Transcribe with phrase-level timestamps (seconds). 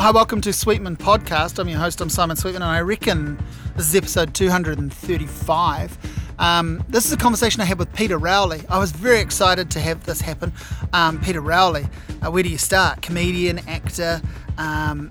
[0.00, 1.58] Hi, welcome to Sweetman Podcast.
[1.58, 3.38] I'm your host, I'm Simon Sweetman, and I reckon
[3.76, 5.98] this is episode 235.
[6.38, 8.62] Um, this is a conversation I had with Peter Rowley.
[8.70, 10.54] I was very excited to have this happen.
[10.94, 11.86] Um, Peter Rowley,
[12.22, 13.02] uh, where do you start?
[13.02, 14.22] Comedian, actor.
[14.56, 15.10] Um,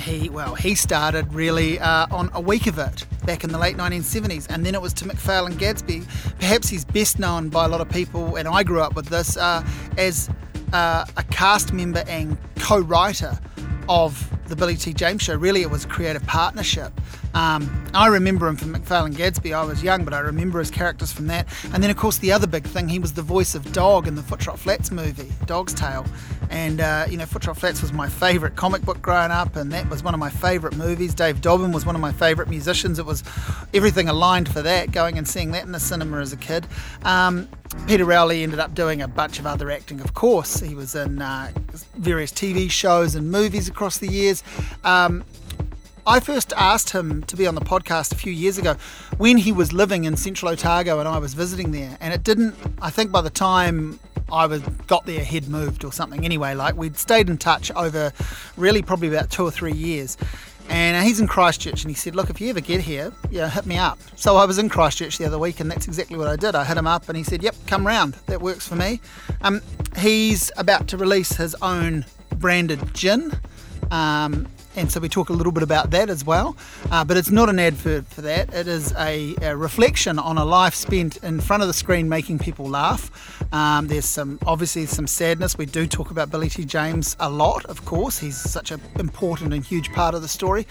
[0.00, 3.76] he well, he started really uh, on a week of it back in the late
[3.76, 6.02] 1970s, and then it was to McPhail and Gadsby.
[6.40, 9.36] Perhaps he's best known by a lot of people, and I grew up with this
[9.36, 9.64] uh,
[9.96, 10.28] as
[10.72, 13.38] uh, a cast member and co-writer
[13.88, 14.92] of the Billy T.
[14.92, 15.36] James Show.
[15.36, 16.92] Really, it was a creative partnership.
[17.34, 19.52] Um, I remember him from McPhail and Gadsby.
[19.52, 21.46] I was young, but I remember his characters from that.
[21.72, 24.14] And then, of course, the other big thing, he was the voice of Dog in
[24.14, 26.06] the Footrot Flats movie, Dog's Tale.
[26.50, 29.88] And, uh, you know, Footrot Flats was my favourite comic book growing up, and that
[29.90, 31.14] was one of my favourite movies.
[31.14, 32.98] Dave Dobbyn was one of my favourite musicians.
[32.98, 33.24] It was
[33.72, 36.66] everything aligned for that, going and seeing that in the cinema as a kid.
[37.02, 37.48] Um,
[37.88, 40.60] Peter Rowley ended up doing a bunch of other acting, of course.
[40.60, 41.50] He was in uh,
[41.96, 44.42] various TV shows and movies across the years.
[44.84, 45.24] Um,
[46.06, 48.76] I first asked him to be on the podcast a few years ago
[49.16, 51.96] when he was living in Central Otago and I was visiting there.
[51.98, 53.98] And it didn't, I think by the time
[54.30, 56.22] I was got there, he'd moved or something.
[56.22, 58.12] Anyway, like we'd stayed in touch over
[58.58, 60.18] really probably about two or three years.
[60.68, 63.66] And he's in Christchurch, and he said, "Look, if you ever get here, yeah, hit
[63.66, 66.36] me up." So I was in Christchurch the other week, and that's exactly what I
[66.36, 66.54] did.
[66.54, 68.14] I hit him up, and he said, "Yep, come round.
[68.28, 69.02] That works for me."
[69.42, 69.60] Um,
[69.98, 73.38] he's about to release his own branded gin.
[73.90, 76.56] Um, and so we talk a little bit about that as well.
[76.90, 78.52] Uh, but it's not an advert for that.
[78.52, 82.38] It is a, a, reflection on a life spent in front of the screen making
[82.38, 83.10] people laugh.
[83.52, 85.56] Um, there's some obviously some sadness.
[85.56, 86.64] We do talk about Billy T.
[86.64, 88.18] James a lot, of course.
[88.18, 90.66] He's such an important and huge part of the story.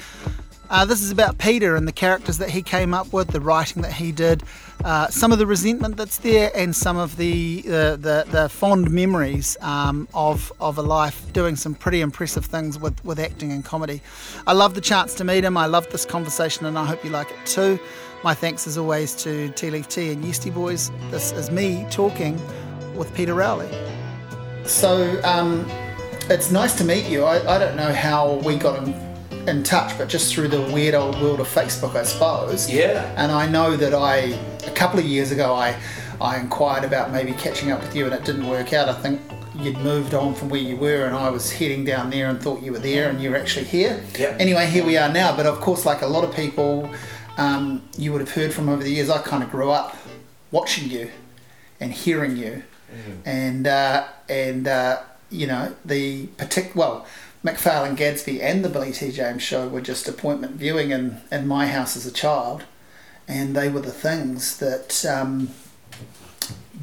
[0.69, 3.81] Uh, this is about Peter and the characters that he came up with, the writing
[3.81, 4.44] that he did,
[4.83, 8.92] uh, some of the resentment that's there, and some of the uh, the, the, fond
[8.92, 13.64] memories um, of of a life doing some pretty impressive things with, with acting and
[13.64, 14.02] comedy.
[14.47, 15.58] I love the chance to meet him.
[15.58, 17.80] I love this conversation, and I hope you like it too.
[18.23, 20.92] My thanks, as always, to Tea Leaf Tea and Yeastie Boys.
[21.11, 22.42] This is me talking
[22.95, 23.70] with Peter Rowley.
[24.65, 25.65] So um,
[26.30, 27.23] it's nice to meet you.
[27.26, 29.13] I, I don't know how we got in
[29.48, 32.70] in touch, but just through the weird old world of Facebook, I suppose.
[32.70, 33.14] Yeah.
[33.17, 35.76] And I know that I, a couple of years ago, I,
[36.21, 38.89] I inquired about maybe catching up with you, and it didn't work out.
[38.89, 39.21] I think
[39.55, 42.61] you'd moved on from where you were, and I was heading down there and thought
[42.61, 44.03] you were there, and you're actually here.
[44.17, 44.36] Yeah.
[44.39, 45.36] Anyway, here we are now.
[45.36, 46.89] But of course, like a lot of people,
[47.37, 49.09] um, you would have heard from over the years.
[49.09, 49.95] I kind of grew up
[50.52, 51.11] watching you
[51.80, 53.17] and hearing you, mm.
[53.26, 57.08] and uh, and uh, you know the particular well
[57.43, 59.11] McPhail and Gadsby and the Billy T.
[59.11, 62.64] James show were just appointment viewing in, in my house as a child,
[63.27, 65.49] and they were the things that um,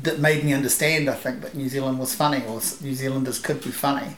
[0.03, 1.09] that made me understand.
[1.09, 4.17] I think that New Zealand was funny, or New Zealanders could be funny.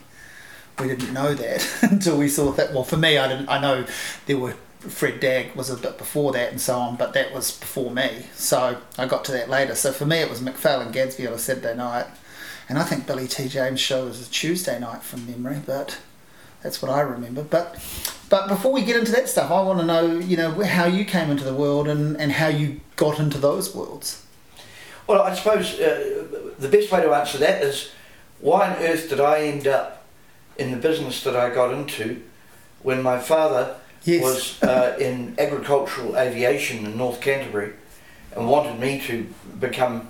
[0.79, 2.73] We didn't know that until we saw that.
[2.73, 3.47] Well, for me, I didn't.
[3.47, 3.85] I know
[4.25, 7.57] there were Fred Dagg was a bit before that and so on, but that was
[7.57, 8.25] before me.
[8.35, 9.75] So I got to that later.
[9.75, 12.07] So for me, it was McPhail and Gadsby on a Saturday night,
[12.67, 13.47] and I think Billy T.
[13.47, 15.99] James show was a Tuesday night from memory, but
[16.63, 17.43] that's what I remember.
[17.43, 17.75] But
[18.29, 21.05] but before we get into that stuff, I want to know, you know, how you
[21.05, 24.25] came into the world and, and how you got into those worlds.
[25.05, 26.25] Well, I suppose uh,
[26.57, 27.91] the best way to answer that is
[28.39, 30.05] why on earth did I end up
[30.57, 32.23] in the business that I got into
[32.81, 34.23] when my father yes.
[34.23, 37.73] was uh, in agricultural aviation in North Canterbury
[38.35, 39.27] and wanted me to
[39.59, 40.07] become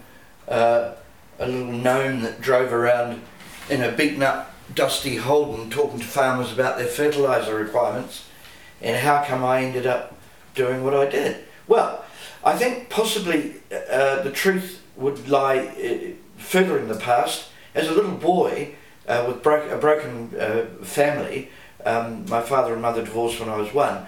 [0.48, 0.92] uh,
[1.40, 3.22] a little gnome that drove around
[3.70, 8.26] in a beaten up Dusty Holden talking to farmers about their fertiliser requirements
[8.82, 10.18] and how come I ended up
[10.56, 11.44] doing what I did.
[11.68, 12.04] Well,
[12.44, 17.50] I think possibly uh, the truth would lie uh, further in the past.
[17.74, 18.76] As a little boy
[19.08, 21.50] uh, with bro- a broken uh, family,
[21.86, 24.06] um, my father and mother divorced when I was one.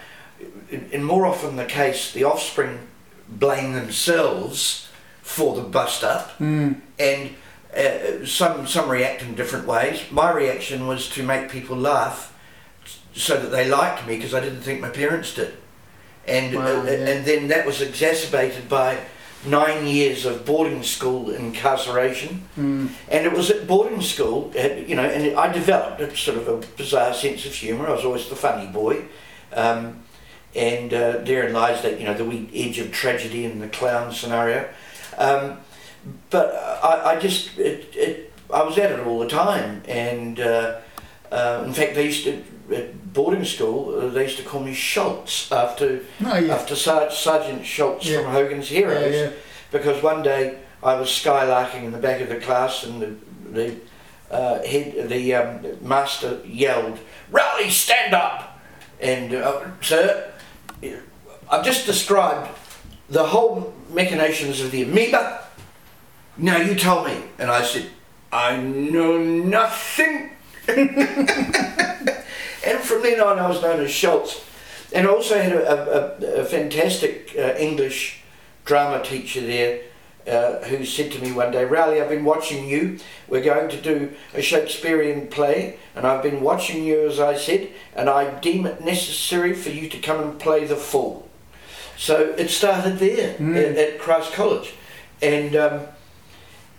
[0.69, 2.79] In, in more often the case, the offspring
[3.27, 4.87] blame themselves
[5.21, 6.79] for the bust up, mm.
[6.99, 7.31] and
[7.75, 10.01] uh, some some react in different ways.
[10.11, 12.33] My reaction was to make people laugh,
[13.13, 15.53] so that they liked me because I didn't think my parents did,
[16.27, 16.91] and wow, uh, yeah.
[16.91, 18.99] and then that was exacerbated by
[19.45, 22.89] nine years of boarding school incarceration, mm.
[23.09, 26.57] and it was at boarding school, you know, and I developed a sort of a
[26.77, 27.87] bizarre sense of humour.
[27.87, 29.05] I was always the funny boy.
[29.53, 30.01] Um,
[30.55, 34.13] and uh, therein lies that you know the wee edge of tragedy in the clown
[34.13, 34.69] scenario.
[35.17, 35.59] Um,
[36.29, 36.53] but
[36.83, 40.79] I, I just it, it I was at it all the time, and uh,
[41.31, 42.43] uh, in fact they used to
[42.73, 46.53] at boarding school uh, they used to call me Schultz after oh, yeah.
[46.53, 48.21] after Sar- Sergeant Schultz yeah.
[48.21, 49.31] from Hogan's Heroes, yeah,
[49.71, 53.15] because one day I was skylarking in the back of the class and the,
[53.51, 53.75] the
[54.31, 56.99] uh, head, the um, master yelled,
[57.31, 58.59] "Rally, stand up!"
[58.99, 60.31] And uh, sir,
[61.49, 62.49] I've just described
[63.09, 65.44] the whole machinations of the amoeba.
[66.37, 67.87] Now you tell me, and I said,
[68.31, 70.31] I know nothing.
[70.67, 70.89] and
[72.81, 74.43] from then on, I was known as Schultz.
[74.93, 78.21] And I also had a, a, a fantastic uh, English
[78.65, 79.81] drama teacher there
[80.27, 82.99] uh, who said to me one day, Rowley, I've been watching you.
[83.27, 87.69] We're going to do a Shakespearean play, and I've been watching you, as I said,
[87.95, 91.29] and I deem it necessary for you to come and play the fool.
[91.97, 93.55] So it started there mm.
[93.55, 94.73] at, at, Christ College.
[95.21, 95.81] And, um,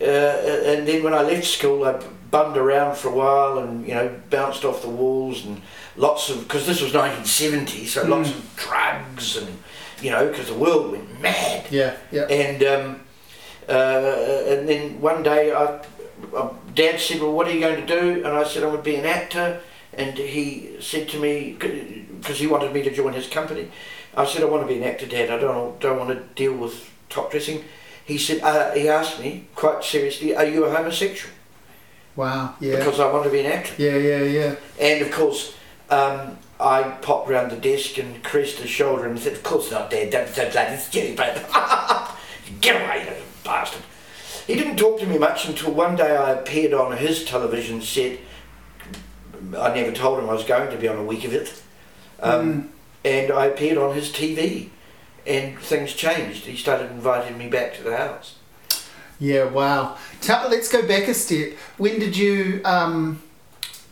[0.01, 3.95] uh, and then when I left school, I bummed around for a while and, you
[3.95, 5.63] know, bounced off the walls and
[5.97, 8.09] lots of, because this was 1970, so mm.
[8.09, 9.59] lots of drugs and,
[10.03, 11.67] you know, because the world went mad.
[11.71, 12.25] Yeah, yeah.
[12.25, 13.01] And, um,
[13.69, 15.81] uh, and then one day, I,
[16.37, 18.83] I, Dad said, "Well, what are you going to do?" And I said, "I'm going
[18.83, 19.61] to be an actor."
[19.93, 23.71] And he said to me, because he wanted me to join his company,
[24.17, 25.31] I said, "I want to be an actor, Dad.
[25.31, 27.65] I don't don't want to deal with top dressing."
[28.07, 31.35] He said, uh, he asked me quite seriously, "Are you a homosexual?"
[32.15, 32.55] Wow.
[32.61, 32.77] Yeah.
[32.77, 33.75] Because I want to be an actor.
[33.77, 34.55] Yeah, yeah, yeah.
[34.81, 35.55] And of course,
[35.91, 39.91] um, I popped round the desk and caressed his shoulder and said, "Of course not,
[39.91, 40.11] Dad.
[40.11, 40.73] Don't say that.
[40.73, 41.19] It's stupid.
[42.61, 43.83] Get away!" You bastard.
[44.47, 48.21] He didn't talk to me much until one day I appeared on his television set.
[49.59, 51.61] I never told him I was going to be on a week of it.
[52.21, 52.69] Um, mm.
[53.05, 54.71] And I appeared on his TV,
[55.27, 56.45] and things changed.
[56.45, 58.37] He started inviting me back to the house.
[59.19, 59.97] Yeah, wow.
[60.21, 61.53] Tell, let's go back a step.
[61.79, 63.23] When did you um,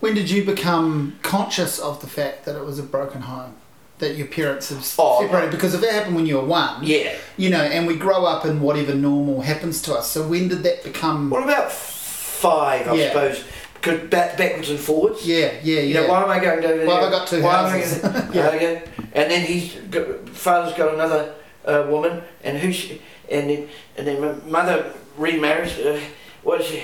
[0.00, 3.54] when did you become conscious of the fact that it was a broken home?
[3.98, 7.16] that your parents have oh, separated because if it happened when you were one, yeah,
[7.36, 10.10] you know, and we grow up in whatever normal happens to us.
[10.10, 11.31] So when did that become?
[11.31, 13.08] Well, about five, I yeah.
[13.08, 13.44] suppose.
[13.84, 15.26] Because back, backwards and forwards.
[15.26, 16.00] Yeah, yeah, you yeah.
[16.00, 16.86] Know, why am I going over there?
[16.86, 18.02] Well, I got two why houses.
[18.02, 18.48] Am I going, yeah.
[18.48, 18.82] Okay.
[19.12, 21.34] And then he's got, father's got another
[21.66, 25.78] uh, woman, and who she, and then and then mother remarries.
[25.78, 26.00] Uh,
[26.42, 26.82] what is she?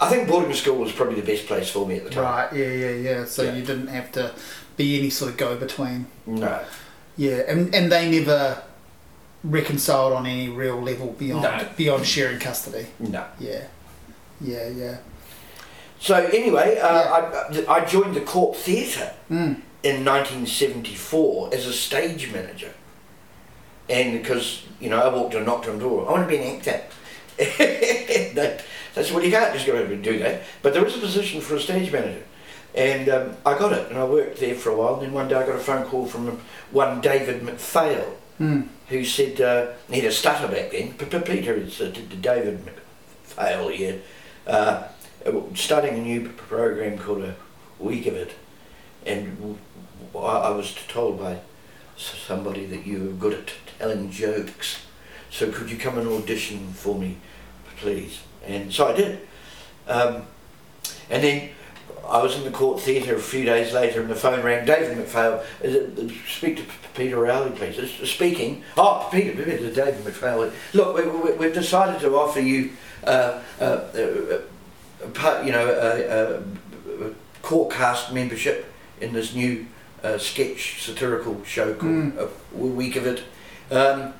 [0.00, 2.24] I think boarding school was probably the best place for me at the time.
[2.24, 2.52] Right.
[2.54, 2.72] Yeah.
[2.72, 2.90] Yeah.
[2.90, 3.24] Yeah.
[3.26, 3.54] So yeah.
[3.54, 4.34] you didn't have to
[4.76, 6.06] be any sort of go between.
[6.26, 6.60] No.
[7.16, 8.62] Yeah, and and they never
[9.44, 11.68] reconciled on any real level beyond no.
[11.76, 12.86] beyond sharing custody.
[12.98, 13.24] No.
[13.38, 13.66] Yeah.
[14.40, 14.96] Yeah, yeah.
[16.00, 17.60] So anyway, uh, yeah.
[17.68, 19.60] I, I joined the Court Theatre mm.
[19.82, 22.72] in 1974 as a stage manager,
[23.88, 26.42] and because you know I walked and knocked on the door, I want to be
[26.42, 26.82] an actor.
[27.36, 28.60] they,
[28.94, 31.00] they said, well, you can't just go over and do that, but there is a
[31.00, 32.24] position for a stage manager.
[32.74, 34.94] And um, I got it, and I worked there for a while.
[34.94, 38.68] And then one day I got a phone call from one David McPhail, mm.
[38.88, 40.94] who said uh, he had a stutter back then.
[40.94, 44.00] Peter is uh, David McPhail here,
[44.46, 44.84] uh,
[45.54, 47.36] starting a new program called a
[47.78, 48.32] Week of It,
[49.04, 49.58] and
[50.14, 51.40] I was told by
[51.96, 54.80] somebody that you were good at telling jokes.
[55.30, 57.18] So could you come and audition for me,
[57.76, 58.20] please?
[58.46, 59.20] And so I did.
[59.86, 60.22] Um,
[61.08, 61.50] and then
[62.08, 64.66] I was in the Court Theatre a few days later and the phone rang.
[64.66, 65.42] David McPhail,
[66.28, 66.62] speak to
[66.94, 68.08] Peter Rowley, please.
[68.08, 68.64] Speaking.
[68.76, 70.52] Oh, Peter, Peter David McPhail.
[70.72, 72.72] Look, we, have decided to offer you,
[73.04, 74.40] uh, uh, uh,
[75.44, 77.12] you know, a, a,
[77.42, 79.66] court cast membership in this new
[80.02, 82.18] uh, sketch satirical show called mm.
[82.18, 83.22] A Week of It.
[83.70, 84.14] Um,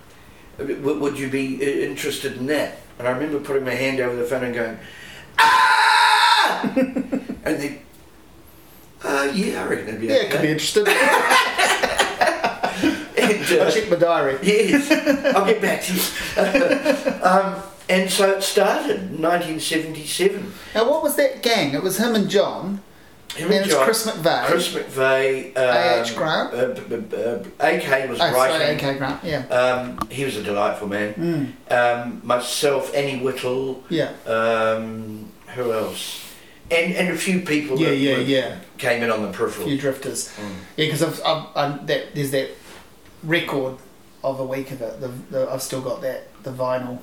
[0.58, 2.78] would you be uh, interested in that?
[2.98, 4.78] And I remember putting my hand over the phone and going,
[5.38, 6.72] ah!
[7.44, 7.80] and they,
[9.02, 10.28] uh, yeah, I reckon it'd be yeah, okay.
[10.28, 10.86] could be interested.
[10.88, 10.96] and,
[13.52, 14.38] uh, I'll check my diary.
[14.42, 14.90] Yes,
[15.34, 16.00] I'll get back to you.
[17.22, 20.52] um, and so it started in 1977.
[20.74, 21.74] Now, what was that gang?
[21.74, 22.82] It was him and John.
[23.34, 24.46] Him and, John, Chris McVeagh.
[24.46, 25.56] Chris McVeagh.
[25.56, 26.16] Um, A.H.
[26.16, 26.54] Grant.
[26.54, 28.76] Uh, uh, AK was oh, writing.
[28.76, 28.98] A.K.
[28.98, 29.46] Grant, yeah.
[29.48, 31.54] Um, he was a delightful man.
[31.68, 31.72] Mm.
[31.72, 33.84] Um, myself, Annie Whittle.
[33.88, 34.12] Yeah.
[34.26, 36.26] Um, who else?
[36.70, 39.66] and and a few people yeah yeah yeah came in on the peripheral.
[39.66, 40.48] A few drifters, mm.
[40.76, 42.50] yeah, because I've, I've, I've, that there's that
[43.22, 43.76] record
[44.22, 45.00] of a week of it.
[45.00, 47.00] The, the, I've still got that the vinyl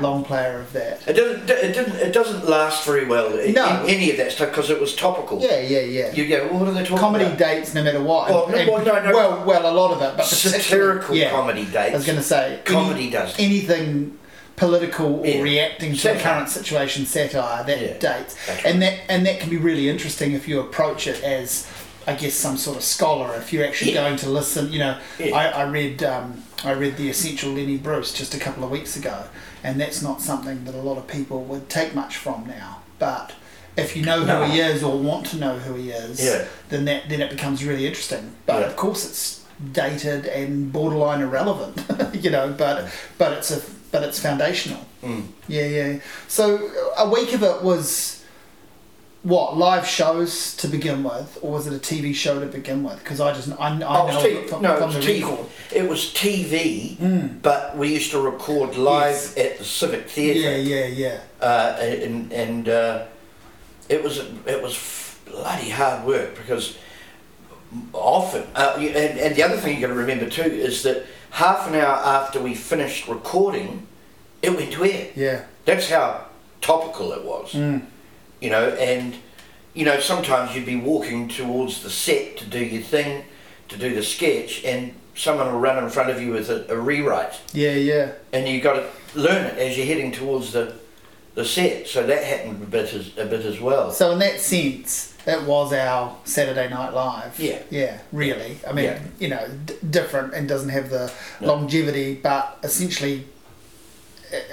[0.00, 1.06] long player of that.
[1.06, 1.48] It doesn't.
[1.50, 1.96] It didn't.
[1.96, 3.30] It doesn't last very well.
[3.30, 3.84] No.
[3.84, 5.40] In any of that stuff because it was topical.
[5.40, 6.12] Yeah, yeah, yeah.
[6.12, 6.46] You go.
[6.48, 7.38] Well, what are they talking comedy about?
[7.38, 8.30] dates, no matter what.
[8.30, 9.12] Oh, no, well, no, no.
[9.12, 11.94] Well, well, a lot of it, but satirical yeah, comedy dates.
[11.94, 14.18] I was going to say comedy any, does anything
[14.56, 15.40] political or yeah.
[15.40, 17.96] reacting to the current situation satire that yeah.
[17.98, 21.70] dates and that and that can be really interesting if you approach it as
[22.08, 25.50] I guess some sort of scholar if you're actually going to listen you know I,
[25.50, 29.26] I read um, I read the essential Lenny Bruce just a couple of weeks ago
[29.64, 33.32] and that's not something that a lot of people would take much from now but
[33.76, 34.44] if you know who No.
[34.44, 36.44] he is or want to know who he is, Yeah.
[36.68, 38.34] then that then it becomes really interesting.
[38.44, 38.66] But Yeah.
[38.66, 39.40] of course, it's
[39.72, 41.80] dated and borderline irrelevant,
[42.24, 42.52] you know.
[42.58, 42.88] But
[43.18, 43.60] but it's a
[43.92, 44.80] but it's foundational.
[45.00, 45.28] Mm.
[45.46, 45.98] Yeah, yeah.
[46.26, 48.17] So a week of it was
[49.24, 52.98] what live shows to begin with, or was it a TV show to begin with?
[53.00, 54.94] Because I just I, I Oh, it know was T- it from, no, it was
[54.94, 55.22] the TV.
[55.22, 55.46] record.
[55.74, 57.42] It was TV, Mm.
[57.42, 59.36] but we used to record live Yes.
[59.38, 60.56] at the Civic Theatre.
[60.58, 61.20] Yeah, yeah, yeah.
[61.40, 63.04] uh, and and uh,
[63.88, 64.78] it was it was
[65.26, 66.76] bloody hard work because
[67.92, 71.68] often uh, and, and the other thing you got to remember too is that half
[71.68, 73.86] an hour after we finished recording,
[74.42, 75.08] it went to air.
[75.14, 75.44] Yeah.
[75.66, 76.24] That's how
[76.62, 77.82] topical it was, Mm.
[78.40, 78.68] You know.
[78.70, 79.16] And
[79.74, 83.24] you know sometimes you'd be walking towards the set to do your thing,
[83.68, 86.78] to do the sketch, and someone will run in front of you with a, a
[86.78, 88.12] rewrite Yeah, yeah.
[88.32, 88.88] and you got to
[89.20, 90.74] learn it as you're heading towards the
[91.34, 91.86] the set.
[91.86, 93.90] So that happened a bit as a bit as well.
[93.92, 97.38] So in that sense, that was our Saturday Night Live.
[97.38, 97.60] Yeah.
[97.70, 98.58] Yeah, really.
[98.68, 98.98] I mean, Yeah.
[99.20, 101.48] you know, d- different and doesn't have the No.
[101.54, 103.26] longevity, but essentially,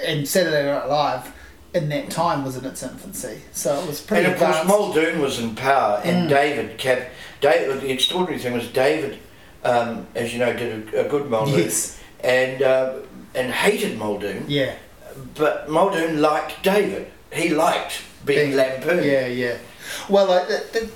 [0.06, 1.32] and Saturday Night Live
[1.76, 4.68] in that time was in its infancy, so it was pretty and of course.
[4.68, 6.30] Muldoon was in power, and Mm.
[6.30, 7.10] David Cap.
[7.42, 9.20] David, the extraordinary thing was David,
[9.64, 12.00] um, as you know, did a, a good Muldoon, yes.
[12.24, 12.94] and uh,
[13.36, 14.74] and hated Muldoon, Yeah.
[15.36, 17.12] but Muldoon liked David.
[17.34, 19.06] He liked being Being- lampooned.
[19.06, 19.58] Yeah, yeah.
[20.10, 20.90] Well, like, that, that,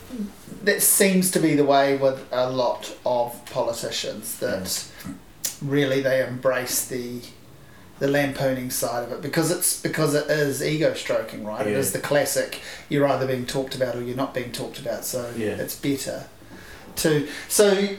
[0.63, 4.87] that seems to be the way with a lot of politicians that
[5.61, 7.21] really they embrace the
[7.99, 11.67] the lampooning side of it because it's because it is ego stroking, right?
[11.67, 11.77] It Yeah.
[11.79, 12.59] is the classic.
[12.87, 15.49] You're either being talked about or you're not being talked about, so Yeah.
[15.51, 16.25] it's better
[16.97, 17.89] to so.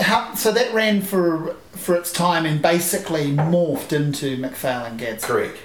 [0.00, 5.26] How, so that ran for for its time and basically morphed into McPhail and Gadsby.
[5.26, 5.56] Correct.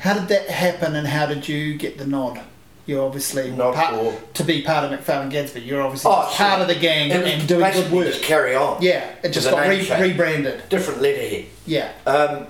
[0.00, 2.40] How did that happen, and how did you get the nod?
[2.84, 5.60] You're obviously Not part, for to be part of McPhail and Gadsby.
[5.60, 6.46] You're obviously Oh, sure.
[6.46, 8.06] part of the gang it and doing good work.
[8.08, 8.82] just carry on.
[8.82, 10.68] Yeah, it just got re- rebranded.
[10.68, 11.46] Different letterhead.
[11.64, 12.48] Yeah, Um,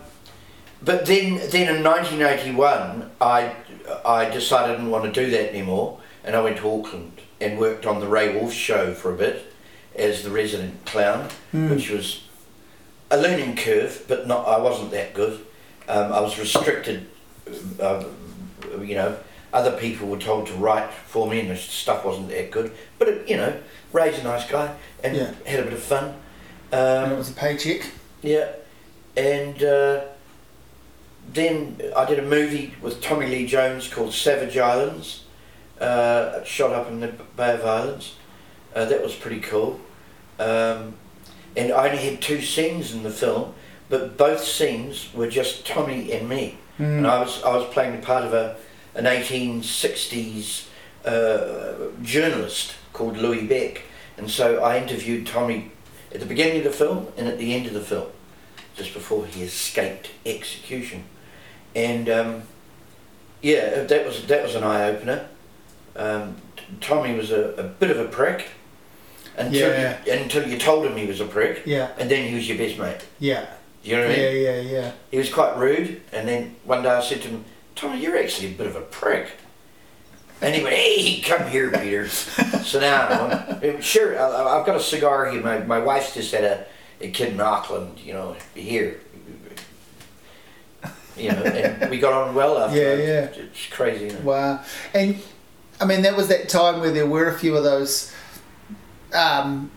[0.85, 3.55] but then, then in 1981, I,
[4.05, 7.59] I decided I didn't want to do that anymore, and I went to Auckland and
[7.59, 9.53] worked on the Ray Woolf show for a bit
[9.97, 11.71] as the resident clown, Hmm.
[11.71, 12.25] which was
[13.11, 14.47] a learning curve, but not.
[14.49, 15.45] I wasn't that good.
[15.89, 17.07] Um, I was restricted.
[17.81, 18.05] Uh,
[18.81, 19.17] you know,
[19.53, 22.73] other people were told to write for me, and the stuff wasn't that good.
[22.99, 23.55] But it, you know,
[23.93, 24.75] Ray's a nice guy,
[25.05, 25.33] and Yeah.
[25.45, 26.15] had a bit of fun.
[26.71, 27.87] and Um, it was a paycheck.
[28.23, 28.49] yeah,
[29.17, 30.01] and uh,
[31.29, 35.25] then I did a movie with Tommy Lee Jones called Savage Islands,
[35.81, 38.17] uh, shot up in the Bay of Islands.
[38.75, 39.81] Uh, that was pretty cool.
[40.39, 40.95] Um,
[41.57, 43.55] and I only had two scenes in the film,
[43.89, 46.59] but both scenes were just Tommy and me.
[46.79, 46.99] Mm.
[46.99, 48.57] And I was I was playing the part of a
[48.95, 50.67] an 1860s
[51.05, 53.83] uh, journalist called Louis Becke,
[54.17, 55.73] and so I interviewed Tommy
[56.13, 58.09] at the beginning of the film and at the end of the film,
[58.77, 61.05] just before he escaped execution,
[61.75, 62.43] and um,
[63.41, 65.29] yeah, that was that was an eye opener.
[65.97, 66.37] Um,
[66.81, 68.49] Tommy was a, a bit of a prick
[69.37, 69.99] until Yeah.
[70.07, 72.57] you, until you told him he was a prick, Yeah, and then he was your
[72.59, 73.01] best mate.
[73.19, 73.47] yeah,
[73.83, 74.43] You know what I mean?
[74.43, 74.93] yeah, yeah, yeah.
[75.11, 78.49] He was quite rude, and then one day I said to him, Tommy, you're actually
[78.55, 79.33] a bit of a prick.
[80.41, 82.09] And he went, hey, come here, Peter.
[82.65, 85.41] so now, I'm, sure, I- I've got a cigar here.
[85.43, 86.67] My, my wife's just had a,
[87.01, 88.99] a kid in Auckland, you know, here.
[91.17, 92.77] You know, and we got on well after.
[92.79, 93.43] Yeah, yeah.
[93.45, 94.15] It's crazy.
[94.17, 94.63] Wow.
[94.95, 95.21] And
[95.81, 98.13] I mean, that was that time where there were a few of those,
[99.13, 99.71] um,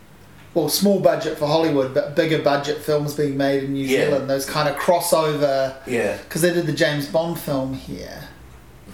[0.53, 4.05] well, small budget for Hollywood, but bigger budget films being made in New Yeah.
[4.05, 4.29] Zealand.
[4.29, 8.29] Those kind of crossover, Yeah, because they did the James Bond film here,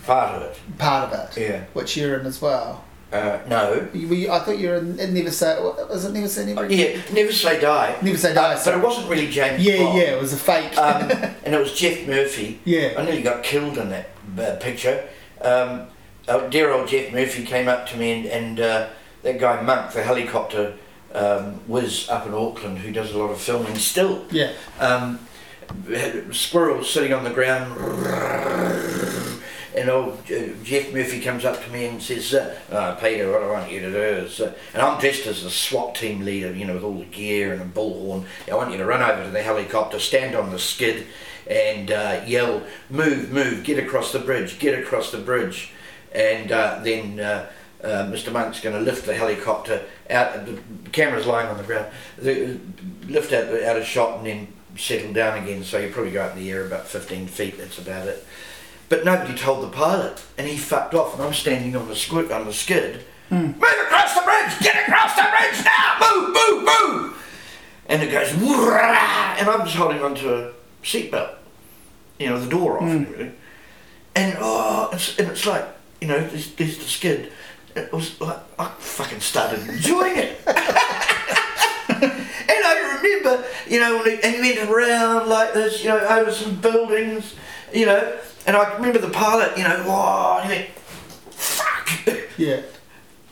[0.06, 0.58] part of it.
[0.80, 1.62] part of it, Yeah.
[1.74, 2.84] which you're in as well.
[3.12, 3.88] Uh, no.
[3.94, 6.46] You, were you- I thought you were in, in Never Say, was it Never Say
[6.46, 6.62] Never?
[6.66, 7.96] Uh, yeah, Never Say Die.
[8.02, 8.54] Never Say Die.
[8.54, 9.98] Uh, but it wasn't really James yeah, Bond.
[9.98, 10.78] yeah, it was a fake.
[10.78, 11.12] um,
[11.44, 12.60] and it was Geoff Murphy.
[12.64, 12.94] yeah.
[12.98, 15.08] I nearly got killed in that uh, picture.
[15.42, 15.88] Um,
[16.28, 18.88] uh, dear old Geoff Murphy came up to me and, and uh,
[19.24, 20.76] that guy Monk, the helicopter
[21.14, 24.24] um, whiz up in Auckland, who does a lot of filming still.
[24.32, 24.54] Yeah.
[24.80, 25.20] Um,
[26.32, 27.72] squirrels sitting on the ground.
[29.76, 33.44] And old uh, Geoff Murphy comes up to me and says, uh, oh, Peter, what
[33.44, 36.54] I want you to do is, uh, and I'm dressed as a SWAT team leader,
[36.54, 38.26] you know, with all the gear and a bullhorn.
[38.52, 41.08] I want you to run over to the helicopter, stand on the skid,
[41.50, 45.72] and uh, yell, move, move, get across the bridge, get across the bridge.
[46.14, 47.18] And uh, then
[47.82, 48.34] Mr.
[48.34, 50.60] Monk's going to lift the helicopter out, the
[50.92, 51.88] camera's lying on the ground,
[52.18, 52.60] the,
[53.08, 54.48] lift out, out of shot and then
[54.78, 55.64] settle down again.
[55.64, 58.26] So you probably go up in the air about 15 feet, that's about it.
[58.92, 62.30] But nobody told the pilot, and he fucked off, and I'm standing on the squid
[62.30, 63.06] on the skid.
[63.32, 63.56] Mm.
[63.56, 64.60] Move across the bridge!
[64.60, 65.98] Get across the bridge now!
[66.02, 67.18] Move, move, move!
[67.88, 70.52] And it goes, and I'm just holding onto a
[70.84, 71.36] seatbelt,
[72.20, 72.92] you know, the door off Mm.
[72.98, 73.36] and everything.
[74.14, 75.66] And oh, it's, and it's like,
[76.02, 77.32] you know, there's, there's the skid.
[77.78, 80.38] It was like, I fucking started enjoying it.
[80.48, 80.58] and
[82.66, 86.34] I remember, you know, when it, and you went around like this, you know, over
[86.34, 87.36] some buildings,
[87.74, 90.70] you know, and I remember the pilot, you know, wow, and he went,
[91.32, 92.18] fuck.
[92.38, 92.62] Yeah.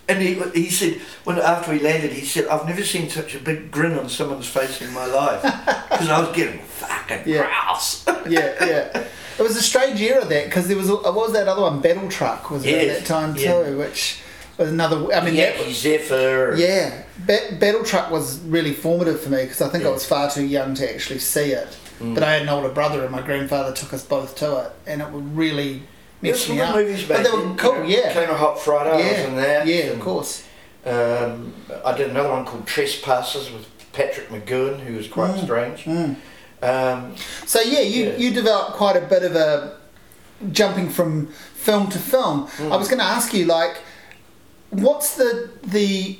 [0.07, 3.39] And he, he said, when after he landed, he said, I've never seen such a
[3.39, 5.41] big grin on someone's face in my life.
[5.89, 7.41] Because I was getting fucking Yeah.
[7.41, 8.05] grouse.
[8.27, 9.07] yeah, yeah.
[9.37, 11.81] It was a strange era that because there was a, what was that other one?
[11.81, 14.21] Battle Truck was around Yes, that time too, which
[14.57, 14.95] was another.
[15.13, 16.55] I mean, that Yankee Zephyr.
[16.57, 20.29] Yeah, ba- Battle Truck was really formative for me because I think I was far
[20.29, 21.67] too young to actually see it.
[21.99, 22.13] Mm.
[22.15, 25.01] But I had an older brother, and my grandfather took us both to it, and
[25.01, 25.83] it would really
[26.21, 26.75] There's mess me up.
[26.75, 28.95] movies but back they were then, cool, you know, yeah, Came a Hot Friday, I
[28.95, 29.67] was yeah, in that.
[29.67, 30.43] yeah, of course.
[30.85, 31.53] Um,
[31.85, 35.43] I did another one called Trespassers with Patrick McGoohan, who was quite Mm.
[35.43, 35.83] strange.
[35.83, 36.15] Mm.
[36.61, 37.15] Um,
[37.45, 38.17] So yeah, you Yeah.
[38.17, 39.73] you developed quite a bit of a
[40.51, 42.47] jumping from film to film.
[42.57, 42.71] Mm.
[42.71, 43.77] I was going to ask you like,
[44.69, 46.17] what's the the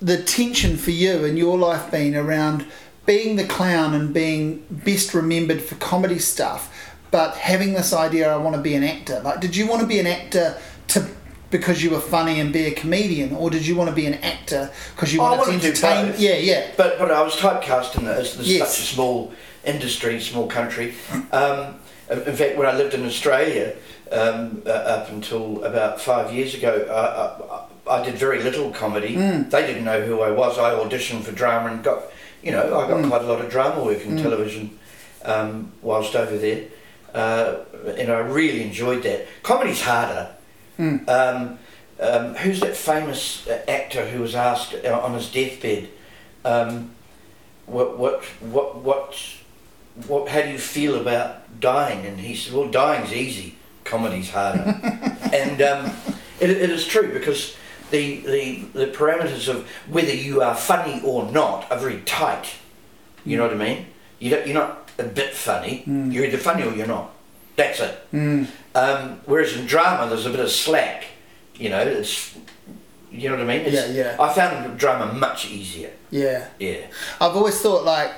[0.00, 2.64] the tension for you in your life been around
[3.08, 8.36] being the clown and being best remembered for comedy stuff, but having this idea I
[8.36, 9.20] want to be an actor.
[9.20, 11.08] Like, did you want to be an actor to
[11.50, 14.12] because you were funny and be a comedian, or did you want to be an
[14.12, 16.06] actor because you wanted to wanted to entertain?
[16.12, 16.20] both.
[16.20, 16.70] Yeah, yeah.
[16.76, 18.34] but but I was typecast in this.
[18.34, 18.76] This Yes.
[18.76, 19.32] such a small
[19.64, 20.92] industry, small country.
[21.32, 21.76] Um,
[22.10, 23.74] in in fact, when I lived in Australia
[24.12, 29.16] um, uh, up until about five years ago, I, I, I did very little comedy.
[29.16, 29.50] Mm.
[29.50, 30.58] They didn't know who I was.
[30.58, 32.02] I auditioned for drama and got,
[32.42, 33.08] you know, I got Mm.
[33.08, 34.22] quite a lot of drama work in Mm.
[34.22, 34.78] television
[35.24, 36.62] um, whilst over there,
[37.14, 37.56] uh,
[37.96, 39.26] and I really enjoyed that.
[39.42, 40.28] Comedy's harder.
[40.78, 41.08] Mm.
[41.08, 41.58] Um,
[42.00, 45.88] um, who's that famous uh, actor who was asked uh, on his deathbed,
[46.44, 46.92] um,
[47.66, 49.14] what, what, what, what,
[50.06, 52.06] what, how do you feel about dying?
[52.06, 54.62] And he said, well, dying's easy, comedy's harder.
[55.34, 55.90] and um,
[56.40, 57.56] it, it is true because
[57.90, 62.54] the, the, the parameters of whether you are funny or not are very tight.
[63.24, 63.86] You know what I mean?
[64.18, 66.12] You don't, you're not a bit funny, Mm.
[66.12, 67.10] you're either funny or you're not.
[67.56, 68.06] That's it.
[68.12, 68.46] Mm.
[68.74, 71.04] Um, whereas in drama, there's a bit of slack.
[71.56, 72.36] You know, it's
[73.10, 73.66] you know what I mean.
[73.66, 74.16] It's, Yeah, yeah.
[74.20, 75.90] I found drama much easier.
[76.10, 76.46] Yeah.
[76.58, 76.86] Yeah.
[77.20, 78.12] I've always thought like,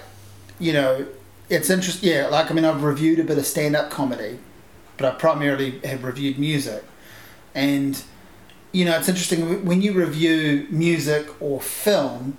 [0.59, 1.06] you know,
[1.48, 2.11] it's interesting.
[2.11, 4.38] Yeah, like I mean, I've reviewed a bit of stand-up comedy,
[4.98, 6.85] but I primarily have reviewed music,
[7.54, 8.02] and
[8.72, 12.38] you know, it's interesting when you review music or film,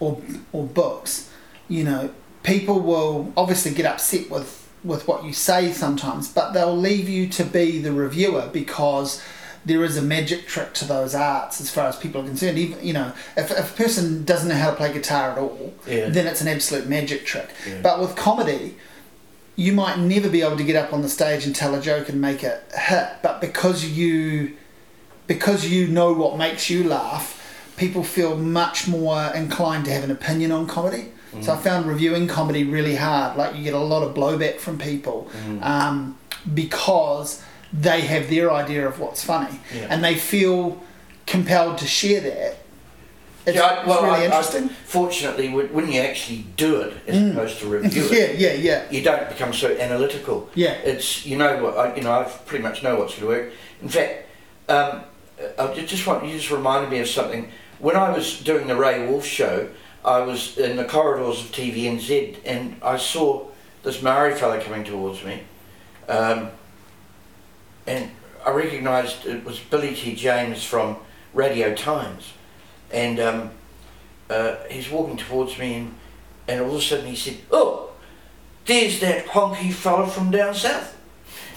[0.00, 0.20] or
[0.52, 1.30] or books.
[1.68, 2.10] You know,
[2.42, 7.28] people will obviously get upset with with what you say sometimes, but they'll leave you
[7.28, 9.22] to be the reviewer because
[9.66, 12.56] there is a magic trick to those arts as far as people are concerned.
[12.58, 15.74] Even you know, if, if a person doesn't know how to play guitar at all,
[15.86, 16.08] Yeah.
[16.08, 17.50] then it's an absolute magic trick.
[17.68, 17.80] Yeah.
[17.82, 18.74] But with comedy,
[19.56, 22.08] you might never be able to get up on the stage and tell a joke
[22.08, 23.08] and make it hit.
[23.22, 24.56] But because you
[25.30, 27.26] because you know what makes you laugh,
[27.76, 31.04] people feel much more inclined to have an opinion on comedy.
[31.40, 33.36] So I found reviewing comedy really hard.
[33.36, 35.62] Like you get a lot of blowback from people Mm.
[35.64, 36.18] um,
[36.52, 37.40] because
[37.72, 39.86] they have their idea of what's funny Yeah.
[39.90, 40.82] and they feel
[41.26, 42.56] compelled to share that.
[43.46, 44.70] It's, Yeah, I- well, really I- I- interesting.
[44.84, 47.30] fortunately, when when you actually do it as Mm.
[47.32, 50.36] opposed to review it, yeah, yeah, yeah, you don't become so analytical.
[50.56, 50.74] yeah.
[50.92, 53.46] It's you know what I, you know I pretty much know what's going to work.
[53.84, 54.12] In fact,
[54.68, 54.92] um,
[55.58, 57.50] I just want you just reminded me of something.
[57.78, 59.68] When I was doing the Ray Woolf show,
[60.04, 63.46] I was in the corridors of TVNZ and I saw
[63.82, 65.42] this Maori fella coming towards me,
[66.08, 66.50] um,
[67.86, 68.10] and
[68.44, 70.96] I recognised it was Billy T James from
[71.32, 72.32] Radio Times,
[72.90, 73.50] and um,
[74.28, 75.94] uh, he's walking towards me and
[76.48, 77.90] and all of a sudden he said, "Oh."
[78.66, 80.96] there's that honky fella from down south.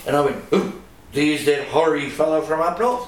[0.08, 0.74] And I went, "Oh,
[1.12, 3.08] there's that horry fella from up north.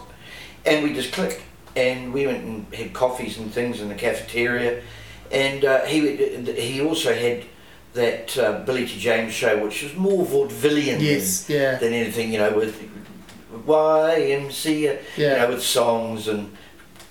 [0.66, 1.42] And we just clicked.
[1.76, 4.82] And we went and had coffees and things in the cafeteria.
[5.32, 6.16] And uh, he
[6.54, 7.44] he also had
[7.94, 8.98] that uh, Billy T.
[9.00, 12.82] James show, which was more vaudevillian Yes, yeah, than, than anything, you know, with
[13.66, 15.34] YMCA, yeah.
[15.34, 16.56] you know, with songs and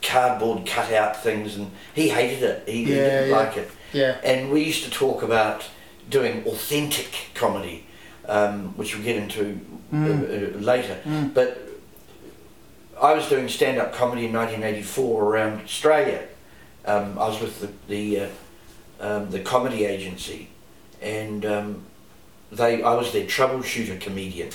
[0.03, 1.57] cardboard cutout things.
[1.57, 2.69] And he hated it.
[2.69, 3.37] He, he Yeah, didn't yeah.
[3.37, 4.17] like it yeah.
[4.25, 5.65] and we used to talk about
[6.11, 7.87] doing authentic comedy,
[8.29, 9.61] um, which we'll get into
[9.93, 10.07] Mm.
[10.55, 10.99] uh, uh, later.
[11.05, 11.33] Mm.
[11.35, 11.59] But
[13.01, 16.27] I was doing stand-up comedy in 1984 around Australia.
[16.87, 18.29] Um, I was with the the, uh,
[19.01, 20.49] um, the comedy agency,
[21.01, 21.85] and um,
[22.53, 24.51] they I was their troubleshooter comedian.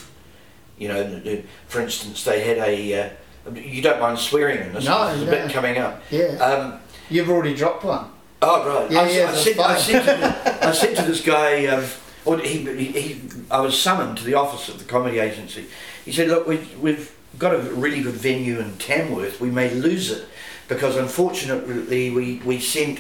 [0.78, 3.02] You know, for instance, they had a.
[3.02, 3.10] Uh,
[3.56, 4.86] you don't mind swearing in this?
[4.86, 6.02] No, There's a bit coming up.
[6.12, 6.28] Yeah.
[6.38, 8.12] Um, You've already dropped one.
[8.42, 8.92] Oh right.
[8.92, 11.84] Yeah, I, yeah, I, that's said, I, said to, I said to this guy, um,
[12.24, 13.22] or he, he, he,
[13.52, 15.66] I was summoned to the office of the comedy agency.
[16.06, 19.40] He said, "Look, we, we've got a really good venue in Tamworth.
[19.40, 20.26] We may lose it
[20.68, 23.00] because unfortunately we, we sent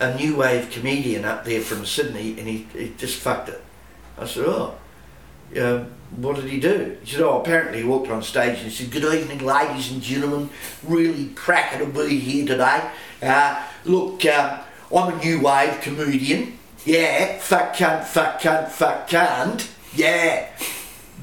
[0.00, 3.62] a new wave comedian up there from Sydney, and he, he just fucked it."
[4.16, 4.74] I said, "Oh."
[5.56, 6.96] Um, what did he do?
[7.02, 10.02] He said, Oh, apparently he walked on stage and he said, Good evening, ladies and
[10.02, 10.50] gentlemen.
[10.82, 12.90] Really cracking to be here today.
[13.22, 14.60] Uh, look, um,
[14.94, 16.58] I'm a new wave comedian.
[16.84, 19.70] Yeah, fuck cunt, fuck cunt, fuck cunt.
[19.94, 20.48] Yeah.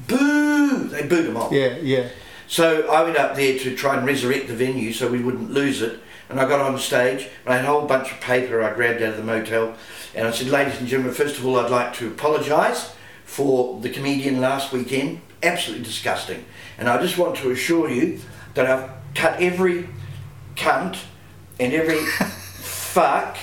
[0.06, 0.84] Boo!
[0.88, 1.52] They booed him off.
[1.52, 2.08] Yeah, yeah.
[2.46, 5.82] So I went up there to try and resurrect the venue so we wouldn't lose
[5.82, 6.00] it.
[6.28, 9.02] And I got on stage and I had a whole bunch of paper I grabbed
[9.02, 9.74] out of the motel.
[10.14, 13.90] And I said, ladies and gentlemen, first of all, I'd like to apologise for the
[13.90, 15.20] comedian last weekend.
[15.42, 16.44] Absolutely disgusting.
[16.78, 18.20] And I just want to assure you
[18.54, 19.88] that I've cut every
[20.56, 20.98] cunt
[21.60, 23.36] and every fuck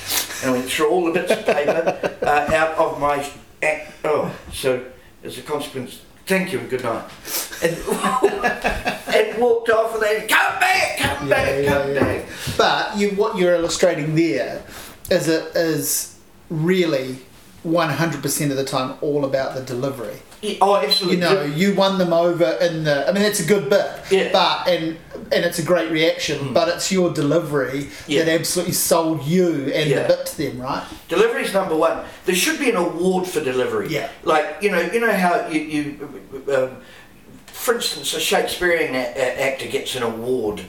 [0.44, 3.26] and I went through all the bits of paper uh, out of my
[3.62, 3.94] act.
[4.04, 4.86] Oh, so
[5.24, 7.06] as a consequence, thank you and good night.
[7.64, 7.78] And,
[9.14, 12.00] and walked off and then, come back, come Yeah, back, yeah, come yeah.
[12.00, 12.26] back.
[12.58, 14.64] But you, what you're illustrating there
[15.10, 16.18] is it is
[16.50, 17.18] really
[17.66, 20.18] 100% of the time all about the delivery.
[20.60, 21.18] Oh, absolutely.
[21.20, 23.08] You know, you won them over in the.
[23.08, 24.30] I mean, it's a good bit, Yeah.
[24.34, 24.98] but and
[25.32, 26.54] and it's a great reaction.
[26.54, 28.26] But it's your delivery Yeah.
[28.26, 30.02] that absolutely sold you and Yeah.
[30.02, 30.84] the bit to them, right?
[31.08, 32.00] Delivery's number one.
[32.26, 33.88] There should be an award for delivery.
[33.88, 34.10] Yeah.
[34.26, 36.10] Like you know, you know how you, you
[36.54, 36.72] um,
[37.64, 40.62] for instance, a Shakespearean a- a- actor gets an award.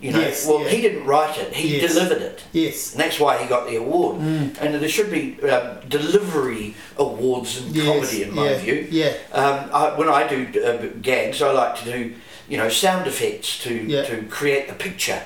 [0.00, 0.68] You know, Yes, well, yeah.
[0.70, 1.94] he didn't write it; he Yes.
[1.94, 2.42] delivered it.
[2.52, 2.92] Yes.
[2.92, 4.16] And that's why he got the award.
[4.16, 4.60] Mm.
[4.60, 8.86] And there should be um, delivery awards in Yes, comedy, in my yeah, view.
[8.90, 9.12] yeah.
[9.32, 12.12] Um, I, when I do uh, gags, I like to do,
[12.48, 14.02] you know, sound effects to Yeah.
[14.02, 15.22] to create a picture.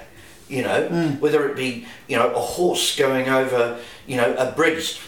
[0.49, 1.21] You know, Mm.
[1.21, 5.01] whether it be you know a horse going over you know a bridge.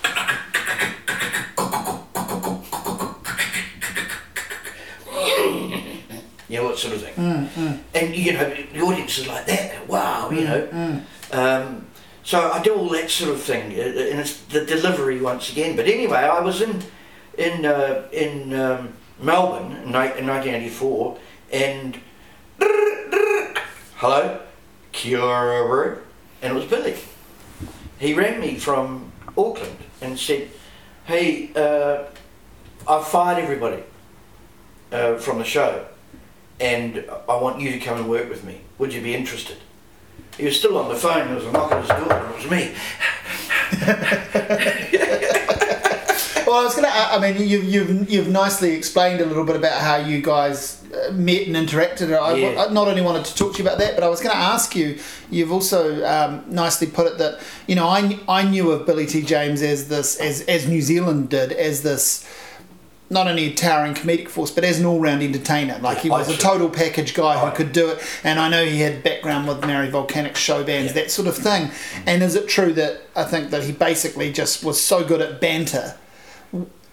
[6.49, 7.15] You know, what sort of thing.
[7.15, 9.87] Mm, And you know, the audience is like that.
[9.89, 10.67] Wow, you know.
[10.67, 11.03] mm.
[11.35, 11.87] Um,
[12.25, 15.77] so I do all that sort of thing, uh, and it's the delivery once again.
[15.77, 16.83] But anyway, I was in
[17.37, 21.19] in uh, in um, Melbourne in, 1984,
[21.53, 21.99] and
[23.97, 24.41] hello,
[24.93, 25.99] Kia ora,
[26.43, 26.97] and it was Billy.
[27.99, 30.49] He rang me from Auckland and said,
[31.05, 32.05] "Hey, uh,
[32.87, 33.83] I've fired everybody
[34.93, 35.87] uh, from the show,
[36.61, 38.61] and I want you to come and work with me.
[38.79, 39.59] Would you be interested?"
[40.37, 41.27] He was still on the phone.
[41.27, 42.75] There was a knock at his door, and it was me.
[46.49, 46.90] Well, I was going to.
[46.90, 51.12] I mean, you've, you've you've nicely explained a little bit about how you guys uh,
[51.12, 52.18] met and interacted.
[52.18, 52.64] I, Yeah.
[52.64, 54.40] I not only wanted to talk to you about that, but I was going to
[54.40, 54.99] ask you.
[55.31, 59.21] You've also um, nicely put it that you know I, I knew of Billy T
[59.21, 62.27] James as this as as New Zealand did as this.
[63.11, 65.79] Not only a towering comedic force, but as an all-round entertainer.
[65.79, 68.03] Like he was a total package guy who could do it.
[68.23, 71.03] And I know he had background with Maori Volcanics show bands, Yeah.
[71.03, 71.71] that sort of thing.
[72.05, 75.40] And is it true that I think that he basically just was so good at
[75.40, 75.94] banter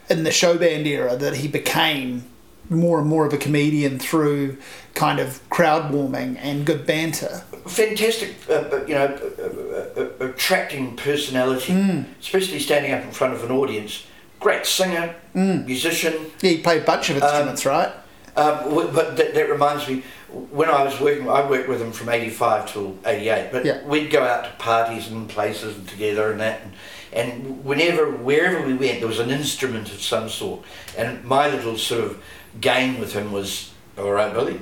[0.10, 2.24] in the show band era that he became
[2.70, 4.58] more and more of a comedian through
[4.94, 7.44] kind of crowd warming and good banter.
[7.68, 9.06] Fantastic, uh, uh, you know,
[9.38, 14.04] uh, uh, uh, attracting personality, especially standing up in front of an audience.
[14.40, 16.14] Great singer, musician.
[16.42, 17.92] Yeah, he played a bunch of instruments, right?
[18.36, 20.04] Um, but that, that reminds me,
[20.52, 23.82] when I was working, I worked with him from 85 till 88, but Yeah.
[23.86, 26.62] we'd go out to parties and places and together and that.
[26.62, 26.74] And,
[27.14, 30.64] and whenever, wherever we went, there was an instrument of some sort.
[30.98, 32.22] And my little sort of
[32.60, 34.60] game with him was, all right, Billy,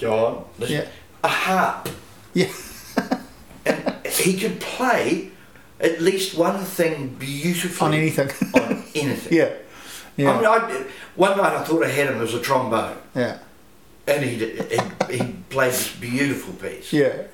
[0.00, 0.44] go on.
[0.58, 0.86] Listen, Yeah.
[1.22, 1.88] A harp.
[2.32, 2.50] Yeah.
[3.66, 5.32] And he could play
[5.80, 8.28] at least one thing beautifully On anything.
[8.54, 9.32] on anything.
[9.38, 9.50] yeah.
[10.16, 10.32] Yeah.
[10.32, 12.96] I mean, I, one night I thought I had him, as a trombone.
[13.14, 13.38] yeah.
[14.06, 16.92] And he, he, he played this beautiful piece.
[16.92, 17.24] Yeah.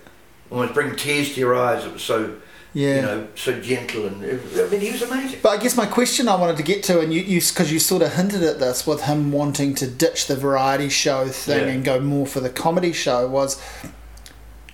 [0.50, 1.84] Almost bring tears to your eyes.
[1.86, 2.36] It was so,
[2.74, 2.96] Yeah.
[2.96, 4.06] you know, so gentle.
[4.08, 5.38] And I mean, he was amazing.
[5.42, 7.78] But I guess my question I wanted to get to, and you, you, because you
[7.78, 11.72] sort of hinted at this with him wanting to ditch the variety show thing Yeah.
[11.74, 13.58] and go more for the comedy show, was,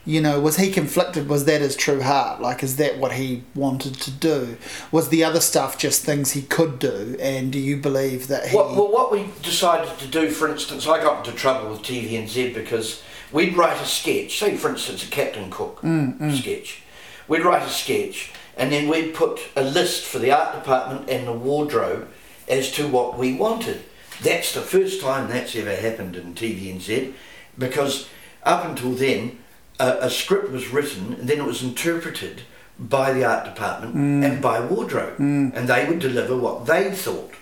[0.05, 1.29] you know, was he conflicted?
[1.29, 2.41] Was that his true heart?
[2.41, 4.57] Like, is that what he wanted to do?
[4.91, 7.17] Was the other stuff just things he could do?
[7.21, 8.57] And do you believe that he?
[8.57, 12.55] What, well, what we decided to do, for instance, I got into trouble with TVNZ
[12.55, 16.83] because we'd write a sketch, say, for instance, a Captain Cook Mm, sketch.
[17.29, 21.27] We'd write a sketch and then we'd put a list for the art department and
[21.27, 22.09] the wardrobe
[22.49, 23.83] as to what we wanted.
[24.23, 27.13] that's the first time that's ever happened in TVNZ
[27.57, 28.09] because
[28.43, 29.39] up until then,
[29.81, 32.43] a, a script was written and then it was interpreted
[32.79, 34.25] by the art department Mm.
[34.25, 35.55] and by wardrobe, Mm.
[35.57, 37.35] and they would deliver what they thought,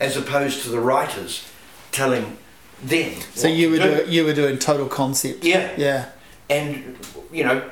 [0.00, 1.44] as opposed to the writers
[1.92, 2.36] telling
[2.82, 3.12] them.
[3.34, 3.96] So what you to were do.
[3.96, 5.44] doing, you were doing total concept.
[5.44, 5.70] Yeah.
[5.76, 6.04] Yeah.
[6.50, 6.96] and
[7.32, 7.62] you know,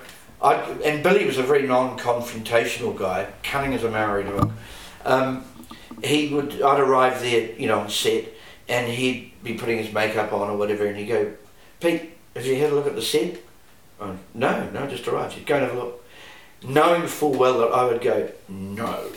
[0.40, 0.54] I
[0.88, 4.52] and Billy was a very non-confrontational guy, cunning as a Maori dog.
[5.04, 5.44] Um,
[6.02, 8.24] he would, I'd arrive there, you know, on set,
[8.68, 11.32] and he'd be putting his makeup on or whatever, and he'd go,
[11.80, 13.36] Pete, have you had a look at the set?
[14.00, 15.34] Oh, no, no, just arrived.
[15.34, 16.04] He'd go and have a look,
[16.64, 19.10] knowing full well that I would go, no.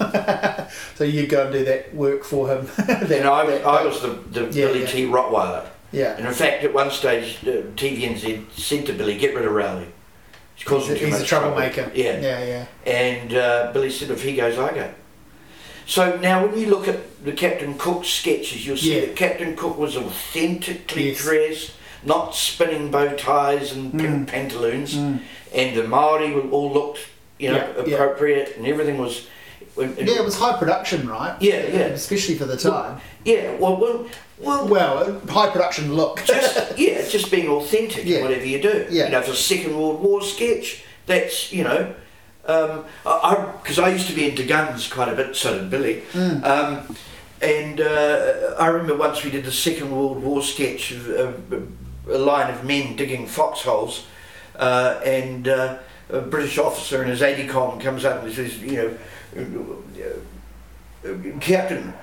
[0.94, 2.66] So you go and do that work for him.
[2.86, 4.86] That- And I, that- I was the, the Yeah, Billy yeah.
[4.86, 5.04] T.
[5.06, 5.66] Rottweiler.
[5.92, 6.16] yeah.
[6.16, 9.88] And in fact, at one stage, uh, TVNZ said to Billy, get rid of Rowley.
[10.54, 11.90] He's He's a, too he's a much trouble." troublemaker.
[11.94, 12.20] Yeah.
[12.20, 12.90] Yeah, yeah.
[12.90, 14.90] And uh, Billy said, if he goes, I go.
[15.86, 19.76] So now, when you look at the Captain Cook sketches, you'll see that Captain Cook
[19.76, 21.18] was authentically Yes.
[21.22, 21.72] dressed,
[22.04, 24.26] not spinning bow ties and pink Mm.
[24.26, 24.94] pantaloons.
[24.94, 25.20] Mm.
[25.54, 27.00] And the Maori were all looked,
[27.38, 27.94] you know, Yeah, yeah.
[27.94, 29.26] appropriate, and everything was.
[29.78, 31.36] Yeah, it was high production, right?
[31.40, 31.86] Yeah, yeah.
[31.94, 33.00] Especially for the time.
[33.24, 34.04] Yeah, well, well,
[34.38, 36.22] well, Well, high production look.
[36.26, 38.22] just yeah, just being authentic Yeah.
[38.22, 38.86] whatever you do.
[38.90, 39.04] Yeah.
[39.06, 41.94] You know, for a Second World War sketch, that's you know,
[42.46, 46.02] um, I because I, used to be into guns quite a bit, so did Billy.
[46.12, 46.44] Mm.
[46.44, 46.96] Um,
[47.40, 51.56] and uh, I remember once we did the Second World War sketch of uh,
[52.10, 54.06] a line of men digging foxholes,
[54.56, 58.98] uh, and uh, a British officer in his ADCOM comes up and says, you
[61.04, 61.94] know, Captain,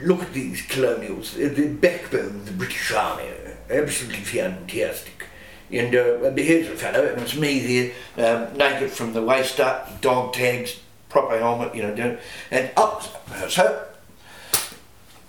[0.00, 3.28] look at these colonials, the backbone of the British Army,
[3.70, 5.26] absolutely fantastic.
[5.70, 10.00] And uh, here's a fellow, and it's me there, um, naked from the waist up,
[10.02, 12.18] dog tags, proper helmet, you know,
[12.50, 13.02] and up,
[13.48, 13.86] so,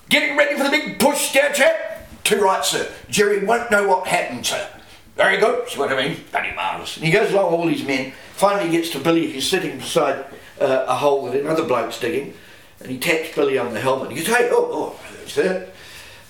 [0.09, 1.92] getting ready for the big push, there, chap?
[2.23, 2.89] Too right, sir.
[3.09, 4.67] Jerry won't know what happened, sir.
[5.15, 6.17] Very good, see what I mean?
[6.31, 6.97] Bloody marvellous.
[6.97, 10.25] And he goes along with all these men, finally gets to Billy, who's sitting beside
[10.59, 12.33] uh, a hole that another bloke's digging,
[12.79, 14.11] and he taps Billy on the helmet.
[14.11, 15.69] He goes, hey, oh, oh, sir.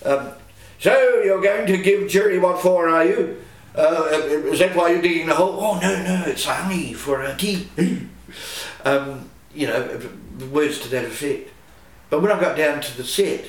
[0.03, 0.31] Um,
[0.79, 3.41] so you're going to give Jerry what for, are you?
[3.75, 5.57] Uh, is that why you're digging the hole?
[5.59, 7.69] Oh, no, no, it's honey for a tea.
[8.85, 9.99] um, you know,
[10.51, 11.49] words to that effect.
[12.09, 13.45] But when I got down to the set,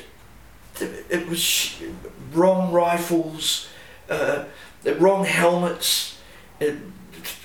[0.81, 1.77] it was
[2.33, 3.69] wrong rifles,
[4.11, 4.45] uh,
[4.83, 6.19] the wrong helmets,
[6.61, 6.77] a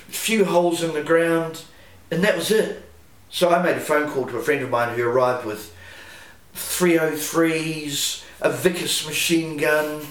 [0.08, 1.62] few holes in the ground,
[2.10, 2.82] and that was it.
[3.30, 5.74] So I made a phone call to a friend of mine who arrived with
[6.54, 10.02] 303s, a Vickers machine gun,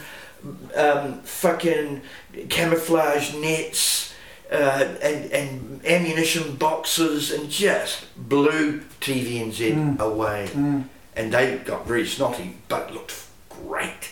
[0.76, 2.02] um, fucking
[2.50, 4.14] camouflage nets,
[4.52, 10.00] uh, and, and ammunition boxes, and just blew TVNZ Mm.
[10.00, 10.50] away.
[10.54, 10.86] Mm.
[11.20, 14.12] And they got very snotty, but it looked great.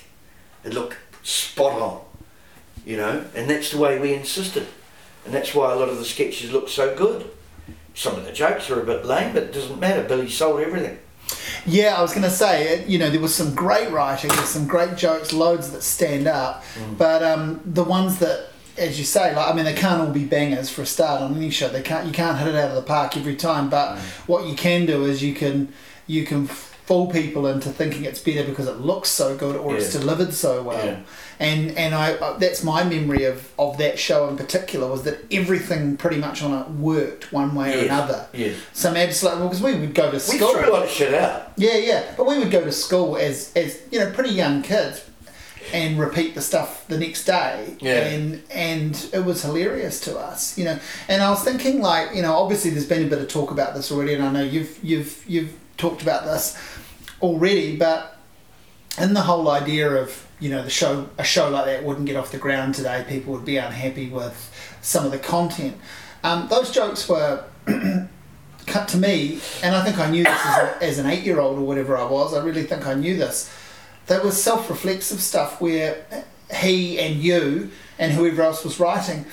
[0.66, 2.02] It looked spot on,
[2.86, 4.68] you know, and that's the way we insisted.
[5.24, 7.30] And that's why a lot of the sketches look so good.
[7.96, 10.04] Some of the jokes are a bit lame, but it doesn't matter.
[10.04, 11.00] Billy sold everything.
[11.66, 14.68] Yeah, I was going to say, you know, there was some great writing, there's some
[14.68, 16.98] great jokes, loads that stand up, Mm.
[16.98, 20.26] but um, the ones that, as you say, like I mean, they can't all be
[20.26, 21.70] bangers for a start on any show.
[21.70, 23.70] They can't, you can't hit it out of the park every time.
[23.70, 24.00] But Mm.
[24.28, 25.72] what you can do is you can,
[26.06, 26.48] you can
[26.88, 30.64] fool people into thinking it's better because it looks so good or it's delivered so
[30.64, 30.86] well.
[30.86, 31.00] Yeah.
[31.38, 35.26] And and I uh, that's my memory of, of that show in particular was that
[35.30, 38.28] everything pretty much on it worked one way or Yes, another.
[38.34, 38.58] Yes.
[38.72, 40.54] Some absolute because we would go to school.
[40.54, 41.52] We threw a lot of shit out.
[41.58, 42.14] Yeah, yeah.
[42.16, 45.04] But we would go to school as, as you know, pretty young kids
[45.74, 47.76] and repeat the stuff the next day.
[47.82, 48.08] Yeah.
[48.08, 50.80] And and it was hilarious to us, you know.
[51.10, 53.76] And I was thinking like, you know, obviously there's been a bit of talk about
[53.76, 56.58] this already and I know you've you've you've talked about this
[57.22, 58.18] already, but
[59.00, 62.16] in the whole idea of, you know, the show a show like that wouldn't get
[62.16, 64.52] off the ground today, people would be unhappy with
[64.82, 65.78] some of the content.
[66.24, 67.44] Um, those jokes were
[68.66, 71.40] cut to me, and I think I knew this as, a, as an eight year
[71.40, 73.54] old or whatever I was, I really think I knew this.
[74.08, 76.06] There was self reflexive stuff where
[76.54, 79.26] he and you and whoever else was writing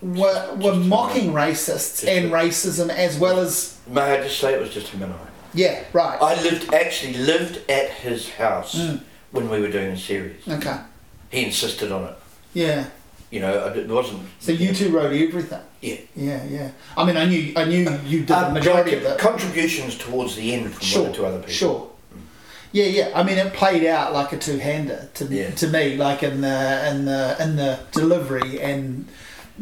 [0.00, 3.78] were, were mocking racists and racism as well as.
[3.86, 5.33] May I just say it was just him and I.
[5.54, 6.20] Yeah, right.
[6.20, 9.00] I lived actually lived at his house Mm.
[9.30, 10.42] when we were doing the series.
[10.48, 10.76] Okay.
[11.30, 12.14] He insisted on it.
[12.54, 12.84] Yeah.
[13.30, 14.22] You know, it wasn't.
[14.40, 15.60] So you two wrote everything.
[15.80, 15.96] Yeah.
[16.14, 16.70] Yeah, yeah.
[16.96, 19.18] I mean, I knew I knew you did the Um, majority of it.
[19.18, 21.52] Contributions towards the end from Sure, one or two other people.
[21.52, 21.88] Sure.
[22.72, 23.08] Yeah, yeah.
[23.14, 25.50] I mean, it played out like a two-hander to Yeah.
[25.50, 29.06] to me, like in the in the in the delivery and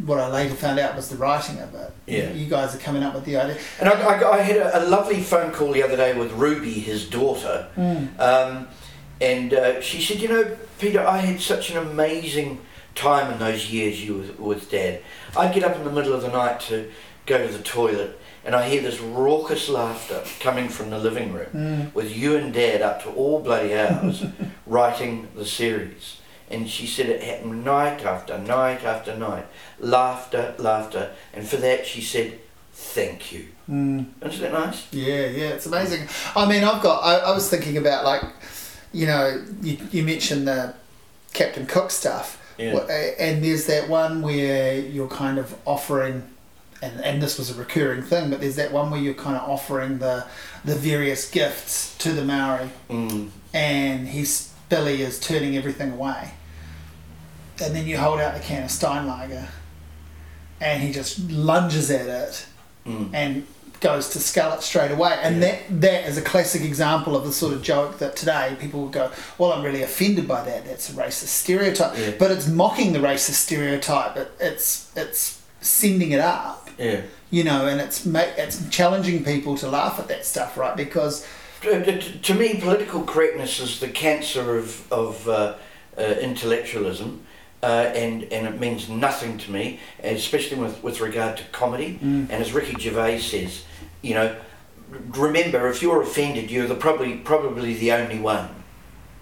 [0.07, 1.92] what I later found out was the writing of it.
[2.07, 2.33] Yeah.
[2.33, 3.59] You guys are coming up with the idea.
[3.78, 7.09] And I, I, I had a, lovely phone call the other day with Ruby, his
[7.09, 8.18] daughter, Mm.
[8.18, 8.68] um,
[9.20, 12.61] And uh, she said, you know, Peter, I had such an amazing
[12.94, 15.02] time in those years you were with Dad.
[15.37, 16.90] I'd get up in the middle of the night to
[17.26, 21.46] go to the toilet and I hear this raucous laughter coming from the living room
[21.55, 21.94] Mm.
[21.94, 24.24] with you and Dad up to all bloody hours
[24.66, 26.16] writing the series.
[26.52, 29.46] And she said it happened night after night after night.
[29.80, 31.10] Laughter, laughter.
[31.32, 32.38] And for that she said,
[32.72, 33.46] thank you.
[33.70, 34.06] Mm.
[34.24, 34.92] Isn't that nice?
[34.92, 36.08] Yeah, yeah, it's amazing.
[36.36, 37.00] I mean, I've got.
[37.02, 38.22] I, I was thinking about like,
[38.92, 40.74] you know, you, you mentioned the
[41.32, 42.76] Captain Cook stuff, Yeah.
[43.18, 46.22] And there's that one where you're kind of offering,
[46.82, 49.48] and and this was a recurring thing, but there's that one where you're kind of
[49.48, 50.26] offering the
[50.64, 53.30] the various gifts to the Maori, Mm.
[53.54, 56.32] and he's Billy is turning everything away,
[57.60, 59.46] and then you hold out the can of Steinlager,
[60.60, 62.46] and he just lunges at it
[62.86, 63.10] Mm.
[63.12, 63.46] and
[63.80, 65.16] goes to scull it straight away.
[65.22, 65.50] And Yeah.
[65.68, 68.92] that that is a classic example of the sort of joke that today people would
[68.92, 70.64] go, "Well, I'm really offended by that.
[70.66, 72.10] That's a racist stereotype." Yeah.
[72.18, 74.16] But it's mocking the racist stereotype.
[74.16, 77.02] It, it's it's sending it up, Yeah.
[77.30, 80.76] you know, and it's it's challenging people to laugh at that stuff, right?
[80.76, 81.24] Because
[81.60, 85.54] to me, political correctness is the cancer of, of uh,
[85.96, 87.20] uh, intellectualism,
[87.62, 91.98] uh, and, and it means nothing to me, especially with, with regard to comedy.
[92.03, 92.29] Mm.
[92.31, 93.64] And as Ricky Gervais says,
[94.03, 94.35] you know,
[95.16, 98.48] remember if you're offended, you're the probably probably the only one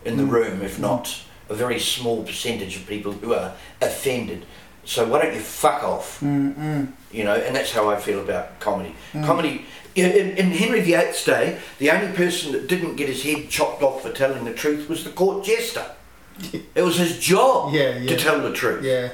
[0.04, 0.30] in the Mm.
[0.30, 4.46] room, if not a very small percentage of people who are offended.
[4.84, 6.20] So why don't you fuck off?
[6.20, 6.92] mm-mm.
[7.12, 8.94] you know, and that's how I feel about comedy.
[9.12, 9.26] Mm.
[9.26, 13.82] Comedy, in, in Henry VIII's day, the only person that didn't get his head chopped
[13.82, 15.84] off for telling the truth was the court jester.
[16.74, 18.08] It was his job Yeah, yeah.
[18.08, 19.10] to tell the truth, yeah,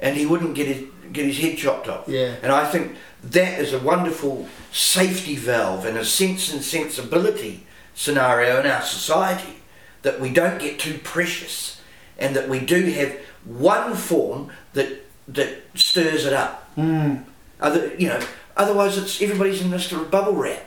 [0.00, 2.04] and he wouldn't get his get his head chopped off.
[2.08, 7.64] yeah, And I think that is a wonderful safety valve and a sense and sensibility
[7.94, 9.54] scenario in our society
[10.02, 11.80] that we don't get too precious
[12.18, 14.88] and that we do have one form that
[15.28, 16.70] that stirs it up.
[16.76, 17.24] mm.
[17.60, 18.20] Other, you know,
[18.56, 20.64] otherwise it's everybody's in this little bubble wrap.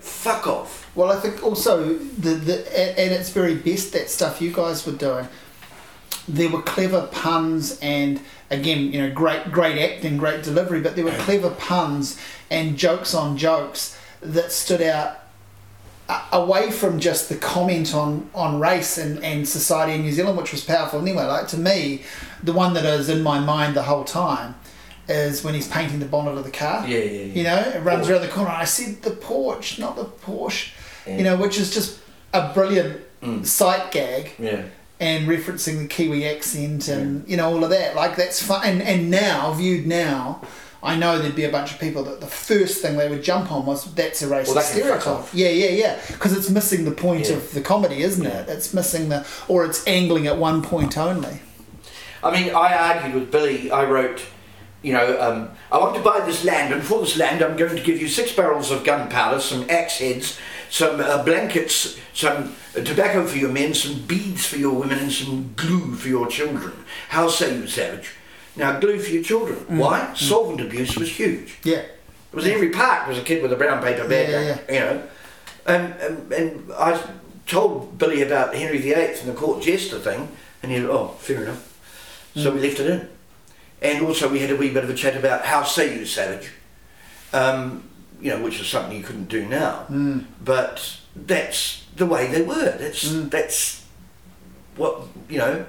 [0.00, 0.85] Fuck off.
[0.96, 4.86] Well, I think also the, the at, at its very best, that stuff you guys
[4.86, 5.28] were doing,
[6.26, 11.04] there were clever puns and again, you know, great great acting, great delivery, but there
[11.04, 12.18] were clever puns
[12.50, 15.20] and jokes on jokes that stood out
[16.32, 20.52] away from just the comment on, on race and, and society in New Zealand, which
[20.52, 21.24] was powerful anyway.
[21.24, 22.02] Like to me,
[22.42, 24.54] the one that is in my mind the whole time
[25.08, 26.86] is when he's painting the bonnet of the car.
[26.86, 27.34] Yeah, yeah, yeah.
[27.34, 28.50] You know, it runs around the corner.
[28.50, 30.72] I said the porch, not the Porsche.
[31.06, 31.16] Yeah.
[31.18, 31.98] You know, which is just
[32.32, 33.46] a brilliant Mm.
[33.46, 34.62] sight gag Yeah.
[35.00, 37.96] and referencing the Kiwi accent and you know all of that.
[37.96, 38.60] Like that's fun.
[38.64, 40.42] And, and now viewed now,
[40.82, 43.50] I know there'd be a bunch of people that the first thing they would jump
[43.50, 45.24] on was that's a racist Well, fuck stereotype.
[45.32, 45.98] Yeah, yeah, yeah.
[46.08, 47.36] Because it's missing the point Yeah.
[47.36, 48.40] of the comedy, isn't Yeah.
[48.40, 48.48] it?
[48.50, 51.40] It's missing the or it's angling at one point only.
[52.22, 53.70] I mean, I argued with Billy.
[53.70, 54.20] I wrote,
[54.82, 57.76] you know, um, I want to buy this land, and for this land, I'm going
[57.76, 60.36] to give you six barrels of gunpowder, some axe heads,
[60.70, 65.12] some uh, blankets, some uh, tobacco for your men, some beads for your women, and
[65.12, 66.72] some glue for your children.
[67.08, 68.10] How say you, Savage?
[68.56, 69.78] Now, glue for your children.
[69.78, 70.12] Why?
[70.14, 71.58] Solvent abuse was huge.
[71.62, 71.78] Yeah.
[71.78, 74.74] It was in every park was a kid with a brown paper bag, Yeah, yeah.
[74.74, 75.02] you know.
[75.66, 77.00] And, and, and I
[77.46, 80.28] told Billy about Henry VIII and the court jester thing,
[80.62, 81.72] and he said, oh, fair enough.
[82.34, 83.08] So we left it in.
[83.80, 86.50] And also we had a wee bit of a chat about how say you, Savage,
[87.32, 87.82] um,
[88.20, 89.86] you know, which is something you couldn't do now.
[89.90, 90.24] Mm.
[90.44, 92.76] But that's the way they were.
[92.78, 93.30] That's Mm.
[93.30, 93.82] that's
[94.76, 95.64] what you know,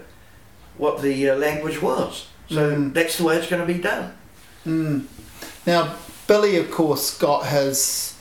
[0.77, 2.27] what the uh, language was.
[2.49, 2.93] So Mm.
[2.93, 4.13] that's the way it's going to be done.
[4.65, 5.05] Mm.
[5.65, 5.95] Now,
[6.27, 8.13] Billy, of course, got his.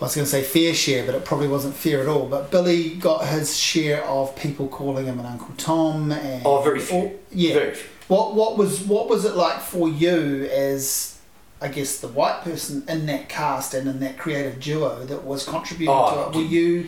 [0.00, 2.26] I was going to say fair share, but it probably wasn't fair at all.
[2.26, 6.80] But Billy got his share of people calling him an Uncle Tom, and Oh, very
[6.80, 7.18] few.
[7.30, 7.52] yeah.
[7.54, 7.88] Very few.
[8.08, 11.18] What what was what was it like for you as
[11.62, 15.44] I guess the white person in that cast and in that creative duo that was
[15.44, 16.42] contributing Oh, to it?
[16.42, 16.86] Were you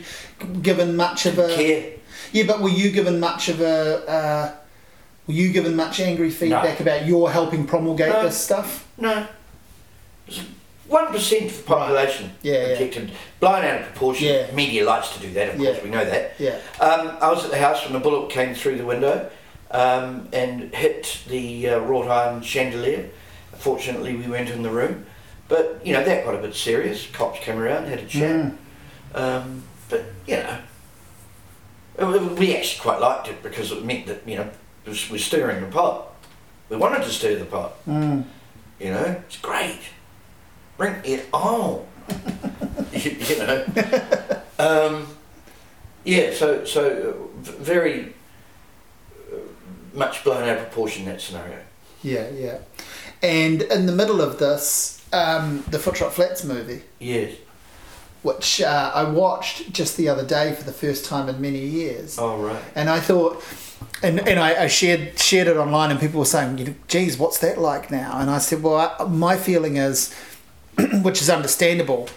[0.63, 1.93] given much of a Care.
[2.33, 2.45] yeah?
[2.47, 4.55] But were you given much of a uh,
[5.27, 8.23] were you given much angry feedback about your helping promulgate No.
[8.25, 8.89] this stuff?
[8.97, 9.27] No.
[10.89, 12.69] One percent of the population Yeah, yeah.
[12.73, 14.27] rejected, blown out of proportion.
[14.29, 14.55] Yeah.
[14.55, 15.83] Media likes to do that, of course.
[15.83, 16.35] We know that.
[16.39, 16.59] Yeah.
[16.81, 19.31] Um, I was at the house when the bullet came through the window
[19.71, 23.09] um, and hit the uh, wrought iron chandelier.
[23.63, 25.07] Fortunately, we weren't in the room,
[25.47, 27.07] but you know that got a bit serious.
[27.13, 28.53] Cops came around, had a chat.
[28.53, 28.57] Mm.
[29.15, 30.59] Um, but you know,
[32.01, 34.51] uh, we actually quite liked it because it meant that you know
[34.85, 36.09] we're we're stirring the pot.
[36.71, 37.87] We wanted to stir the pot.
[37.87, 38.25] Mm.
[38.81, 39.79] You know, it's great.
[40.77, 41.87] Bring it on.
[42.93, 43.65] you, you know.
[44.59, 45.07] Um,
[46.05, 48.13] Yeah, so so very
[49.33, 49.37] uh,
[49.95, 51.61] much blown out of proportion that scenario.
[52.03, 52.59] Yeah, yeah.
[53.23, 56.83] And in the middle of this, um, the Footrot Flats movie.
[56.99, 57.37] Yes.
[58.23, 62.19] Which uh, I watched just the other day for the first time in many years.
[62.19, 62.63] Oh right.
[62.75, 63.43] And I thought,
[64.03, 67.19] and, and I, I shared shared it online, and people were saying, you know, "Geez,
[67.19, 70.15] what's that like now?" And I said, "Well, I, my feeling is,
[71.03, 72.09] which is understandable,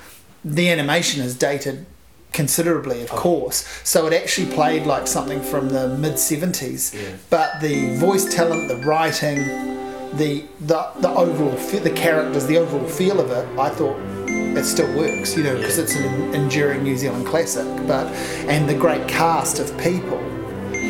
[0.44, 1.88] the animation is dated
[2.34, 3.18] considerably, of oh.
[3.18, 3.68] course.
[3.84, 6.94] So it actually played like something from the mid seventies.
[6.94, 7.16] Yeah.
[7.32, 9.75] But the voice talent, the writing,
[10.18, 13.98] the the the overall the characters, the overall feel of it, I thought
[14.28, 15.84] it still works, you know, because yeah.
[15.84, 17.66] it's an enduring New Zealand classic.
[17.88, 18.08] But
[18.48, 20.20] and the great cast of people.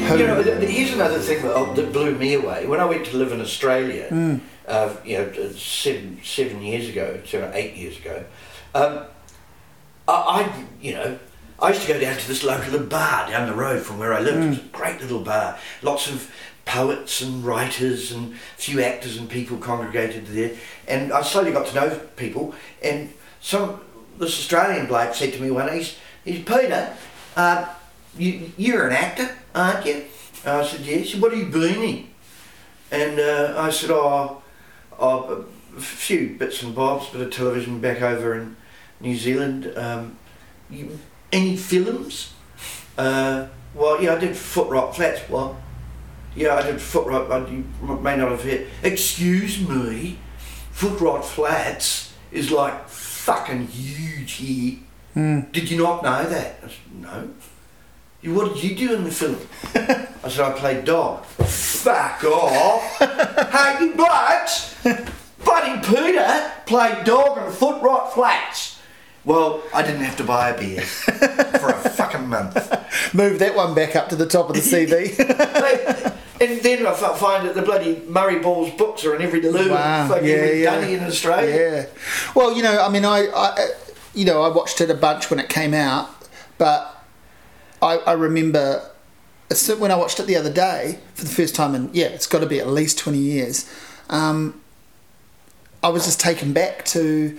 [0.06, 2.68] Who, you know, here's another thing that, oh, that blew me away.
[2.68, 4.40] When I went to live in Australia, mm.
[4.68, 8.24] uh, you know, seven seven years ago, seven eight years ago,
[8.76, 9.06] um,
[10.08, 11.20] I, I, you know,
[11.60, 14.20] I used to go down to this local bar down the road from where I
[14.20, 14.38] lived.
[14.38, 14.46] Mm.
[14.46, 15.58] It was a great little bar.
[15.82, 16.32] Lots of
[16.66, 20.52] poets and writers and a few actors and people congregated there.
[20.88, 22.54] And I slowly got to know people.
[22.84, 23.82] And some
[24.18, 26.96] this Australian bloke said to me one day, he's, he's Peter,
[27.36, 27.68] uh,
[28.18, 30.06] you, you're an actor, aren't you?
[30.46, 31.16] And I said, yes.
[31.16, 32.08] What have you been in?
[32.92, 34.42] And uh, I said, oh,
[34.98, 35.46] oh,
[35.76, 38.56] a few bits and bobs, bit of television back over in
[39.02, 39.74] New Zealand.
[39.76, 40.18] Um,
[40.70, 40.98] you,
[41.32, 42.34] any films?
[42.98, 45.30] Uh, well, yeah, I did Footrot Flats.
[45.30, 45.58] Well,
[46.36, 47.28] yeah, I did Foot right.
[47.28, 47.50] Rot.
[47.50, 48.68] You may not have heard.
[48.84, 50.20] Excuse me,
[50.74, 54.80] Footrot Flats is like fucking huge here.
[55.16, 55.52] Mm.
[55.52, 56.60] Did you not know that?
[56.64, 57.30] I said, no.
[58.34, 59.38] What did you do in the film?
[59.76, 61.24] I said, I played dog.
[61.26, 62.98] Fuck off!
[63.00, 63.96] hey, you!
[65.46, 68.82] Buddy Peter played dog on Footrot Flats.
[69.24, 72.56] Well, I didn't have to buy a beer for a fucking month.
[73.14, 76.16] Move that one back up to the top of the CV.
[76.42, 80.08] And then I find that the bloody Murray Ball's books are in every loo, wow.
[80.08, 80.80] fucking yeah, yeah.
[80.80, 81.56] in Australia.
[81.56, 81.86] Yeah.
[82.36, 83.70] Well, you know, I mean, I, I,
[84.14, 86.10] you know, I watched it a bunch when it came out,
[86.58, 87.04] but
[87.82, 88.90] I, I remember
[89.78, 92.40] when I watched it the other day for the first time, and yeah, it's got
[92.40, 93.72] to be at least twenty years.
[94.10, 94.62] Um,
[95.84, 97.38] I was just taken back to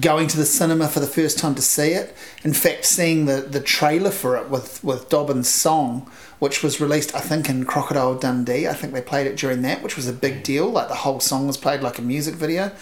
[0.00, 2.14] going to the cinema for the first time to see it.
[2.44, 6.08] In fact, seeing the, the trailer for it with, with Dobbyn's song,
[6.40, 8.66] which was released, I think, in Crocodile Dundee.
[8.66, 10.68] I think they played it during that, which was a big deal.
[10.68, 12.72] Like the whole song was played like a music video.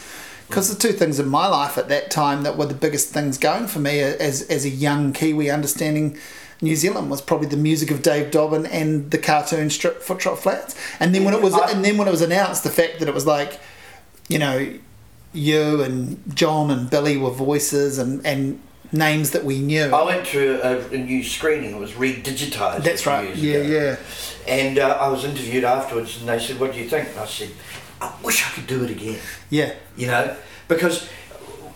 [0.46, 3.36] Because the two things in my life at that time that were the biggest things
[3.36, 6.16] going for me uh, as, as a young Kiwi understanding
[6.62, 10.74] New Zealand was probably the music of Dave Dobbyn and the cartoon strip Footrot Flats.
[10.98, 13.14] And then when it was, and then when it was announced, the fact that it
[13.14, 13.60] was like,
[14.28, 14.72] you know,
[15.32, 18.60] you and John and Billy were voices and, and
[18.92, 19.84] names that we knew.
[19.84, 21.72] I went to a, a new screening.
[21.72, 22.84] It was re-digitized.
[22.84, 23.34] That's right.
[23.36, 23.68] Yeah, ago.
[23.68, 23.96] yeah.
[24.46, 27.26] And uh, I was interviewed afterwards, and they said, "What do you think?" And I
[27.26, 27.50] said,
[28.00, 29.18] "I wish I could do it again."
[29.50, 29.74] Yeah.
[29.96, 30.36] You know,
[30.68, 31.08] because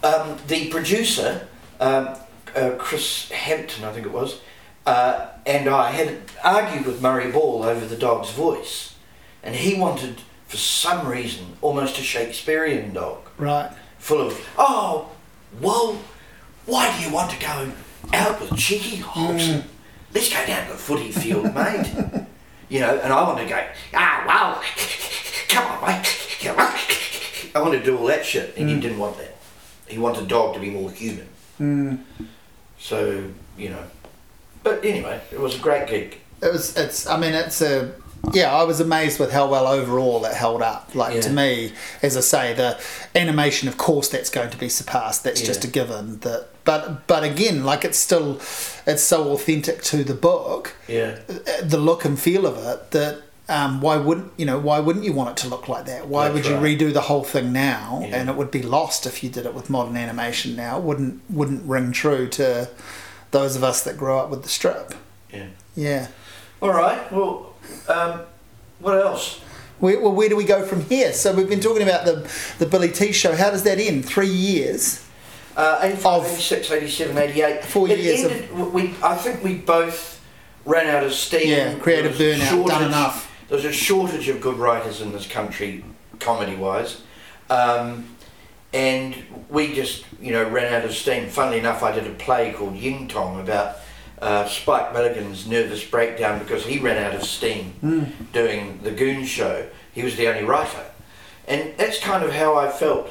[0.02, 1.46] um, the producer,
[1.80, 2.16] um,
[2.56, 4.40] uh, Chris Hampton, I think it was,
[4.86, 8.94] uh, and I had argued with Murray Ball over the dog's voice,
[9.42, 13.20] and he wanted for some reason, almost a Shakespearean dog.
[13.38, 13.70] Right.
[13.98, 15.08] Full of, oh,
[15.62, 15.98] well,
[16.66, 17.72] why do you want to go
[18.12, 19.60] out with cheeky Hobson?
[19.60, 19.64] Mm.
[20.14, 21.90] Let's go down to the footy field, mate.
[22.68, 24.62] you know, and I want to go, ah, well,
[25.48, 26.38] come on, mate.
[26.40, 26.74] Come on.
[27.54, 28.74] I want to do all that shit, and mm.
[28.74, 29.36] he didn't want that.
[29.86, 31.28] He wanted a dog to be more human.
[31.60, 31.98] Mm.
[32.78, 33.24] So,
[33.56, 33.84] you know.
[34.62, 36.18] But anyway, it was a great gig.
[36.42, 37.92] It was, it's, I mean, it's a,
[38.32, 40.94] yeah, I was amazed with how well overall it held up.
[40.94, 41.20] Like yeah.
[41.22, 42.80] to me, as I say, the
[43.14, 45.24] animation, of course, that's going to be surpassed.
[45.24, 45.46] That's yeah.
[45.46, 46.20] just a given.
[46.20, 48.34] That, but but again, like it's still,
[48.86, 50.76] it's so authentic to the book.
[50.86, 51.18] Yeah.
[51.62, 53.22] The look and feel of it that.
[53.48, 54.58] Um, why wouldn't you know?
[54.58, 56.06] Why wouldn't you want it to look like that?
[56.06, 56.78] Why that's would you right.
[56.78, 57.98] redo the whole thing now?
[58.00, 58.16] Yeah.
[58.16, 60.78] And it would be lost if you did it with modern animation now.
[60.78, 62.70] It wouldn't wouldn't ring true to
[63.32, 64.94] those of us that grew up with the strip.
[65.30, 65.48] Yeah.
[65.74, 66.08] Yeah.
[66.62, 67.12] All right.
[67.12, 67.51] Well,
[67.88, 68.20] um,
[68.80, 69.40] what else?
[69.78, 71.12] Where, well, where do we go from here?
[71.12, 73.34] So we've been talking about the the Billy T show.
[73.34, 74.04] How does that end?
[74.04, 75.04] Three years.
[75.56, 77.64] Uh, 85, 86, 87, 88.
[77.64, 78.24] Four it years.
[78.24, 78.72] Ended, of...
[78.72, 80.24] we, I think we both
[80.64, 81.48] ran out of steam.
[81.48, 83.30] Yeah, creative burnout, shortage, done enough.
[83.48, 85.84] There's a shortage of good writers in this country,
[86.20, 87.02] comedy wise.
[87.50, 88.06] Um,
[88.72, 89.14] and
[89.50, 91.28] we just, you know, ran out of steam.
[91.28, 93.76] Funnily enough, I did a play called Ying Tong about
[94.22, 98.08] uh, Spike Milligan's nervous breakdown because he ran out of steam mm.
[98.32, 99.66] doing the Goon show.
[99.92, 100.84] He was the only writer.
[101.48, 103.08] And that's kind of how I felt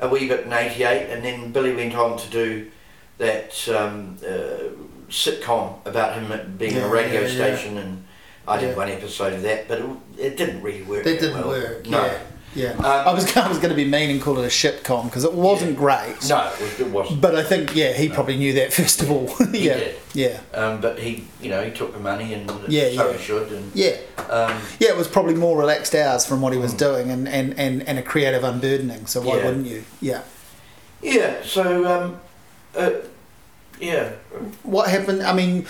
[0.00, 1.10] a wee bit in 88.
[1.10, 2.70] And then Billy went on to do
[3.18, 4.74] that um, uh,
[5.08, 7.34] sitcom about him being Yeah, a radio yeah, yeah.
[7.34, 8.04] station, and
[8.46, 8.76] I did Yeah.
[8.76, 9.86] one episode of that, but it,
[10.18, 11.04] it didn't really work.
[11.04, 11.48] That didn't well.
[11.48, 11.86] work.
[11.86, 12.18] No,
[12.54, 12.72] Yeah.
[12.72, 12.78] Yeah.
[12.78, 15.24] Um, I was I was going to be mean and call it a shitcom because
[15.24, 16.16] it wasn't great.
[16.28, 17.20] no, it, was, wasn't.
[17.20, 19.28] But I think yeah, he probably knew that first of all.
[19.52, 19.74] yeah.
[19.74, 19.96] did.
[20.14, 20.40] Yeah.
[20.54, 23.12] Um, but he, you know, he took the money, and Yeah, so yeah.
[23.16, 23.52] he should.
[23.52, 23.96] And Yeah.
[24.30, 27.58] um, Yeah, it was probably more relaxed hours from what he was doing and, and,
[27.58, 29.06] and, and a creative unburdening.
[29.06, 29.38] So why Mm.
[29.38, 29.44] Yeah.
[29.44, 29.84] wouldn't you?
[30.00, 30.22] Yeah.
[31.02, 32.20] yeah, so um,
[32.76, 32.90] uh,
[33.80, 34.10] yeah,
[34.64, 35.22] What happened?
[35.22, 35.66] I mean,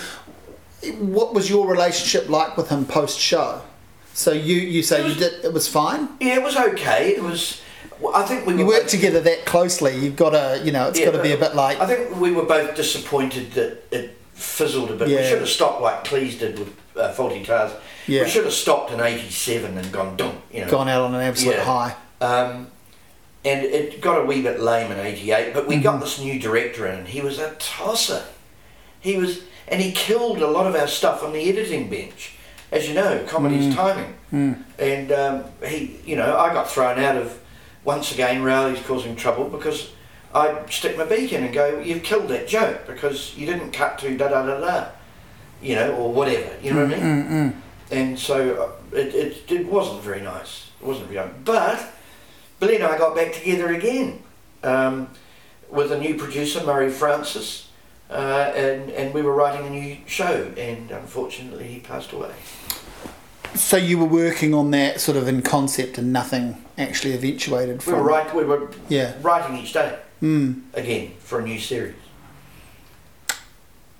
[0.97, 3.61] what was your relationship like with him post show?
[4.19, 6.09] So you, you say It was- you did it was fine.
[6.19, 7.11] yeah, it was okay.
[7.15, 7.61] It was.
[8.13, 9.95] I think we You were work both- together that closely.
[9.95, 12.19] You've got to you know it's Yeah, got to be a bit like I think
[12.19, 15.07] we were both disappointed that it fizzled a bit.
[15.07, 15.21] Yeah.
[15.21, 17.71] We should have stopped like Cleese did with uh, Fawlty Towers.
[18.07, 18.23] Yeah.
[18.23, 20.35] We should have stopped in '87 and gone dunk.
[20.51, 20.71] You know.
[20.71, 21.63] gone out on an absolute Yeah.
[21.63, 21.95] high.
[22.19, 22.67] Um,
[23.45, 25.83] and it got a wee bit lame in '88, but we Mm-hmm.
[25.83, 28.23] got this new director in, and he was a tosser.
[28.99, 32.33] He was, and he killed a lot of our stuff on the editing bench.
[32.71, 34.13] As you know, comedy's timing.
[34.31, 34.63] Mm.
[34.77, 37.39] And um, he, you know, I got thrown out of
[37.83, 38.43] once again.
[38.43, 39.91] Rowley's causing trouble because
[40.33, 43.97] I stick my beak in and go, "You've killed that joke because you didn't cut
[43.99, 44.87] to da da da da,"
[45.61, 46.55] you know, or whatever.
[46.61, 47.23] You know what I mean?
[47.23, 47.55] Mm-mm.
[47.91, 50.69] And so uh, it, it, it wasn't very nice.
[50.79, 51.35] It wasn't very nice.
[51.43, 51.91] But
[52.59, 54.21] Billy and I got back together again
[54.63, 55.09] um,
[55.69, 57.68] with a new producer, Murray Francis,
[58.09, 62.31] uh, and, and we were writing a new show, and unfortunately he passed away.
[63.55, 67.83] So you were working on that sort of in concept and nothing actually eventuated We
[67.83, 69.13] from were, write, we were Yeah.
[69.21, 70.61] writing each day Mm.
[70.73, 71.95] again for a new series.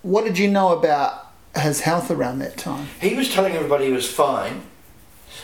[0.02, 2.88] What did you know about his health around that time?
[3.02, 4.62] He was telling everybody he was fine.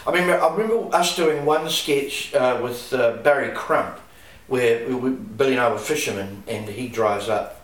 [0.07, 3.99] I mean, I remember us doing one sketch uh, with uh, Barry Crump,
[4.47, 7.55] where we, we, Billy and I were fishermen, and he drives up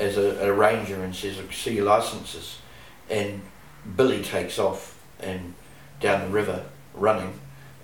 [0.00, 2.58] as a, a ranger and says, "I "See your licenses,"
[3.08, 3.42] and
[3.96, 5.54] Billy takes off and
[6.00, 7.38] down the river running,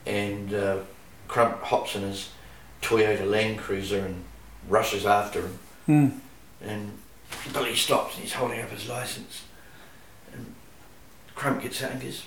[0.07, 0.79] and uh,
[1.29, 2.31] Crump hops in his
[2.83, 4.25] Toyota Land Cruiser and
[4.69, 5.59] rushes after him,
[5.89, 6.19] Mm.
[6.63, 6.99] and
[7.53, 9.43] Billy stops and he's holding up his license.
[10.33, 10.55] And
[11.35, 12.25] Crump gets out and goes,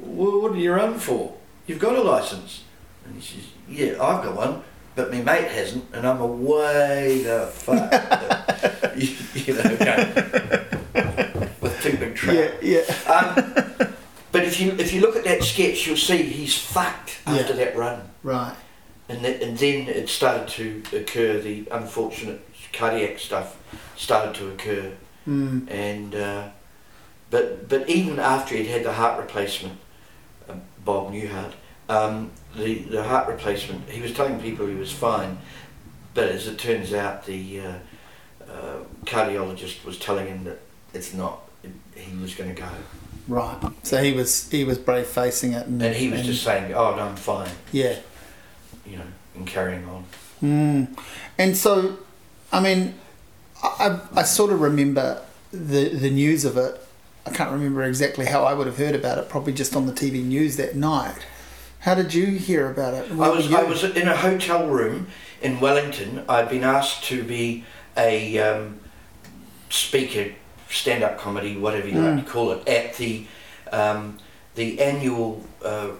[0.00, 1.34] well, What are you run for?
[1.66, 2.62] You've got a license.
[3.04, 4.62] And he says, Yeah, I've got one,
[4.94, 8.96] but my mate hasn't, and I'm away the fuck.
[8.96, 12.36] you, you know, going, with two big trout.
[12.62, 13.12] Yeah, yeah.
[13.12, 13.94] Um,
[14.32, 17.64] but if you if you look at that sketch, you'll see he's fucked after Yeah.
[17.64, 18.10] that run.
[18.22, 18.54] Right.
[19.08, 22.40] And, th- and then it started to occur, the unfortunate
[22.72, 23.56] cardiac stuff
[23.96, 24.92] started to occur.
[25.26, 25.68] Mm.
[25.68, 26.48] And uh,
[27.30, 29.78] but but even after he'd had the heart replacement,
[30.48, 31.52] uh, Bob Newhart,
[31.90, 35.38] um, the the heart replacement, he was telling people he was fine,
[36.14, 37.72] but as it turns out, the uh,
[38.48, 40.60] uh, cardiologist was telling him that
[40.94, 41.42] it's not.
[41.94, 42.68] He was going to go,
[43.28, 43.58] Right.
[43.82, 46.72] So he was he was brave facing it, and, and he was and- just saying,
[46.72, 47.98] "Oh no, I'm fine," yeah.
[48.86, 50.04] you know, and carrying on.
[50.42, 50.98] Mm.
[51.38, 51.98] And so,
[52.52, 52.94] I mean,
[53.62, 55.22] I, I I sort of remember
[55.52, 56.80] the the news of it.
[57.26, 59.28] I can't remember exactly how I would have heard about it.
[59.28, 61.18] Probably just on the TV news that night.
[61.80, 63.10] How did you hear about it?
[63.12, 65.06] I was I was in a hotel room
[65.40, 66.24] in Wellington.
[66.28, 67.64] I'd been asked to be
[67.96, 68.80] a um,
[69.70, 70.34] speaker,
[70.68, 73.26] stand up comedy, whatever you like to call it, at the
[73.72, 74.18] um,
[74.56, 75.90] the annual uh,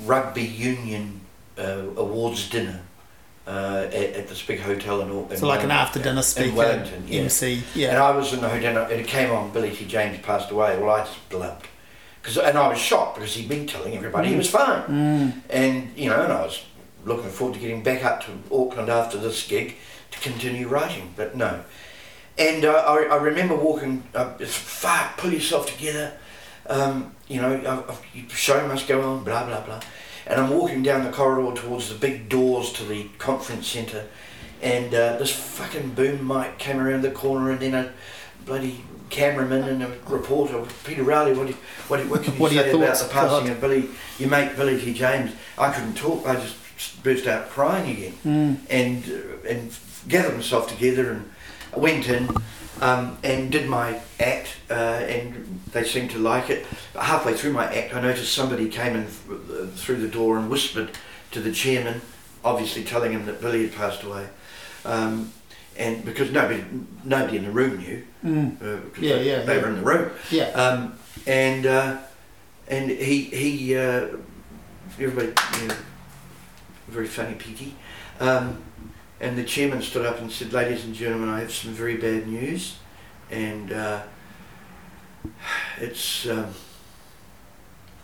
[0.00, 1.20] rugby union
[1.56, 2.82] uh, awards dinner
[3.46, 6.48] uh, at, at this big hotel in, Au- in so like an after dinner speaker,
[6.48, 7.20] in Wellington, yeah.
[7.20, 7.62] MC.
[7.76, 9.52] And I was in the hotel, and it came on.
[9.52, 9.84] Billy T.
[9.86, 10.76] James passed away.
[10.78, 11.68] Well, I just blubbed,
[12.24, 15.32] because and I was shocked because he'd been telling everybody he was fine, Mm.
[15.50, 16.64] and you know, and I was
[17.04, 19.76] looking forward to getting back up to Auckland after this gig
[20.10, 21.62] to continue writing, but no.
[22.38, 24.02] And uh, I, I remember walking.
[24.14, 26.14] Uh, it's fuck, pull yourself together.
[26.66, 27.94] Um, you know, uh,
[28.28, 29.22] show must go on.
[29.22, 29.80] Blah blah blah.
[30.26, 34.06] And I'm walking down the corridor towards the big doors to the conference centre,
[34.62, 37.92] and uh, this fucking boom mic came around the corner, and then a
[38.46, 38.82] bloody
[39.18, 41.32] cameraman and a reporter, Peter Rowley.
[41.34, 41.58] What do you,
[41.88, 43.88] what, do you- what can you What say about the passing of Billy?
[44.18, 44.92] Your mate Billy T.
[44.92, 45.32] James.
[45.56, 46.26] I couldn't talk.
[46.26, 46.56] I just
[47.02, 48.56] burst out crying again Mm.
[48.68, 49.76] and uh, and
[50.08, 51.30] gathered myself together and
[51.76, 52.28] went in
[52.80, 56.66] um, and did my act uh, and they seemed to like it.
[56.92, 60.50] But Halfway through my act, I noticed somebody came in th- through the door and
[60.50, 60.90] whispered
[61.30, 62.00] to the chairman,
[62.44, 64.26] obviously telling him that Billy had passed away.
[64.84, 65.32] Um,
[65.76, 66.64] and because nobody,
[67.04, 68.56] nobody in the room knew, Mm.
[68.62, 69.62] uh, because Yeah, they, yeah, they yeah.
[69.62, 70.10] were in the room.
[70.30, 70.44] Yeah.
[70.50, 70.94] Um,
[71.26, 71.98] and uh,
[72.68, 74.08] and he he uh,
[74.98, 75.74] everybody you know,
[76.88, 77.74] very funny Petey.
[78.20, 78.62] Um,
[79.20, 82.26] and the chairman stood up and said, "Ladies and gentlemen, I have some very bad
[82.28, 82.76] news."
[83.30, 84.02] and uh,
[85.80, 86.46] it's um,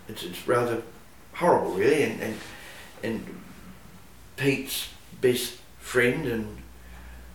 [0.08, 0.82] it's it's rather
[1.34, 2.02] horrible, really.
[2.04, 2.36] And and
[3.02, 3.40] and
[4.36, 4.88] Pete's
[5.20, 6.59] best friend and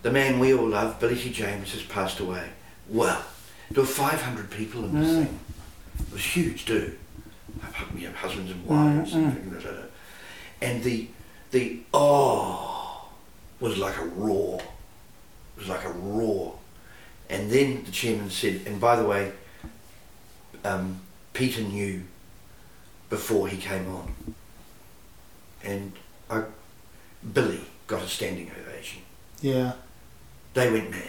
[0.05, 1.31] the man we all love, Billy T.
[1.31, 2.47] James, has passed away.
[2.87, 3.25] Well,
[3.71, 5.25] there were 500 people in this mm.
[5.25, 5.39] thing.
[5.99, 6.99] It was huge, dude.
[7.97, 9.89] You know, husbands and wives mm, and things like that.
[10.61, 11.07] And the
[11.49, 13.09] the oh
[13.59, 14.59] was like a roar.
[14.59, 16.59] It was like a roar.
[17.27, 19.31] And then the chairman said, and by the way,
[20.63, 21.01] um,
[21.33, 22.03] Peter knew
[23.09, 24.13] before he came on.
[25.63, 25.93] And
[26.29, 26.43] I,
[27.33, 29.01] Billy got a standing ovation.
[29.41, 29.73] Yeah.
[30.55, 31.03] They went mad.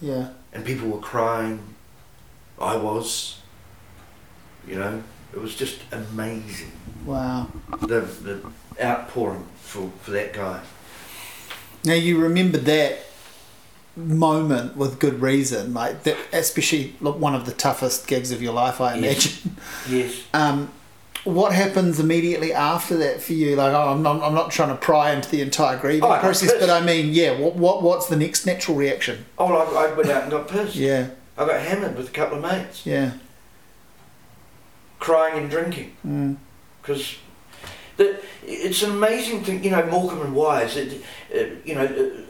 [0.00, 0.28] Yeah.
[0.52, 1.60] And people were crying.
[2.58, 3.42] I was.
[4.66, 5.02] You know,
[5.34, 6.72] it was just amazing.
[7.04, 7.48] Wow.
[7.82, 8.40] The the
[8.82, 10.62] outpouring for, for that guy.
[11.84, 13.00] Now you remember that
[13.96, 18.80] moment with good reason, like that, especially one of the toughest gigs of your life,
[18.80, 19.56] I imagine.
[19.88, 19.90] Yes.
[19.90, 20.22] yes.
[20.34, 20.70] Um,
[21.24, 23.56] what happens immediately after that for you?
[23.56, 26.52] Like, oh, I'm, not, I'm not trying to pry into the entire grieving oh, process,
[26.60, 29.24] but I mean, yeah, what, what what's the next natural reaction?
[29.38, 30.76] Oh, well, I, I went out and got pissed.
[30.76, 31.10] yeah.
[31.36, 32.86] I got hammered with a couple of mates.
[32.86, 33.14] Yeah.
[35.00, 36.38] Crying and drinking.
[36.80, 37.16] Because
[37.98, 38.18] mm.
[38.44, 41.02] it's an amazing thing, you know, Morecambe and Wise, it,
[41.34, 42.22] uh, you know,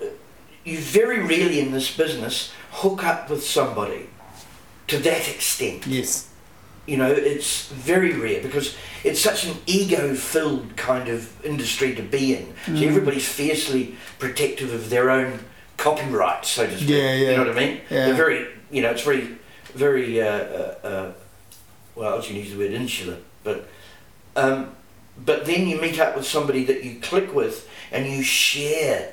[0.64, 4.08] you very rarely in this business hook up with somebody
[4.86, 5.86] to that extent.
[5.86, 6.30] Yes
[6.86, 12.36] you know, it's very rare because it's such an ego-filled kind of industry to be
[12.36, 12.54] in.
[12.66, 12.78] Mm.
[12.78, 15.40] So everybody's fiercely protective of their own
[15.76, 16.88] copyright, so to speak.
[16.88, 17.30] Yeah, yeah.
[17.30, 17.80] You know what I mean?
[17.90, 18.06] Yeah.
[18.06, 19.36] They're very, you know, it's very,
[19.74, 20.20] very.
[20.20, 21.12] Uh, uh, uh,
[21.94, 23.68] well, I was going to use the word insular, but
[24.36, 24.74] um,
[25.24, 29.12] but then you meet up with somebody that you click with and you share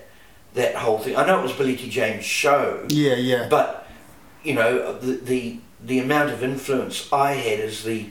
[0.55, 1.15] that whole thing.
[1.15, 1.89] I know it was Billy T.
[1.89, 2.85] James' show.
[2.89, 3.47] Yeah, yeah.
[3.49, 3.87] But
[4.43, 8.09] you know the the the amount of influence I had as the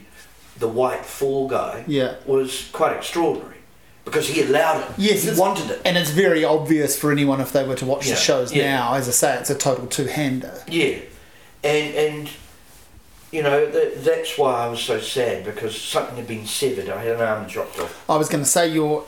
[0.57, 2.15] the white fall guy yeah.
[2.25, 3.57] was quite extraordinary
[4.05, 4.91] because he allowed it.
[4.97, 8.07] Yes, he wanted it, and it's very obvious for anyone if they were to watch
[8.07, 8.13] yeah.
[8.13, 8.75] the shows yeah.
[8.75, 8.93] now.
[8.93, 10.63] As I say, it's a total two-hander.
[10.67, 10.99] Yeah,
[11.63, 12.29] and and
[13.31, 16.89] you know that, that's why I was so sad because something had been severed.
[16.89, 18.09] I had an arm dropped off.
[18.09, 19.05] I was going to say you're.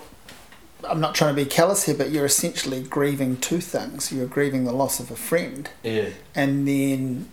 [0.88, 4.11] I'm not trying to be callous here, but you're essentially grieving two things.
[4.11, 7.30] You're grieving the loss of a friend, yeah, and then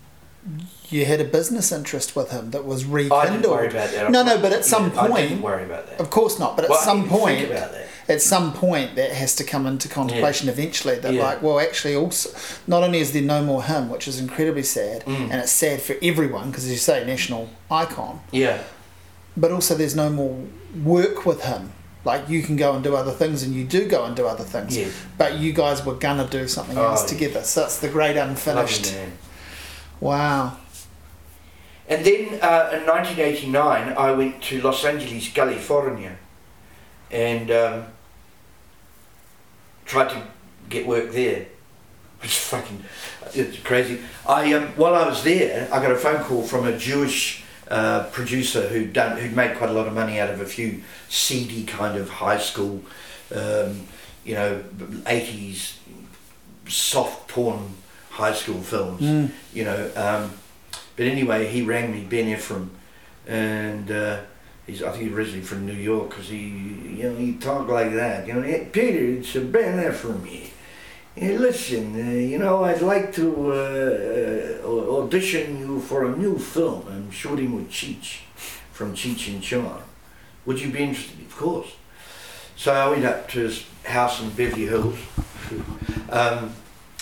[0.89, 3.21] you had a business interest with him that was rekindled.
[3.21, 4.11] I didn't worry about that.
[4.11, 6.01] No, no, but at some yeah, point, I didn't worry about that.
[6.01, 6.57] Of course not.
[6.57, 7.51] But at well, some point,
[8.09, 10.55] at some point, that has to come into contemplation yeah.
[10.55, 10.97] eventually.
[10.97, 11.23] That yeah.
[11.23, 12.31] like, well, actually, also,
[12.67, 15.15] not only is there no more him, which is incredibly sad, mm.
[15.15, 18.21] and it's sad for everyone because, as you say, national icon.
[18.33, 18.63] Yeah.
[19.37, 20.45] But also, there's no more
[20.83, 21.73] work with him.
[22.03, 24.45] Like you can go and do other things, and you do go and do other
[24.45, 24.77] things.
[24.77, 24.89] Yeah.
[25.19, 27.43] But you guys were gonna do something oh, else together.
[27.43, 28.95] So it's the great unfinished.
[30.01, 30.57] Wow.
[31.87, 36.17] And then uh, in 1989, I went to Los Angeles, California,
[37.11, 37.87] and um,
[39.85, 40.23] tried to
[40.69, 41.47] get work there.
[42.23, 42.85] It's fucking,
[43.33, 43.99] it's crazy.
[44.29, 48.05] I um, while I was there, I got a phone call from a Jewish uh,
[48.13, 51.65] producer who'd done who'd made quite a lot of money out of a few seedy
[51.65, 52.83] kind of high school,
[53.35, 53.87] um,
[54.23, 54.63] you know,
[55.07, 55.79] 80s
[56.69, 57.75] soft porn
[58.21, 59.01] high school films.
[59.01, 59.31] Mm.
[59.53, 59.91] You know.
[59.97, 60.33] Um,
[60.97, 62.71] but anyway, he rang me, Ben Ephraim,
[63.27, 64.21] and uh,
[64.67, 66.45] he's I think he's originally from New York because he
[66.99, 68.27] you know he talked like that.
[68.27, 70.51] You know, hey, Peter, it's Ben Ephraim here.
[71.17, 76.39] Hey, listen, uh, you know, I'd like to uh, uh, audition you for a new
[76.39, 76.85] film.
[76.89, 78.21] I'm shooting with Cheech
[78.73, 79.83] from Cheech and Chong.
[80.47, 81.21] Would you be interested?
[81.21, 81.71] Of course.
[82.57, 84.99] So I went up to his house in Beverly Hills
[86.11, 86.53] um,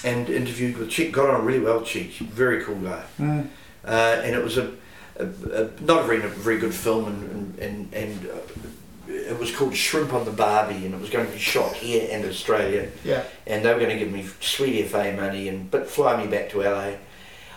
[0.04, 1.12] and interviewed with Cheech.
[1.12, 2.18] Got on really well, Cheech.
[2.18, 3.04] Very cool guy.
[3.18, 3.48] Mm
[3.88, 4.70] uh, and it was a,
[5.16, 8.38] a, a, not a very very good film, and and and, uh,
[9.08, 12.08] it was called Shrimp on the Barbie, and it was going to be shot here
[12.08, 12.90] in Australia.
[13.04, 13.24] Yeah.
[13.46, 16.50] And they were going to give me sweet FA money and but fly me back
[16.50, 16.92] to LA.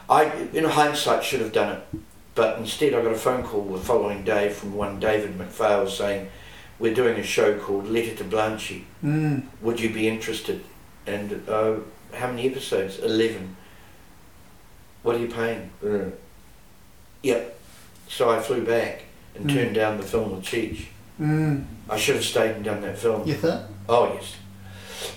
[0.09, 1.99] I, in hindsight, should have done it,
[2.35, 6.29] but instead I got a phone call the following day from one David McPhail saying,
[6.79, 8.83] "We're doing a show called Letter to Blanchy.
[9.03, 9.43] Mm.
[9.61, 10.63] Would you be interested?"
[11.05, 11.75] And uh,
[12.13, 12.99] how many episodes?
[12.99, 13.55] Eleven.
[15.03, 15.71] What are you paying?
[15.83, 16.13] Mm.
[17.23, 17.59] Yep.
[18.07, 19.03] So I flew back
[19.35, 19.53] and mm.
[19.53, 20.85] turned down the film with Cheech.
[21.19, 21.65] Mm.
[21.89, 23.27] I should have stayed and done that film.
[23.27, 23.61] You think?
[23.87, 24.35] Oh yes.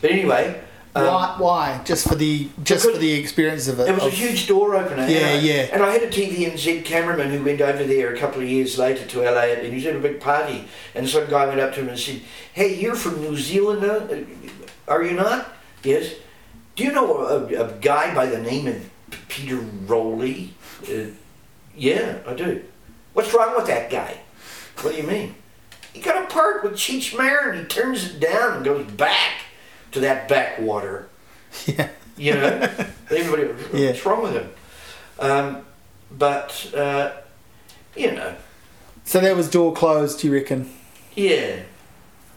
[0.01, 0.61] But anyway.
[0.97, 1.37] Um, why?
[1.39, 1.81] Why?
[1.85, 3.89] Just for the just for the experience of it.
[3.89, 5.09] It was of, a huge door opener.
[5.09, 5.69] Yeah, and I, yeah.
[5.73, 9.05] And I had a TVNZ cameraman who went over there a couple of years later
[9.05, 11.81] to LA, and he was at a big party, and some guy went up to
[11.81, 12.21] him and said,
[12.53, 14.27] "Hey, you're from New Zealand,
[14.87, 16.15] are you not?" Yes.
[16.77, 18.91] Do you know a, a guy by the name of
[19.29, 20.55] Peter Rowley.
[20.89, 21.11] Uh,
[21.77, 22.63] yeah, I do.
[23.13, 24.19] What's wrong with that guy?
[24.81, 25.35] What do you mean?
[25.93, 27.59] He got a part with Cheech Marin.
[27.61, 29.33] He turns it down and goes back
[29.93, 31.09] to that backwater.
[31.67, 31.89] Yeah.
[32.17, 32.69] You know,
[33.11, 34.09] everybody, what's Yeah.
[34.11, 34.51] wrong with him?
[35.21, 35.65] Um,
[36.11, 37.13] but uh,
[37.97, 38.35] you know,
[39.05, 40.69] So that was door closed, you reckon?
[41.15, 41.61] yeah,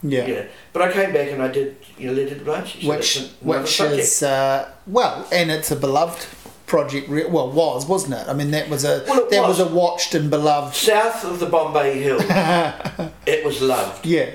[0.02, 0.26] Yeah.
[0.26, 0.42] yeah.
[0.78, 2.82] But I came back and I did, you know, Lady Blanche.
[2.82, 6.24] So Which, which is uh, well, and it's a beloved
[6.66, 7.08] project.
[7.08, 8.28] Re- well, was wasn't it?
[8.28, 9.58] I mean, that was a Well, that was.
[9.58, 9.68] was.
[9.72, 10.76] a watched and beloved.
[10.76, 12.18] south of the Bombay Hill.
[13.26, 14.06] it was loved.
[14.06, 14.30] Yeah,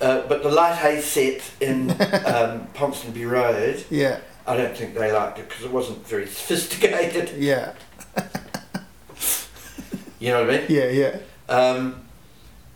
[0.00, 1.90] Uh, but the Lighthouse set in
[2.26, 4.18] um, Ponsonby Road, yeah,
[4.48, 7.30] I don't think they liked it because it wasn't very sophisticated.
[7.38, 7.74] yeah,
[10.18, 10.66] You know what I mean?
[10.70, 11.18] yeah, yeah,
[11.48, 12.00] Um,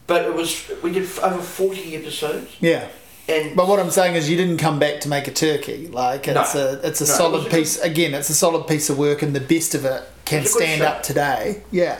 [0.06, 2.86] but it was we did over forty episodes, yeah.
[3.28, 5.88] And But what I'm saying is, you didn't come back to make a turkey.
[5.88, 6.60] Like it's No.
[6.68, 7.78] a it's a No, it solid a piece.
[7.78, 10.50] Again, it's a solid piece of work, and the best of it can It good
[10.50, 11.62] stand up today.
[11.70, 11.98] Yeah,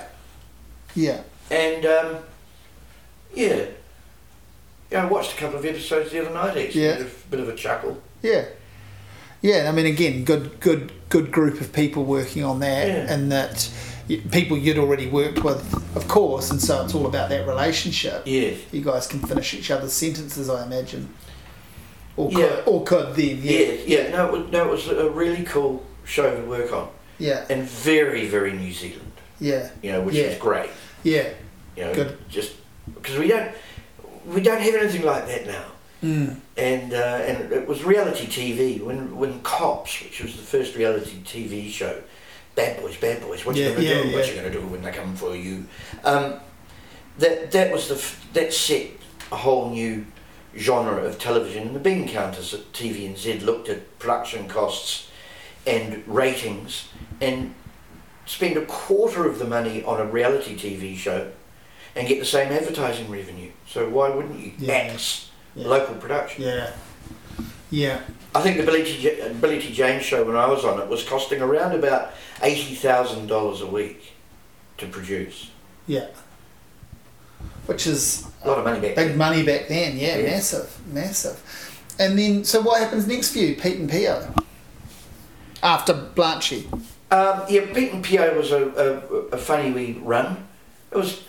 [0.94, 1.20] yeah,
[1.50, 2.16] and um,
[3.34, 3.66] yeah,
[4.90, 5.02] yeah.
[5.02, 6.56] I watched a couple of episodes the other night.
[6.56, 6.98] Actually, Yeah.
[7.00, 8.00] A bit of a chuckle.
[8.22, 8.44] yeah,
[9.42, 9.68] yeah.
[9.68, 13.12] I mean, again, good, good, good group of people working on that, Yeah.
[13.12, 13.68] and that
[14.08, 15.62] people you'd already worked with,
[15.96, 18.22] of course, and so it's all about that relationship.
[18.24, 18.52] Yeah.
[18.72, 21.12] You guys can finish each other's sentences, I imagine,
[22.16, 22.48] or Yeah.
[22.48, 23.58] could, or could then, Yeah.
[23.60, 24.10] yeah, Yeah.
[24.10, 26.88] No, it was, no, it was a really cool show to work on,
[27.18, 29.12] yeah, and very, very New Zealand.
[29.40, 30.28] yeah, You know, which Yeah.
[30.28, 30.70] was great.
[31.02, 31.28] yeah.
[31.76, 32.18] You know, Good.
[32.28, 32.52] just
[32.94, 33.50] because we don't
[34.26, 35.64] we don't have anything like that now.
[36.02, 36.36] Mm.
[36.56, 36.96] and uh,
[37.26, 42.00] and it was reality TV when when Cops, which was the first reality TV show,
[42.58, 44.12] Bad Boys, Bad Boys, what Yeah, you gonna yeah, do?
[44.12, 44.30] What yeah.
[44.34, 45.64] you gonna do when they come for you?
[46.02, 46.34] Um,
[47.18, 48.88] that that was the f- that set
[49.30, 50.04] a whole new
[50.56, 51.68] genre of television.
[51.68, 55.08] And the bean counters at TVNZ looked at production costs
[55.68, 56.88] and ratings
[57.20, 57.54] and
[58.26, 61.30] spend a quarter of the money on a reality TV show
[61.94, 63.52] and get the same advertising revenue.
[63.68, 64.72] So why wouldn't you Yeah.
[64.74, 65.68] axe Yeah.
[65.68, 66.42] local production?
[66.42, 66.70] Yeah.
[67.70, 68.00] Yeah.
[68.38, 68.98] I think the Billy T.
[69.02, 69.72] J- Billy T.
[69.72, 72.12] James show when I was on it was costing around about
[72.42, 74.12] eighty thousand dollars a week
[74.78, 75.50] to produce.
[75.86, 76.06] Yeah.
[77.66, 79.18] Which is A lot of money back big then.
[79.18, 80.30] money back then, yeah, Yeah.
[80.30, 81.38] massive, massive.
[81.98, 84.32] And then, so what happens next for you, Pete and Pio?
[85.62, 86.66] After Blanchy?
[87.10, 90.46] Um, yeah, Pete and Pio was a, a, a funny wee run.
[90.92, 91.22] It was,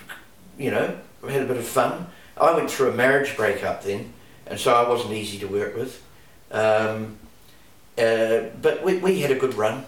[0.58, 2.08] you know, we had a bit of fun.
[2.38, 4.14] I went through a marriage breakup then,
[4.46, 6.02] and so I wasn't easy to work with.
[6.52, 7.18] Um,
[7.98, 9.86] uh, but we, we had a good run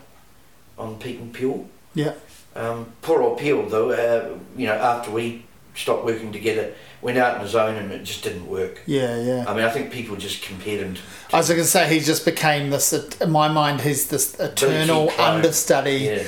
[0.77, 1.67] on Pete and Pio.
[1.93, 2.13] Yeah.
[2.55, 5.45] Um, poor old Pio, though, uh, you know, after we
[5.75, 8.81] stopped working together, went out on his own and it just didn't work.
[8.85, 9.45] Yeah, yeah.
[9.47, 11.01] I mean, I think people just compared him to.
[11.33, 12.93] I was going to say he just became this.
[12.93, 16.27] In my mind, he's this eternal understudy Yeah,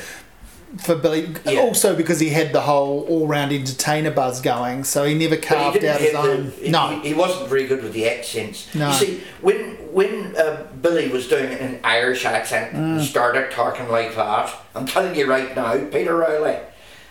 [0.80, 1.34] for Billy.
[1.46, 1.60] Yeah.
[1.62, 5.50] Also because he had the whole all-round entertainer buzz going, so he never But he
[5.50, 6.52] carved out his the- own.
[6.60, 7.00] he- no.
[7.02, 8.74] he, he wasn't very good with the accents.
[8.74, 8.88] No.
[8.90, 9.58] You see, when
[9.94, 12.98] when uh, Billy was doing an Irish accent Mm.
[12.98, 16.58] and started talking like that, I'm telling you right now, Peter Rowley,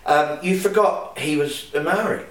[0.06, 2.22] um, you forgot he was a Maori.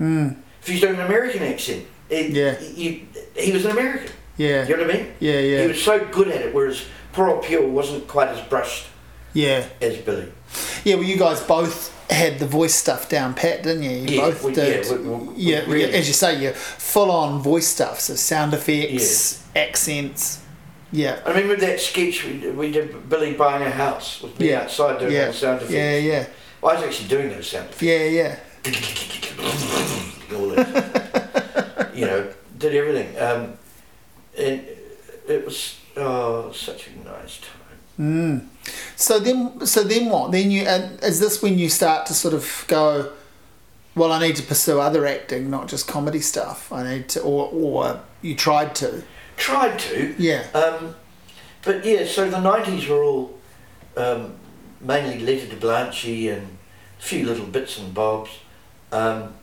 [0.61, 2.35] If he's doing an American accent, it, Mm.
[2.35, 2.59] Yeah.
[2.75, 4.11] you, he was an American.
[4.35, 4.67] yeah.
[4.67, 5.07] You know what I mean?
[5.21, 5.61] Yeah, yeah.
[5.61, 8.87] He was so good at it, whereas poor old Pio wasn't quite as brushed
[9.33, 9.63] yeah.
[9.81, 10.29] as Billy.
[10.83, 13.91] Yeah, well, you guys both had the voice stuff down pat, didn't you?
[13.91, 14.85] You Yeah, both we- did.
[14.85, 18.53] yeah, we- we- yeah, really- as you say, you full on voice stuff, so sound
[18.53, 20.39] effects, accents.
[20.91, 21.19] Yeah.
[21.25, 24.61] I remember that sketch we did, we did Billy buying a house with me Yeah.
[24.63, 25.27] outside doing Yeah.
[25.27, 25.73] the sound effects.
[25.73, 26.25] Yeah, yeah.
[26.63, 27.81] I was actually doing those sound effects.
[27.81, 28.35] Yeah, yeah.
[30.35, 31.95] all this.
[31.95, 32.27] you know,
[32.57, 33.17] did everything.
[33.19, 33.53] Um,
[34.37, 34.65] and
[35.27, 37.60] it was oh, such a nice time.
[38.01, 38.47] Mm.
[38.95, 40.31] So then, so then what?
[40.31, 43.11] Then you and is this when you start to sort of go?
[43.93, 46.71] Well, I need to pursue other acting, not just comedy stuff.
[46.71, 49.03] I need to, or or you tried to.
[49.37, 50.45] Tried to, Yeah.
[50.53, 50.95] um,
[51.63, 52.05] but yeah.
[52.05, 53.37] So the nineties were all
[53.97, 54.33] um,
[54.79, 56.57] mainly Letter to Blanchy and
[56.99, 58.31] a few little bits and bobs,
[58.91, 59.33] um,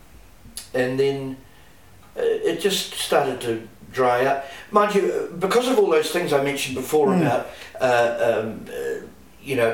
[0.73, 1.37] and then
[2.17, 3.67] uh, it just started to
[3.99, 4.45] dry up.
[4.71, 5.03] Mind you,
[5.45, 7.21] because of all those things I mentioned before Mm.
[7.21, 7.43] about
[7.81, 9.05] uh, um, uh,
[9.49, 9.73] you know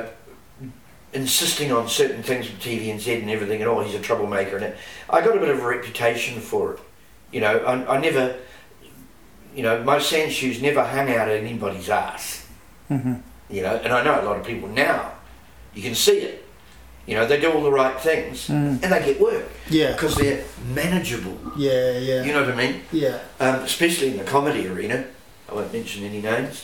[1.13, 4.77] insisting on certain things with TVNZ and everything, and oh, he's a troublemaker, and it,
[5.09, 6.79] I got a bit of a reputation for it.
[7.31, 8.35] You know, I, I never,
[9.55, 12.45] you know, my sand shoes never hung out at anybody's ass.
[12.89, 13.15] Mm-hmm.
[13.49, 15.11] You know, and I know a lot of people now.
[15.73, 16.44] You can see it.
[17.05, 18.81] You know, they do all the right things, Mm.
[18.81, 19.91] and they get work Yeah.
[19.91, 20.43] because they're
[20.73, 21.37] manageable.
[21.55, 21.91] Yeah.
[21.99, 22.23] Yeah.
[22.23, 22.81] You know what I mean?
[22.91, 23.19] Yeah.
[23.39, 25.05] um, especially in the comedy arena.
[25.49, 26.63] I won't mention any names.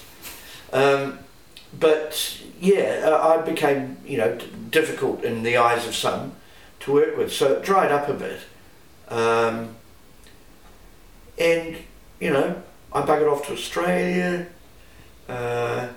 [0.73, 1.19] Um,
[1.79, 4.37] but yeah, I became you know
[4.71, 6.33] difficult in the eyes of some
[6.81, 8.39] to work with, so it dried up a bit.
[9.09, 9.75] Um,
[11.37, 11.77] and
[12.19, 12.61] you know,
[12.93, 14.47] I buggered off to Australia.
[15.29, 15.87] Uh,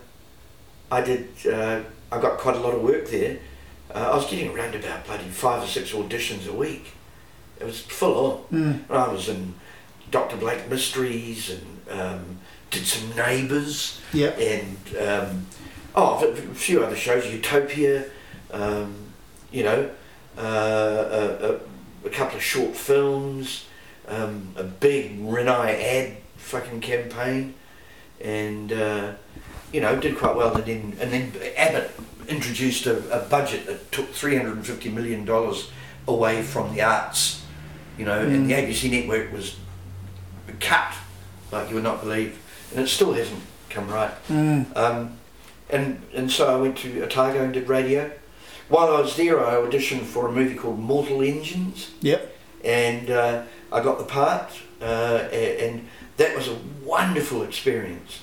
[0.93, 1.29] I did.
[1.51, 1.81] Uh,
[2.13, 3.39] I got quite a lot of work there.
[3.95, 6.95] Uh, I was getting around about bloody five or six auditions a week.
[7.61, 8.85] It was full on.
[8.89, 8.91] Mm.
[8.91, 9.55] I was in
[10.11, 12.39] Doctor Blake Mysteries and um,
[12.71, 14.01] did some Neighbours.
[14.13, 14.31] Yeah.
[14.31, 15.47] And um,
[15.95, 18.07] oh, a few other shows, Utopia.
[18.51, 18.97] Um,
[19.53, 19.91] you know,
[20.37, 23.67] uh, a, a, a, couple of short films,
[24.09, 27.55] um, a big Rinnai ad fucking campaign,
[28.21, 29.13] and uh,
[29.73, 30.55] you know did quite well.
[30.57, 31.93] And then and then Abbott
[32.29, 35.71] introduced a, a budget that took three hundred and fifty million dollars
[36.07, 37.43] away from the arts.
[37.99, 38.35] You know, mm.
[38.35, 39.57] and the ABC network was
[40.61, 40.95] cut
[41.53, 42.39] like you would not believe,
[42.73, 44.13] and it still hasn't come right.
[44.29, 44.77] Mm.
[44.77, 45.19] Um,
[45.71, 48.11] and and so I went to Otago and did radio.
[48.69, 51.91] While I was there, I auditioned for a movie called Mortal Engines.
[52.01, 52.35] Yep.
[52.65, 54.51] And uh, I got the part,
[54.81, 58.21] uh, and that was a wonderful experience,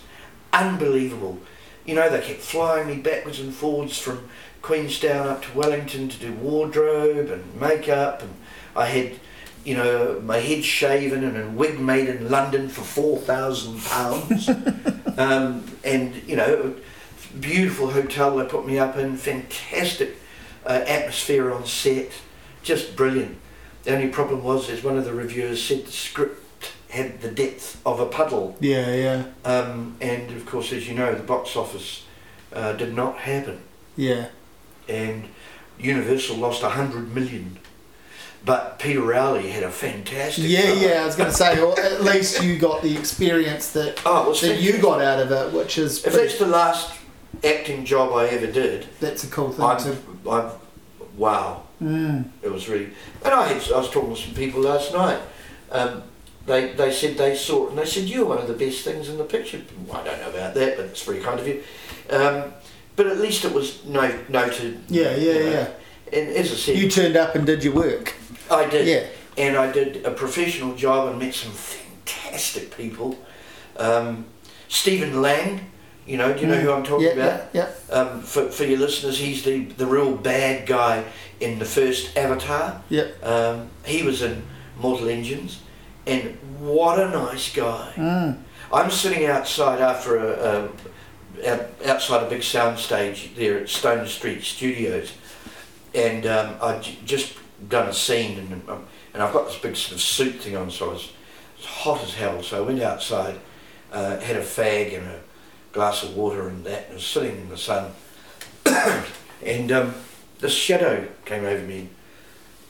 [0.51, 1.39] unbelievable.
[1.85, 4.27] You know, they kept flying me backwards and forwards from
[4.61, 8.33] Queenstown up to Wellington to do wardrobe and makeup, and
[8.75, 9.19] I had
[9.63, 14.49] you know, my head shaven and a wig made in London for four thousand pounds,
[15.17, 16.75] um, and you know,
[17.39, 20.17] beautiful hotel they put me up in, fantastic
[20.65, 22.11] uh, atmosphere on set,
[22.63, 23.37] just brilliant.
[23.83, 26.40] The only problem was, as one of the reviewers said, the script
[26.91, 28.55] had the depth of a puddle.
[28.59, 29.23] Yeah, yeah.
[29.43, 32.05] Um, and of course, as you know, the box office
[32.53, 33.61] uh, did not happen.
[33.95, 34.27] Yeah.
[34.87, 35.29] And
[35.79, 37.57] Universal lost a hundred million
[38.43, 40.45] but Peter Rowley had a fantastic.
[40.47, 41.03] Yeah, yeah.
[41.03, 44.59] I was going to say, well, at least you got the experience that oh, that
[44.59, 46.05] you got out of it, which is.
[46.05, 46.97] If that's the last
[47.43, 49.93] acting job I ever did, that's a cool thing.
[49.93, 50.29] To...
[50.29, 50.51] I'm,
[51.17, 51.63] wow.
[51.81, 52.29] Mm.
[52.41, 52.89] It was really,
[53.23, 55.21] and I had I was talking to some people last night.
[55.71, 56.03] Um,
[56.45, 59.09] they they said they saw it and they said you're one of the best things
[59.09, 59.61] in the picture.
[59.87, 61.63] Well, I don't know about that, but it's very kind of you.
[62.09, 62.53] Um,
[62.95, 64.83] but at least it was no, noted.
[64.89, 65.51] Yeah, yeah, you know.
[65.51, 65.69] yeah.
[66.13, 68.15] And as I said, you turned up and did your work.
[68.49, 68.87] I did.
[68.87, 69.07] Yeah.
[69.37, 73.17] And I did a professional job and met some fantastic people.
[73.77, 74.25] Um,
[74.67, 75.71] Stephen Lang,
[76.05, 76.61] you know, do you know mm.
[76.61, 77.49] who I'm talking yeah, about?
[77.53, 77.95] Yeah, yeah.
[77.95, 81.05] Um, for, for your listeners, he's the, the real bad guy
[81.39, 82.81] in the first Avatar.
[82.89, 83.07] Yeah.
[83.23, 84.43] Um, he was in
[84.77, 85.61] Mortal Engines,
[86.05, 87.93] and what a nice guy.
[87.95, 88.37] Mm.
[88.73, 90.69] I'm sitting outside after a,
[91.43, 95.13] a, outside a big sound stage there at Stone Street Studios,
[95.93, 97.37] and um, I j- just
[97.67, 100.71] done a scene and, um, and I've got this big sort of suit thing on,
[100.71, 101.11] so I was,
[101.57, 102.41] was hot as hell.
[102.43, 103.39] So I went outside,
[103.91, 105.19] uh, had a fag and a
[105.73, 107.91] glass of water and that, and was sitting in the sun.
[109.45, 109.93] and um,
[110.39, 111.89] this shadow came over me.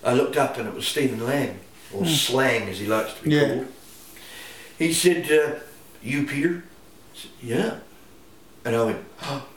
[0.03, 1.59] I looked up and it was Stephen Lang,
[1.93, 2.07] or mm.
[2.07, 3.47] Slang as he likes to be yeah.
[3.47, 3.67] called.
[4.77, 5.59] He said, uh,
[6.01, 6.63] "You, Peter?"
[7.13, 7.79] I said, "Yeah."
[8.63, 9.47] And I went, oh.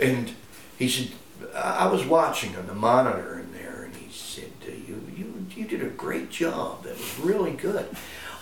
[0.00, 0.32] and
[0.78, 1.10] he said,
[1.54, 5.66] I was watching on the monitor in there, and he said, uh, you, you, you
[5.66, 6.84] did a great job.
[6.84, 7.86] That was really good.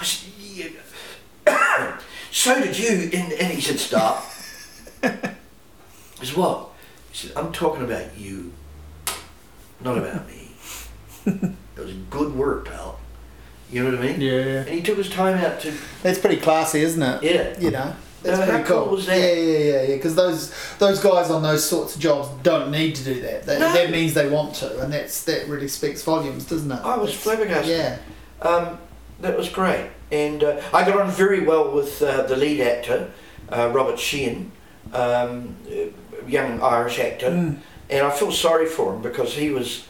[0.00, 1.98] I said, yeah.
[2.30, 3.10] so did you.
[3.12, 4.24] And, and he said, stop.
[5.02, 5.34] I
[6.22, 6.68] said, what?
[7.10, 8.52] He said, I'm talking about you,
[9.80, 10.52] not about me.
[11.76, 12.98] it was good work, pal.
[13.70, 14.20] You know what I mean?
[14.20, 14.60] Yeah, yeah.
[14.60, 15.74] And he took his time out to.
[16.02, 17.22] That's pretty classy, isn't it?
[17.22, 17.58] Yeah.
[17.58, 17.94] You know.
[18.22, 18.84] That's uh, pretty cool.
[18.84, 18.92] cool.
[18.92, 19.18] was that?
[19.18, 19.96] Yeah, yeah, yeah, yeah.
[19.96, 23.44] Because those those guys on those sorts of jobs don't need to do that.
[23.44, 23.72] That, no.
[23.72, 26.80] that means they want to, and that's that really speaks volumes, doesn't it?
[26.82, 27.68] I was it's, flabbergasted.
[27.76, 27.98] Yeah.
[28.42, 28.78] Um,
[29.20, 33.10] that was great, and uh, I got on very well with uh, the lead actor,
[33.48, 34.52] uh, Robert Sheehan,
[34.92, 35.56] um,
[36.26, 37.58] young Irish actor, mm.
[37.88, 39.86] and I feel sorry for him because he was.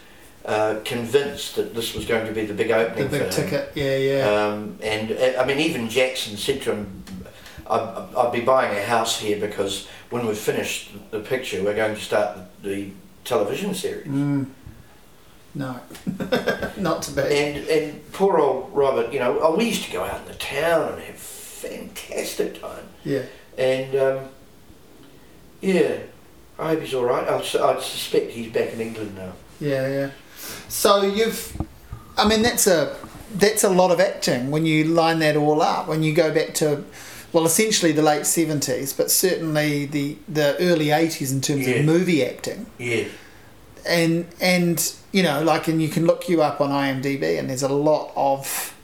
[0.47, 3.09] Uh, convinced that this was going to be the big opening.
[3.09, 4.31] The big ticket, yeah, yeah.
[4.31, 7.03] Um, and uh, I mean, even Jackson said to him,
[7.69, 11.97] I'd, I'd be buying a house here because when we've finished the picture, we're going
[11.97, 12.91] to start the,
[13.27, 14.07] television series.
[14.07, 14.47] Mm.
[15.55, 15.81] No,
[16.77, 17.23] not to be.
[17.23, 20.35] And and poor old Robert, you know, oh, we used to go out in the
[20.35, 22.85] town and have fantastic time.
[23.05, 23.23] Yeah.
[23.57, 24.29] And um,
[25.61, 25.99] yeah,
[26.59, 27.27] I hope he's all right.
[27.27, 29.33] I, I suspect he's back in England now.
[29.59, 30.11] Yeah, yeah.
[30.69, 31.61] So you've,
[32.17, 32.97] I mean, that's a
[33.35, 35.89] that's a lot of acting when you line that all up.
[35.89, 36.85] When you go back to
[37.33, 41.77] well, essentially the late seventies, but certainly the the early eighties in terms yeah.
[41.77, 42.67] of movie acting.
[42.79, 43.05] Yeah.
[43.87, 47.63] And and you know, like, and you can look you up on IMDb, and there's
[47.63, 48.75] a lot of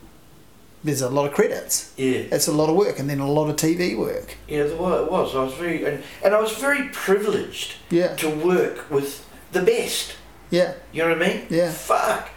[0.84, 1.92] there's a lot of credits.
[1.96, 2.24] Yeah.
[2.32, 4.36] It's a lot of work, and then a lot of TV work.
[4.48, 5.34] Yeah, the well, it was.
[5.34, 10.16] I was very and, and I was very privileged Yeah, to work with the best.
[10.52, 11.46] Yeah, You know what I mean?
[11.48, 11.70] Yeah.
[11.70, 12.28] Fuck.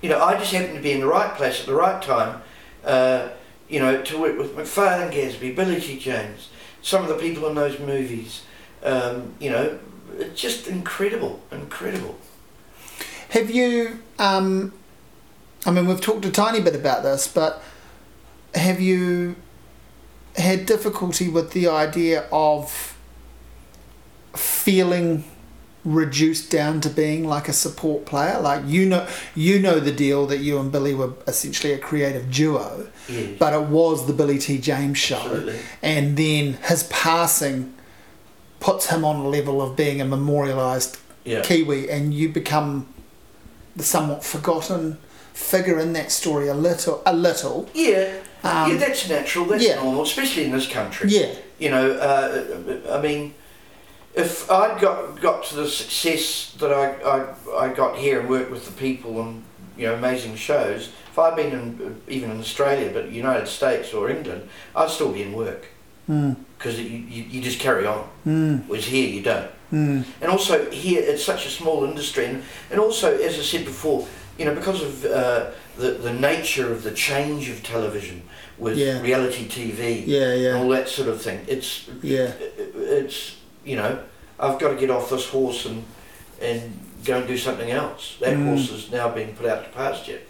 [0.00, 2.40] You know, I just happened to be in the right place at the right time.
[2.84, 3.30] Uh,
[3.68, 5.98] you know, to work with McPhail and Gadsby, Billy T.
[5.98, 6.50] James,
[6.82, 8.42] some of the people in those movies.
[8.84, 9.80] Um, you know,
[10.16, 12.16] it's just incredible, incredible.
[13.30, 13.98] Have you?
[14.20, 14.72] Um,
[15.66, 17.60] I mean, we've talked a tiny bit about this, but
[18.54, 19.34] have you
[20.36, 22.96] had difficulty with the idea of
[24.36, 25.24] feeling
[25.84, 28.40] reduced down to being like a support player?
[28.40, 32.30] Like you know, you know the deal that you and Billy were essentially a creative
[32.30, 33.26] duo, Yeah.
[33.38, 34.58] but it was the Billy T.
[34.58, 35.58] James show, Absolutely.
[35.82, 37.74] and then his passing
[38.60, 41.42] puts him on a level of being a memorialized Yeah.
[41.42, 42.86] Kiwi, and you become
[43.76, 44.98] the somewhat forgotten
[45.32, 47.68] figure in that story a little, a little.
[47.74, 48.12] Yeah.
[48.42, 49.46] Um, yeah, that's natural.
[49.46, 49.76] That's yeah.
[49.76, 51.08] normal, especially in this country.
[51.10, 53.34] Yeah, You know, uh, I mean,
[54.14, 58.50] if I'd got got to the success that I, I, I got here and worked
[58.50, 59.42] with the people and
[59.76, 64.10] you know amazing shows, if I'd been in even in Australia, but United States or
[64.10, 65.66] England, I'd still be in work
[66.08, 68.08] mm, because you, you, you just carry on.
[68.26, 69.50] mm, Whereas here you don't.
[69.72, 73.64] mm, And also here it's such a small industry, and, and also as I said
[73.64, 74.06] before,
[74.38, 78.22] you know because of uh, the the nature of the change of television
[78.58, 79.00] with Yeah.
[79.00, 82.30] reality TV yeah, and yeah, all that sort of thing, it's yeah,
[83.00, 83.98] it's you know
[84.38, 85.84] I've got to get off this horse and
[86.40, 88.16] and go and do something else.
[88.20, 88.46] That Mm.
[88.46, 90.20] horse is now being put out to pasture.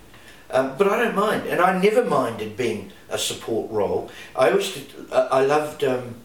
[0.51, 4.11] Um, but I don't mind, and I never minded being a support role.
[4.37, 6.17] I always did, uh, I loved um,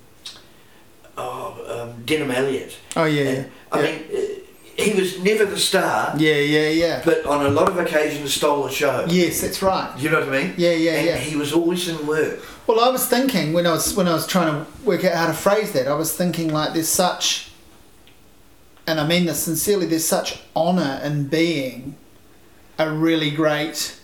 [1.17, 2.77] oh, um, Denholm Elliott.
[2.95, 3.85] Oh yeah, yeah, I yeah.
[3.91, 4.19] mean, uh,
[4.79, 7.01] he was never the star, yeah, yeah, yeah.
[7.05, 9.05] but on a lot of occasions stole the show.
[9.07, 9.93] Yes, that's right.
[9.97, 10.53] You know what I mean?
[10.57, 11.17] Yeah, yeah, and yeah.
[11.17, 12.39] he was always in work.
[12.67, 15.27] Well, I was thinking when I was when I was trying to work out how
[15.27, 17.51] to phrase that, I was thinking like there's such,
[18.87, 21.95] and I mean this sincerely, there's such honour in being
[22.77, 23.99] a really great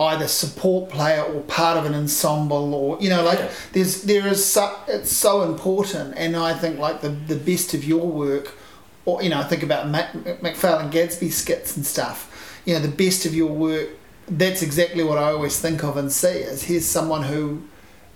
[0.00, 3.50] either support player or part of an ensemble or you know like Yeah.
[3.72, 7.84] there's there is so, it's so important and I think like the the best of
[7.84, 8.54] your work
[9.04, 12.80] or you know I think about Mac, McPhail and Gadsby skits and stuff you know
[12.80, 13.88] the best of your work
[14.28, 17.62] that's exactly what I always think of and see is here's someone who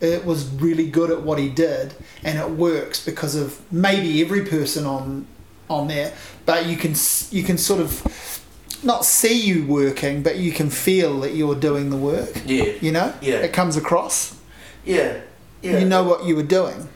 [0.01, 4.45] it was really good at what he did and it works because of maybe every
[4.45, 5.27] person on
[5.69, 6.13] on there
[6.45, 6.95] but you can
[7.31, 8.43] you can sort of
[8.85, 12.65] not see you working but you can feel that you're doing the work Yeah.
[12.81, 13.37] you know Yeah.
[13.37, 14.37] it comes across
[14.85, 15.21] Yeah.
[15.63, 15.79] Yeah.
[15.79, 16.89] you know what you were doing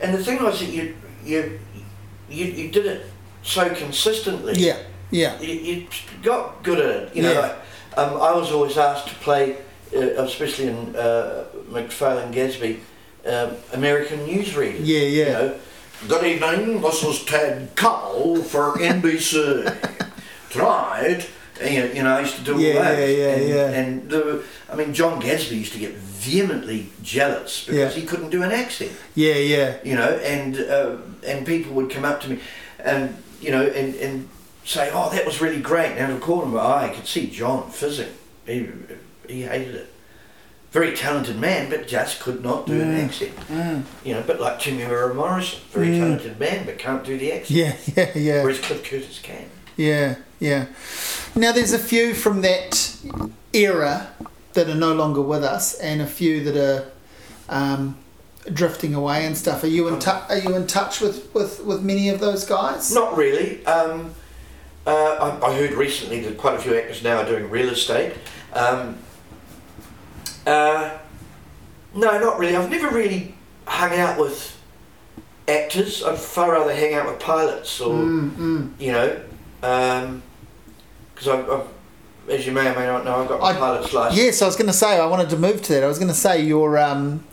[0.00, 0.94] And the thing was that you
[1.24, 1.58] you
[2.28, 3.06] you, you did it
[3.42, 4.54] so consistently.
[4.56, 4.76] yeah
[5.10, 5.86] yeah You, you
[6.22, 7.16] got good at it.
[7.16, 7.40] You know, Yeah.
[7.40, 7.56] like,
[7.96, 9.56] um, I was always asked to play,
[9.96, 12.80] uh, especially in uh, McPhail and Gadsby,
[13.26, 14.80] um, American Newsreader.
[14.82, 15.24] Yeah, yeah.
[15.26, 15.54] You know,
[16.08, 16.80] good evening.
[16.82, 19.64] This is Ted Cole for NBC.
[20.50, 21.28] Tonight.
[21.60, 22.98] And, you know, you know, I used to do all Yeah, those.
[23.10, 23.80] yeah, yeah, and, yeah.
[23.80, 28.00] And the, I mean, Jon Gadsby used to get vehemently jealous because Yeah.
[28.00, 32.04] he couldn't do an accent yeah yeah you know, and uh, and people would come
[32.04, 32.38] up to me,
[32.78, 34.28] and you know, and, and
[34.64, 38.12] say, "Oh, that was really great." And of course, I could see John fizzing.
[38.46, 38.68] He
[39.28, 39.94] he hated it.
[40.70, 43.04] Very talented man, but just could not do an Mm.
[43.04, 43.36] accent.
[43.48, 43.82] Mm.
[44.04, 45.98] You know, but like Temuera Morrison, very Mm.
[45.98, 47.50] talented man, but can't do the accent.
[47.58, 49.46] yeah yeah yeah Whereas Cliff Curtis can.
[49.76, 50.66] Yeah, yeah.
[51.34, 52.96] Now there's a few from that
[53.54, 54.08] era
[54.54, 56.84] that are no longer with us, and a few that are
[57.48, 57.96] um,
[58.54, 59.62] drifting away and stuff.
[59.62, 60.28] Are you in touch?
[60.30, 62.92] Are you in touch with, with, with many of those guys?
[62.94, 63.64] Not really.
[63.66, 64.14] Um,
[64.86, 68.14] uh, I, I heard recently that quite a few actors now are doing real estate.
[68.54, 68.96] Um,
[70.46, 70.96] uh,
[71.94, 72.56] no, not really.
[72.56, 73.34] I've never really
[73.66, 74.56] hung out with
[75.46, 76.02] actors.
[76.02, 78.80] I'd far rather hang out with pilots or, Mm, mm.
[78.80, 79.20] you know,
[81.14, 81.66] because I've, I've,
[82.30, 84.18] as you may or may not know, I've got my I- pilot's license.
[84.20, 85.84] Yes, I was going to say I wanted to move to that.
[85.84, 86.78] I was going to say you're.
[86.78, 87.24] Um,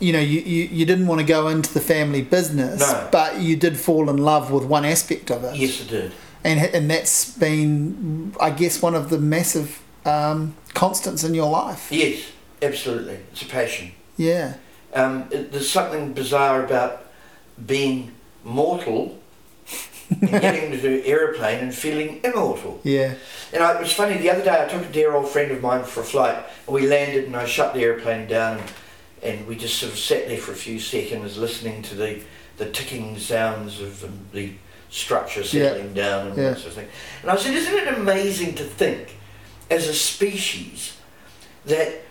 [0.00, 3.08] you know, you, you, you didn't want to go into the family business, No.
[3.12, 5.56] but you did fall in love with one aspect of it.
[5.56, 6.12] Yes, I did.
[6.44, 11.88] and and that's been, I guess, one of the massive um, constants in your life.
[11.92, 12.22] Yes,
[12.62, 13.18] absolutely.
[13.32, 13.92] It's a passion.
[14.16, 14.54] Yeah,
[14.94, 17.06] Um, it, there's something bizarre about
[17.66, 18.12] being
[18.44, 19.18] mortal
[20.10, 22.80] and getting to do aeroplane and feeling immortal.
[22.84, 23.14] yeah,
[23.52, 25.62] And I, it was funny, the other day I took a dear old friend of
[25.62, 26.36] mine for a flight
[26.66, 28.68] and we landed and I shut the aeroplane down and,
[29.22, 32.20] and we just sort of sat there for a few seconds listening to the,
[32.56, 34.52] the ticking sounds of um, the
[34.88, 36.50] structure settling down and Yeah.
[36.50, 36.88] that sort of thing.
[37.22, 39.16] And I said, isn't it amazing to think
[39.70, 40.96] as a species
[41.66, 42.02] that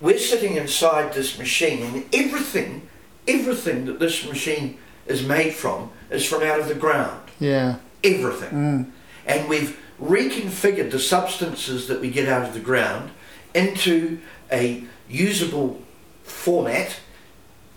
[0.00, 2.88] we're sitting inside this machine, and everything,
[3.26, 7.22] everything that this machine is made from is from out of the ground.
[7.40, 7.76] Yeah.
[8.04, 8.50] Everything.
[8.50, 8.90] Mm.
[9.26, 13.10] And we've reconfigured the substances that we get out of the ground
[13.54, 14.18] into
[14.52, 15.80] a usable
[16.26, 16.96] format,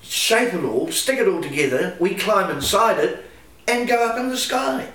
[0.01, 3.25] shape it all, stick it all together, we climb inside it,
[3.67, 4.87] and go up in the sky.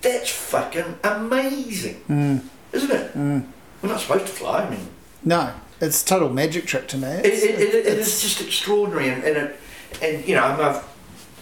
[0.00, 2.42] That's fucking amazing, Mm.
[2.72, 3.14] isn't it?
[3.16, 3.46] Mm.
[3.82, 4.64] We're not supposed to fly.
[4.64, 4.88] I mean,
[5.24, 7.08] No, it's a total magic trick to me.
[7.08, 9.56] It's, it, it, it it's- is just extraordinary, and and, it,
[10.02, 10.84] and you know, I've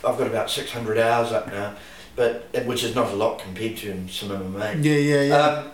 [0.04, 1.74] I've got about 600 hours up now,
[2.16, 4.86] but which is not a lot compared to some of my mates.
[4.86, 5.36] Yeah, yeah, yeah.
[5.36, 5.70] Um,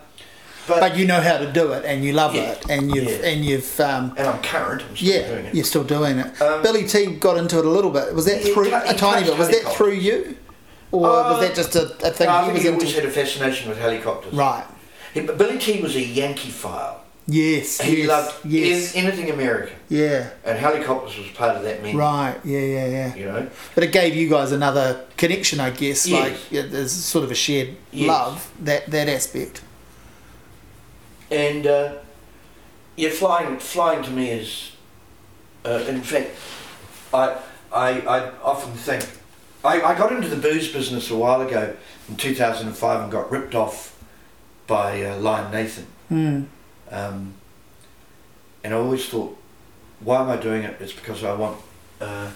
[0.68, 3.04] but, but you know how to do it, and you love Yeah, it, and you've
[3.08, 3.26] yeah.
[3.30, 4.82] and you've um, and I'm current.
[4.88, 5.54] I'm still yeah, doing it.
[5.54, 6.40] you're still doing it.
[6.42, 8.14] Um, Billy T got into it a little bit.
[8.14, 9.36] Was that through a tiny bit?
[9.38, 10.36] Was that through you,
[10.92, 12.94] or Uh, was that just a, a thing No, he was he always into?
[13.00, 14.32] had a fascination with helicopters.
[14.32, 14.64] Right.
[15.14, 16.96] He, but Billy T was a Yankee file.
[17.30, 17.78] Yes.
[17.82, 18.94] He yes, loved Yes.
[18.94, 20.30] an- anything American, yeah.
[20.46, 21.98] and helicopters was part of that menu.
[21.98, 22.36] Right.
[22.42, 22.60] Yeah.
[22.60, 22.86] Yeah.
[22.88, 23.14] Yeah.
[23.16, 26.06] You know, But it gave you guys another connection, I guess.
[26.06, 26.22] Yes.
[26.22, 28.08] Like yeah, there's sort of a shared Yes.
[28.08, 29.60] love that that aspect.
[31.30, 31.94] And uh,
[32.96, 34.72] yeah, flying flying to me is,
[35.64, 36.30] uh, in fact,
[37.12, 37.36] I
[37.72, 39.06] I I often think
[39.64, 41.74] I, I got into the booze business a while ago
[42.08, 44.02] in 2005 and got ripped off
[44.66, 45.86] by uh, Lion Nathan.
[46.08, 46.42] Hmm.
[46.90, 47.34] Um,
[48.64, 49.36] and I always thought,
[50.00, 50.76] why am I doing it?
[50.80, 51.60] It's because I want,
[52.00, 52.30] uh,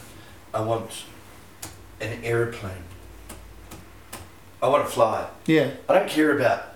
[0.52, 1.04] I want
[2.00, 2.84] an aeroplane.
[4.62, 5.28] I want to fly.
[5.46, 5.70] Yeah.
[5.88, 6.74] I don't care about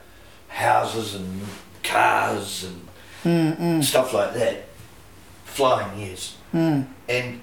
[0.48, 1.42] houses and
[1.86, 2.82] cars and
[3.24, 4.66] Mm, mm, stuff like that.
[5.44, 6.36] Flying, yes.
[6.54, 6.86] mm.
[7.08, 7.40] And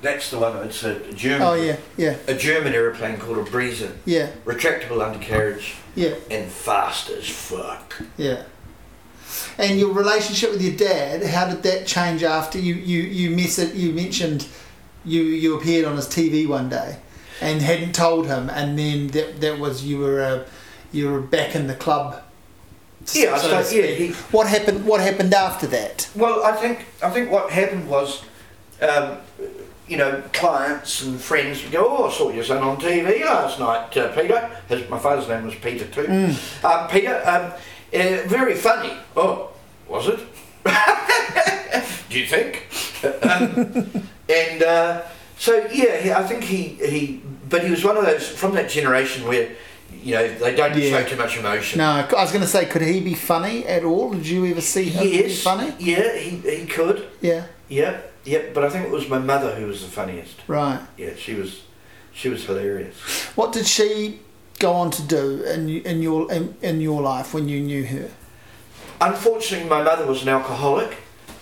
[0.00, 0.56] that's the one.
[0.58, 1.76] It's a German, Oh yeah.
[1.96, 2.14] Yeah.
[2.28, 4.28] a German aeroplane called a Breezer, Yeah.
[4.44, 6.14] retractable undercarriage Yeah.
[6.30, 8.00] and fast as fuck.
[8.16, 8.42] Yeah.
[9.58, 13.58] And your relationship with your dad, how did that change after you you you miss
[13.58, 13.74] it?
[13.74, 14.46] You mentioned
[15.04, 16.98] you you appeared on his TV one day,
[17.40, 20.44] and hadn't told him, and then that that was you were uh,
[20.92, 22.22] you were back in the club.
[23.14, 23.94] Yeah, so started, yeah.
[23.94, 24.84] He, What happened?
[24.84, 26.08] What happened after that?
[26.14, 28.22] Well, I think I think what happened was,
[28.80, 29.18] um,
[29.86, 33.58] you know, clients and friends would go, "Oh, I saw your son on TV last
[33.58, 36.04] night, uh, Peter." His, my father's name was Peter too.
[36.04, 36.64] Mm.
[36.64, 37.52] Um, Peter, um,
[37.92, 38.92] uh, very funny.
[39.16, 39.50] Oh,
[39.88, 40.20] was it?
[42.10, 42.66] Do you think?
[43.22, 45.02] um, and uh,
[45.38, 49.26] so yeah, I think he he, but he was one of those from that generation
[49.26, 49.50] where,
[50.02, 50.90] you know, they don't Yeah.
[51.02, 51.78] show too much emotion.
[51.78, 54.12] No, I was going to say, could he be funny at all?
[54.12, 55.72] Did you ever see him be Yes, funny?
[55.78, 57.06] yeah, he, he could.
[57.20, 57.46] Yeah.
[57.68, 58.54] Yep, yep.
[58.54, 60.36] But I think it was my mother who was the funniest.
[60.46, 60.80] Right.
[60.96, 61.62] Yeah, she was,
[62.12, 62.94] she was hilarious.
[63.36, 64.20] What did she
[64.58, 68.10] go on to do in in your in, in your life when you knew her?
[69.00, 70.96] Unfortunately, my mother was an alcoholic,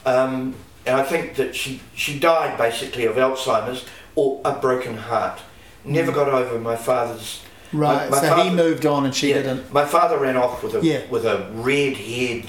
[0.05, 0.55] um,
[0.85, 5.41] and I think that she she died basically of Alzheimer's or a broken heart.
[5.85, 7.43] Never got over my father's.
[7.77, 8.11] Right.
[8.11, 9.73] my so he moved on and she yeah, didn't.
[9.73, 11.03] My father ran off with a Yeah.
[11.11, 12.47] with a red-haired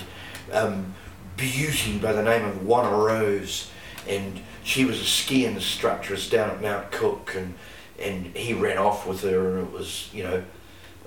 [0.52, 0.94] um,
[1.36, 3.70] beauty by the name of Wanna Rose,
[4.08, 7.56] and she was a ski instructress down at Mount Cook, and
[8.00, 10.44] and he ran off with her, and it was you know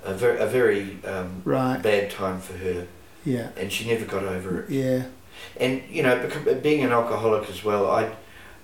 [0.03, 1.81] a very a very um, Right.
[1.81, 2.87] bad time for her,
[3.25, 3.49] Yeah.
[3.57, 4.69] and she never got over it.
[4.69, 5.03] Yeah.
[5.59, 6.29] And you know,
[6.61, 8.09] being an alcoholic as well, I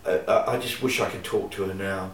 [0.05, 2.11] I, I just wish I could talk to her now,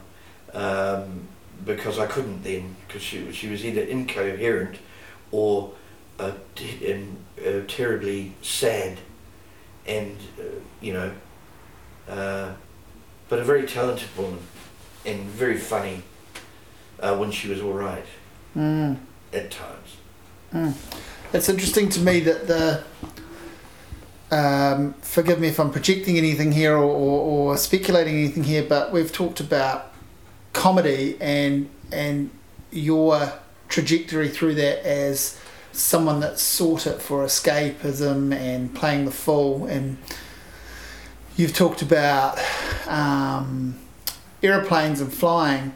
[0.54, 1.28] um,
[1.65, 4.77] because I couldn't then, because she she was either incoherent,
[5.31, 5.71] or
[6.19, 7.05] uh, t-
[7.45, 8.97] uh, terribly sad,
[9.88, 10.43] and uh,
[10.81, 11.11] you know,
[12.09, 12.51] uh,
[13.30, 14.39] but a very talented woman,
[15.05, 16.03] and very funny,
[16.99, 18.05] uh, when she was all right
[18.55, 18.97] Mm.
[19.34, 19.97] at times.
[20.53, 20.73] Mm.
[21.34, 22.84] It's interesting to me that the.
[24.31, 28.91] Um, forgive me if I'm projecting anything here or, or, or speculating anything here, but
[28.91, 29.93] we've talked about
[30.53, 32.30] comedy and and
[32.71, 33.34] your
[33.69, 35.39] trajectory through that as
[35.71, 39.97] someone that sought it for escapism and playing the fool, and
[41.35, 42.39] you've talked about
[42.88, 43.75] um,
[44.41, 45.73] aeroplanes and flying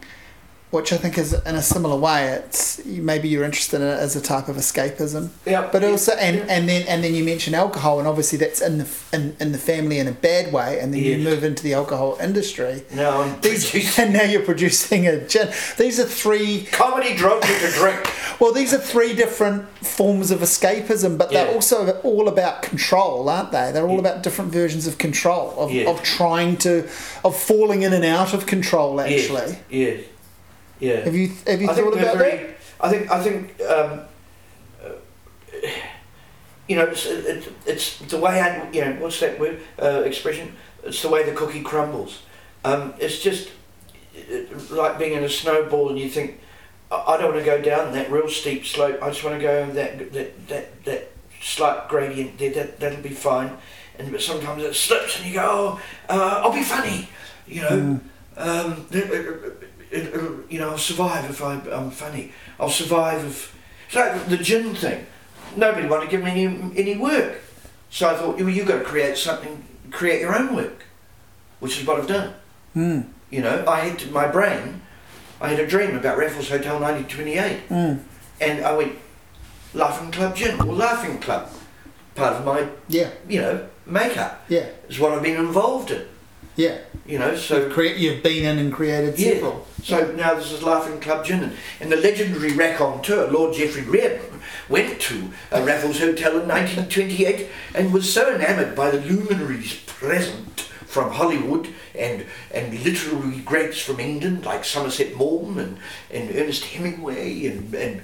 [0.70, 2.28] which I think is in a similar way.
[2.28, 6.36] It's maybe you're interested in it as a type of escapism, Yeah, but also and,
[6.38, 6.46] yeah.
[6.50, 9.58] and then and then you mention alcohol, and obviously that's in the in, in the
[9.58, 12.84] family in a bad way, and then you move into the alcohol industry.
[12.94, 15.50] now I'm These, producing and now you're producing a gin.
[15.78, 16.66] These are three.
[16.72, 18.00] comedy drugs to drink.
[18.40, 21.54] Well, these are three different forms of escapism, but they're Yeah.
[21.56, 23.72] also all about control, aren't they?
[23.72, 24.00] They're all Yeah.
[24.02, 25.90] about different versions of control, of, Yeah.
[25.90, 26.88] of trying to,
[27.26, 29.02] of falling in and out of control.
[29.02, 29.98] Actually, Yes.
[29.98, 30.00] Yes.
[30.80, 31.02] Yeah.
[31.02, 32.58] have you have you I thought about very, that?
[32.80, 34.02] I think I think um,
[34.84, 34.90] uh,
[36.68, 40.56] you know, it's, it, it's the way I, you know, what's that word uh, expression?
[40.84, 42.24] It's the way the cookie crumbles.
[42.66, 43.50] Um, it's just
[44.14, 46.40] it, like being in a snowball, and you think,
[46.92, 49.02] I, I don't want to go down that real steep slope.
[49.02, 52.52] I just want to go that that that, that slight gradient there.
[52.52, 53.58] That that'll be fine.
[53.98, 57.10] And but sometimes it slips, and you go, oh, uh, I'll be funny,
[57.48, 57.70] you know.
[57.70, 58.02] Mm.
[58.40, 58.86] Um,
[59.92, 62.32] you know, I'll survive if I, I'm funny.
[62.60, 63.56] I'll survive if.
[63.88, 65.06] It's like the gin thing.
[65.56, 67.40] Nobody wanted to give me any, any work.
[67.90, 70.84] So I thought, well, you've got to create something, create your own work,
[71.60, 72.34] which is what I've done.
[72.76, 73.08] Mm.
[73.30, 74.82] You know, I had to, my brain,
[75.40, 77.70] I had a dream about Raffles Hotel 1928.
[77.70, 78.04] Mm.
[78.42, 78.94] And I went,
[79.74, 81.50] Laughing Club Gin, or Laughing Club.
[82.16, 84.44] Part of my, yeah, you know, makeup.
[84.50, 84.68] Yeah.
[84.90, 86.06] Is what I've been involved in.
[86.58, 86.80] Yeah.
[87.06, 89.34] You know, so you've, cre- you've been in and created yeah.
[89.34, 89.68] several.
[89.84, 94.42] So now this is Laughing Club Gin, and, and the legendary raconteur Lord Geoffrey Reardon
[94.68, 100.62] went to a Raffles Hotel in 1928 and was so enamoured by the luminaries present
[100.88, 105.78] from Hollywood and and literary greats from England like Somerset Maugham and,
[106.12, 108.02] and Ernest Hemingway and, and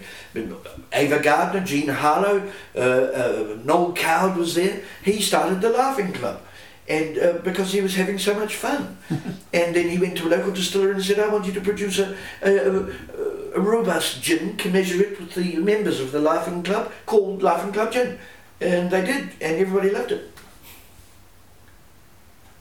[0.93, 4.81] Ava Gardner, Jean Harlow, uh, uh, Noel Coward was there.
[5.03, 6.41] He started the Laughing Club
[6.87, 8.97] and uh, because he was having so much fun.
[9.53, 11.99] and then he went to a local distiller and said, I want you to produce
[11.99, 12.87] a, a,
[13.55, 18.19] a, robust gin, commensurate with the members of the Laughing Club, called Laughing Club Gin.
[18.59, 20.31] And they did, and everybody loved it.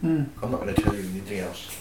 [0.04, 0.28] Mm.
[0.42, 1.78] I'm not going to tell you anything else.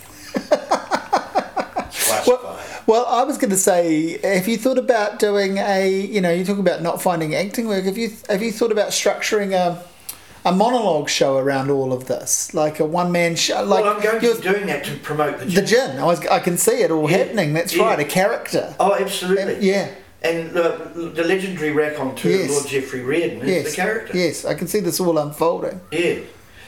[2.28, 6.32] well, well, I was going to say, have you thought about doing a, you know,
[6.32, 7.86] you talk about not finding acting work.
[7.86, 9.84] Have you have you thought about structuring a
[10.44, 13.64] a monologue show around all of this, like a one man show.
[13.64, 15.56] Like well, I'm going to be doing that to promote the gin.
[15.56, 16.00] The gin.
[16.00, 17.18] I was, I can see it all yeah.
[17.18, 17.54] happening.
[17.54, 17.84] That's yeah.
[17.84, 18.76] right, a character.
[18.80, 19.56] Oh, absolutely.
[19.56, 19.92] And, yeah.
[20.24, 22.52] And uh, the legendary raconteur yes.
[22.52, 23.70] Lord Geoffrey Reardon is yes.
[23.70, 24.18] the character.
[24.18, 25.82] Yes, I can see this all unfolding.
[25.92, 26.20] Yeah.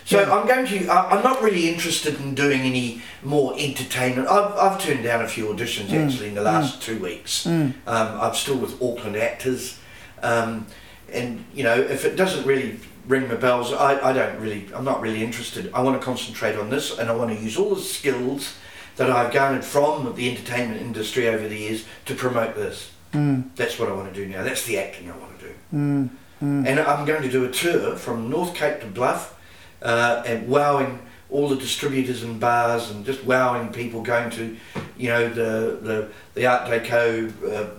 [0.06, 0.34] So yeah.
[0.34, 0.92] I'm going to.
[0.92, 4.28] I'm not really interested in doing any more entertainment.
[4.28, 6.06] I've, I've turned down a few auditions mm.
[6.06, 6.82] actually in the last mm.
[6.82, 7.46] two weeks.
[7.46, 7.74] Mm.
[7.88, 9.80] Um, I'm still with Auckland Actors,
[10.22, 10.66] um,
[11.12, 13.74] and you know if it doesn't really ring the bells.
[13.74, 15.72] I, I don't really, I'm not really interested.
[15.74, 18.56] I want to concentrate on this and I want to use all the skills
[18.96, 22.92] that I've garnered from the entertainment industry over the years to promote this.
[23.12, 23.50] Mm.
[23.56, 24.44] That's what I want to do now.
[24.44, 25.54] That's the acting I want to do.
[25.74, 26.10] Mm.
[26.42, 26.68] Mm.
[26.68, 29.40] And I'm going to do a tour from North Cape to Bluff
[29.82, 31.00] uh, and wowing
[31.30, 34.56] all the distributors and bars and just wowing people going to,
[34.98, 37.70] you know, the, the, the Art Deco uh,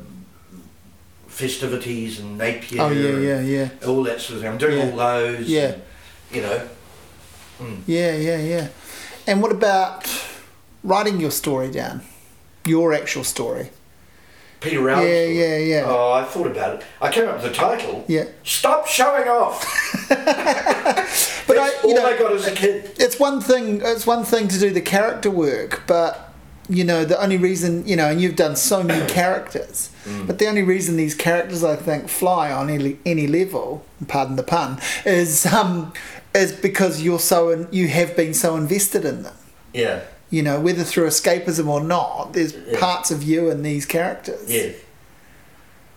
[1.34, 2.80] festivities and Napier.
[2.80, 3.68] Oh yeah, yeah, yeah.
[3.86, 4.52] All that sort of thing.
[4.52, 4.90] I'm doing yeah.
[4.90, 5.48] all those.
[5.48, 5.72] Yeah.
[5.72, 5.82] And,
[6.30, 6.68] you know.
[7.58, 7.80] Mm.
[7.86, 8.68] Yeah, yeah, yeah.
[9.26, 10.08] And what about
[10.84, 12.02] writing your story down?
[12.66, 13.70] Your actual story.
[14.60, 15.08] Peter Rowley.
[15.08, 15.84] Yeah, yeah, yeah.
[15.86, 16.86] Oh, I thought about it.
[17.00, 18.04] I came up with the title.
[18.08, 18.26] Yeah.
[18.44, 19.60] Stop showing off.
[20.08, 22.92] but That's I, you all know, I got as a kid.
[22.98, 23.80] It's one thing.
[23.82, 26.23] It's one thing to do the character work, but
[26.68, 30.26] you know the only reason you know and you've done so many characters mm.
[30.26, 34.42] but the only reason these characters i think fly on any, any level pardon the
[34.42, 35.92] pun is um
[36.34, 39.36] is because you're so in, you have been so invested in them.
[39.72, 40.02] Yeah.
[40.30, 42.78] You know whether through escapism or not there's yeah.
[42.80, 44.52] parts of you in these characters.
[44.52, 44.72] Yeah.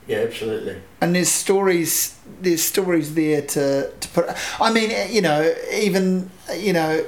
[0.06, 0.82] Yeah absolutely.
[1.02, 4.30] And there's stories there's stories there to to put
[4.62, 7.04] i mean you know even you know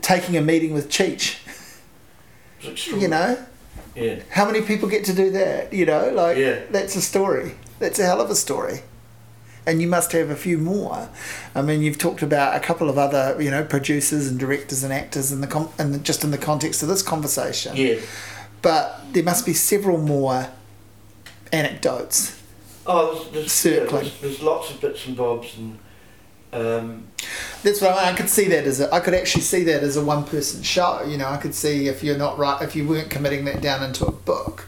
[0.00, 1.38] taking a meeting with cheech
[2.62, 3.44] you know?
[3.94, 4.20] Yeah.
[4.30, 5.72] How many people get to do that?
[5.72, 6.60] You know, like yeah.
[6.70, 7.54] that's a story.
[7.78, 8.80] That's a hell of a story.
[9.66, 11.10] And you must have a few more.
[11.54, 14.92] I mean, you've talked about a couple of other, you know, producers and directors and
[14.92, 17.76] actors in the com- in the, just in the context of this conversation.
[17.76, 18.00] Yeah.
[18.62, 20.48] But there must be several more
[21.52, 22.42] anecdotes.
[22.86, 23.84] Oh, there's, there's.
[23.84, 25.78] Yeah, there's, there's lots of bits and bobs and
[26.52, 27.06] um,
[27.62, 28.92] That's what I, I, could see that as a.
[28.92, 31.02] I could actually see that as a one-person show.
[31.04, 33.82] You know, I could see if you're not right, if you weren't committing that down
[33.82, 34.66] into a book,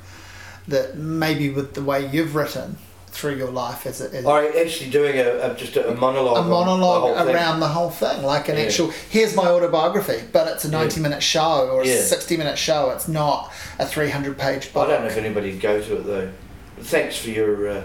[0.68, 2.76] that maybe with the way you've written
[3.06, 4.24] through your life as it is.
[4.24, 6.44] Or actually doing a, a just a, monologue.
[6.44, 7.60] A monologue the around thing.
[7.60, 8.64] the whole thing, like an yeah.
[8.64, 8.90] actual.
[9.10, 11.20] Here's my autobiography, but it's a ninety-minute yeah.
[11.20, 12.00] show or a yeah.
[12.00, 12.90] sixty-minute show.
[12.90, 14.88] It's not a three hundred-page book.
[14.88, 16.32] I don't know if anybody'd go to it though.
[16.78, 17.68] Thanks for your.
[17.68, 17.82] Uh,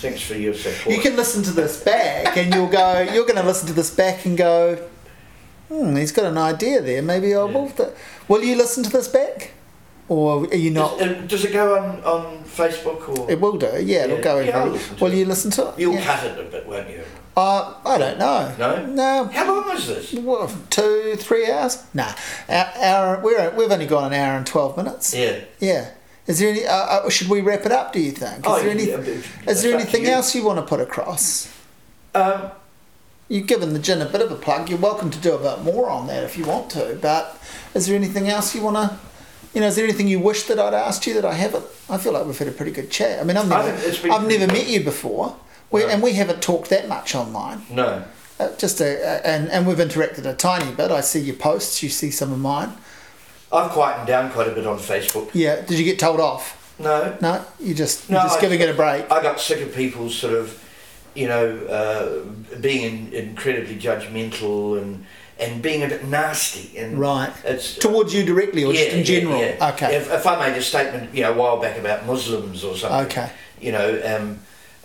[0.00, 0.94] Thanks for your support.
[0.94, 3.00] You can listen to this back, and you'll go.
[3.00, 4.76] You're going to listen to this back and go.
[5.68, 7.02] Hmm, he's got an idea there.
[7.02, 7.94] Maybe I'll move that.
[8.28, 9.52] Will you listen to this back,
[10.08, 10.98] or are you not?
[10.98, 13.30] Does, uh, does it go on, on Facebook or?
[13.30, 13.82] It will do.
[13.82, 14.40] Yeah, it'll go.
[14.40, 14.64] Yeah,
[15.00, 15.16] will it.
[15.16, 15.78] you listen to it?
[15.78, 16.04] You'll yeah.
[16.04, 17.02] cut it a bit, won't you?
[17.36, 18.54] Uh, I don't know.
[18.58, 18.86] No.
[18.86, 19.24] No.
[19.24, 20.12] How long is this?
[20.12, 21.82] Well, two, three hours?
[21.92, 22.12] Nah.
[22.48, 25.14] Hour, hour, we're, we've only got an hour and twelve minutes.
[25.14, 25.40] Yeah.
[25.58, 25.90] Yeah.
[26.26, 26.64] Is there any?
[26.64, 27.92] Uh, uh, should we wrap it up?
[27.92, 28.38] Do you think?
[28.38, 28.98] Is oh, there, any, yeah,
[29.46, 31.52] is there anything else you want to put across?
[32.14, 32.50] Um,
[33.28, 34.68] You've given the gin a bit of a plug.
[34.68, 36.98] You're welcome to do a bit more on that if you want to.
[37.00, 37.40] But
[37.74, 38.98] is there anything else you want to?
[39.54, 41.64] You know, is there anything you wish that I'd asked you that I haven't?
[41.88, 43.20] I feel like we've had a pretty good chat.
[43.20, 45.36] I mean, I've never, think it's been I've never met you before,
[45.70, 45.88] we, No.
[45.88, 47.62] and we haven't talked that much online.
[47.70, 48.04] no.
[48.36, 50.90] Uh, just a, a, and and we've interacted a tiny bit.
[50.90, 51.84] I see your posts.
[51.84, 52.72] You see some of mine.
[53.54, 55.30] I've quietened down quite a bit on Facebook.
[55.32, 55.60] Yeah.
[55.62, 56.60] Did you get told off?
[56.78, 57.16] No.
[57.20, 57.44] No.
[57.60, 59.10] You just No, you're just I- giving it a break.
[59.10, 60.60] I got sick of people sort of,
[61.14, 65.06] you know, uh, being incredibly judgmental and
[65.36, 66.78] and being a bit nasty.
[66.78, 67.32] And Right.
[67.44, 69.40] It's Towards you directly, or just in yeah, general?
[69.40, 69.70] yeah.
[69.74, 69.96] Okay.
[69.96, 73.06] If, if I made a statement, you know, a while back about Muslims or something,
[73.06, 73.30] Okay.
[73.60, 74.38] you know, um,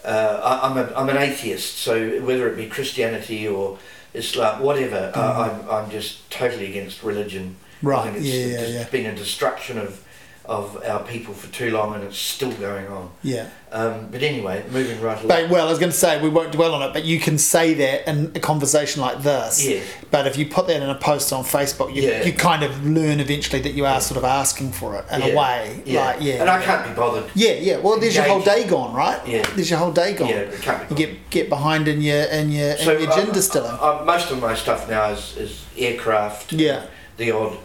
[0.03, 3.77] uh, I, I'm, a, I'm an atheist, so whether it be Christianity or
[4.15, 5.21] Islam, whatever, uh,
[5.61, 7.55] I'm, I'm just totally against religion.
[7.81, 8.89] Right, it's, yeah, yeah, yeah.
[8.89, 10.03] been a destruction of,
[10.45, 13.11] of our people for too long and it's still going on.
[13.21, 13.49] Yeah.
[13.71, 15.27] Um, but anyway, moving right along.
[15.27, 17.37] But, well, I was going to say we won't dwell on it, but you can
[17.37, 19.63] say that in a conversation like this.
[19.63, 19.81] Yeah.
[20.09, 22.23] But if you put that in a post on Facebook, you, Yeah.
[22.23, 25.27] you kind of learn eventually that you are sort of asking for it in yeah.
[25.27, 25.83] a way.
[25.85, 26.05] Yeah.
[26.05, 26.33] Like, yeah.
[26.41, 27.29] And I can't be bothered.
[27.35, 27.77] yeah, yeah.
[27.77, 29.21] Well, there's your whole day gone, right?
[29.27, 29.43] Yeah.
[29.53, 30.29] There's your whole day gone.
[30.29, 33.29] Yeah, it can't be You get get behind in your in your in your gin
[33.29, 33.77] uh, distilling.
[33.79, 36.53] uh, most of my stuff now is, is aircraft.
[36.53, 36.87] Yeah.
[37.17, 37.57] The odd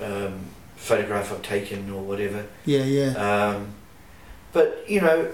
[0.00, 0.40] um,
[0.76, 2.46] photograph I've taken or whatever.
[2.64, 3.12] Yeah, yeah.
[3.16, 3.74] Um,
[4.52, 5.30] but you know,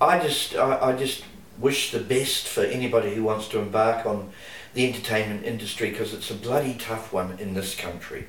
[0.00, 1.24] I just I, I just
[1.58, 4.30] wish the best for anybody who wants to embark on
[4.74, 8.26] the entertainment industry because it's a bloody tough one in this country.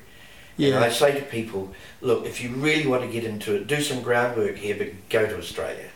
[0.58, 3.80] And I say to people, look, if you really want to get into it, do
[3.82, 5.90] some groundwork here, but go to Australia.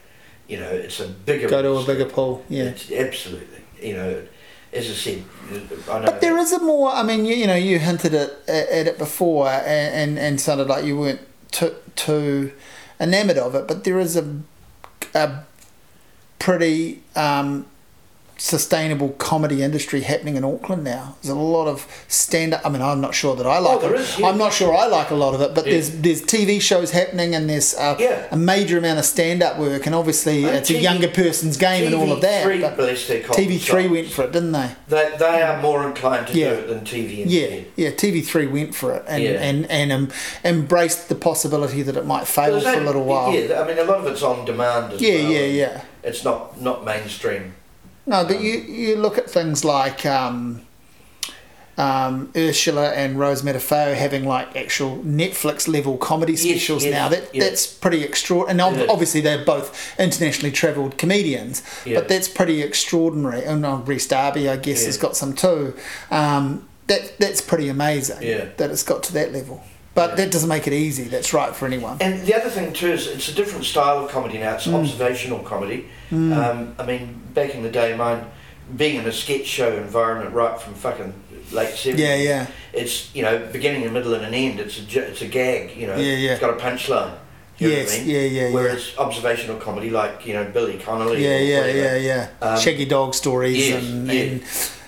[0.49, 1.49] You know, it's a bigger.
[1.49, 2.45] Go to a bigger pool.
[2.49, 2.65] Yeah.
[2.65, 3.63] It's absolutely.
[3.81, 4.23] You know,
[4.73, 5.25] as I said,
[5.89, 6.07] I know.
[6.07, 6.91] But there is a more.
[6.91, 10.69] I mean, you, you know, you hinted at, at it before, and, and and sounded
[10.69, 11.21] like you weren't
[11.51, 12.53] too too
[13.01, 13.67] enamored of it.
[13.67, 14.41] But there is a
[15.15, 15.45] a
[16.39, 17.67] pretty um,
[18.41, 21.15] sustainable comedy industry happening in Auckland now.
[21.23, 22.63] There's a lot of stand up.
[22.65, 24.01] I mean, I'm not sure that I like there it.
[24.01, 24.29] is, yeah.
[24.29, 25.73] I'm not sure I like a lot of it, but Yeah.
[25.75, 28.23] there's there's TV shows happening and there's uh, Yeah.
[28.31, 31.85] a major amount of stand up work, and obviously And it's a younger person's game
[31.87, 32.45] and all of that.
[32.47, 33.91] TV3 but bless their cotton TV3 socks.
[33.91, 34.71] went for it, didn't they?
[34.89, 36.51] They, they are more inclined to Yeah.
[36.51, 37.91] do it than TV and Yeah, yeah.
[37.91, 39.33] TV Three went for it and Yeah.
[39.33, 40.09] and and um,
[40.45, 43.35] embraced the possibility that it might fail for a little while.
[43.35, 45.31] Yeah, I mean, a lot of it's on demand as yeah, well.
[45.33, 45.81] yeah, yeah.
[46.03, 47.53] It's not, not mainstream.
[48.11, 50.63] No, but you you look at things like um,
[51.79, 57.09] um, Urzila and Rose Matafeo having like actual Netflix level comedy specials yes, now.
[57.09, 57.45] That yeah.
[57.45, 58.51] that's pretty extraordinary.
[58.51, 58.91] And ob- It is.
[58.91, 63.45] obviously they're both internationally travelled comedians, but that's pretty extraordinary.
[63.45, 65.75] And uh, Rhys Darby, I guess, has got some too.
[66.11, 68.23] Um, that that's pretty amazing.
[68.23, 68.49] Yeah.
[68.57, 69.63] That it's got to that level.
[69.95, 70.17] But Yeah.
[70.17, 71.05] that doesn't make it easy.
[71.05, 71.97] That's right for anyone.
[72.01, 74.55] And the other thing too is it's a different style of comedy now.
[74.57, 74.75] It's Mm.
[74.81, 75.87] observational comedy.
[76.13, 78.25] Um, I mean, back in the day, mine
[78.77, 81.15] being in a sketch show environment right from fucking
[81.53, 82.01] late seventies.
[82.05, 82.47] Yeah, yeah.
[82.73, 84.61] It's you know beginning, a middle, and an end.
[84.61, 85.77] It's a it's a gag.
[85.77, 85.97] You know.
[85.97, 86.31] Yeah, yeah.
[86.33, 87.17] It's got a punchline.
[87.59, 88.09] You know what I Yes, mean?
[88.09, 88.55] yeah, yeah, yeah.
[88.55, 91.23] Whereas observational comedy, like you know Billy Connolly.
[91.23, 92.49] Yeah, or yeah, whatever, yeah, yeah.
[92.55, 94.23] Um, Shaggy dog stories yes, and, yeah.
[94.23, 94.43] and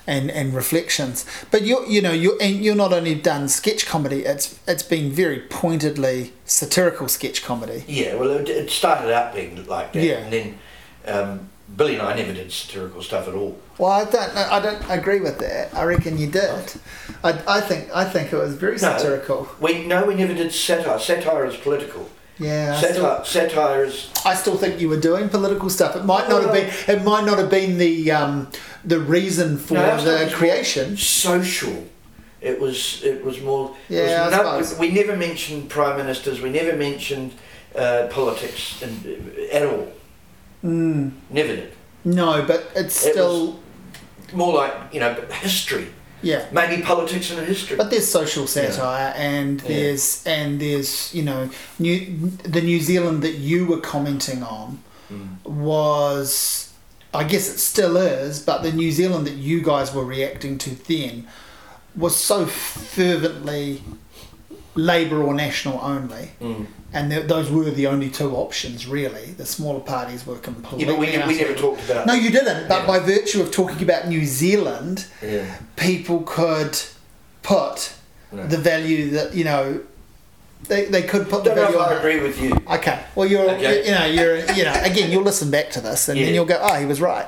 [0.07, 1.27] and and reflections.
[1.51, 4.25] But you you know you and you're not only done sketch comedy.
[4.25, 7.85] It's it's been very pointedly satirical sketch comedy.
[7.87, 10.15] Yeah, well, it, it started out being like that, Yeah.
[10.19, 10.59] and then
[11.07, 13.59] um, Billy and I never did satirical stuff at all.
[13.79, 15.75] Well, I don't I don't agree with that.
[15.75, 16.73] I reckon you did.
[17.25, 18.79] I, I think I think it was very No.
[18.79, 19.49] satirical.
[19.61, 20.99] We no, we never did satire.
[20.99, 22.09] Satire is political.
[22.39, 22.75] Yeah.
[22.75, 25.95] I still, Satire, satire is I still think you were doing political stuff.
[25.97, 26.71] It might not have been.
[26.89, 28.49] It might not have been the um,
[28.85, 30.97] the reason for No, the creation.
[30.97, 31.87] social.
[32.41, 33.77] It was it was more.
[33.89, 36.41] Yeah, was no- we never mentioned prime ministers.
[36.41, 37.33] We never mentioned
[37.77, 39.93] uh, politics and, at all.
[40.65, 41.73] Mm, Never did.
[42.05, 43.59] no, but it's It still
[44.33, 45.89] More like you know history.
[46.23, 46.47] yeah.
[46.53, 47.77] Maybe politics and history.
[47.77, 49.69] But there's social satire, and Yeah.
[49.69, 54.79] there's and there's you know New, the New Zealand that you were commenting on
[55.13, 55.45] Mm.
[55.45, 56.71] was,
[57.13, 60.71] I guess it still is, but the New Zealand that you guys were reacting to
[60.89, 61.27] then
[61.95, 63.83] was so fervently
[64.75, 66.67] Labour or National only, Mm.
[66.95, 69.33] And th- those were the only two options really.
[69.33, 70.85] The smaller parties were completely.
[70.87, 72.07] Yeah, but we, we never talked about.
[72.07, 72.69] No, you didn't.
[72.69, 72.87] But Yeah.
[72.87, 75.57] by virtue of talking about New Zealand, Yeah.
[75.77, 76.79] people could
[77.43, 77.93] put
[78.33, 78.47] No.
[78.47, 79.81] the value that you know
[80.69, 81.99] they, they could put the Don't know value if I it.
[81.99, 82.53] agree with you.
[82.71, 83.01] Okay.
[83.17, 83.85] Well, you're Okay.
[83.85, 86.59] you know you're you know again you'll listen back to this and then you'll go
[86.63, 87.27] oh he was right.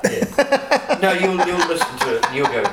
[1.01, 2.63] No, you'll you'll listen to it and you'll go.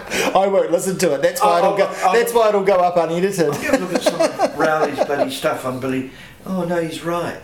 [0.41, 1.23] I won't listen to it.
[1.23, 1.87] That's why I'll- it'll go.
[2.05, 3.53] I'll- that's why it'll go up unedited.
[3.53, 4.61] Have you ever looked at some?
[4.61, 6.13] Rowley's bloody stuff on Billy.
[6.45, 7.37] Oh no, he's right.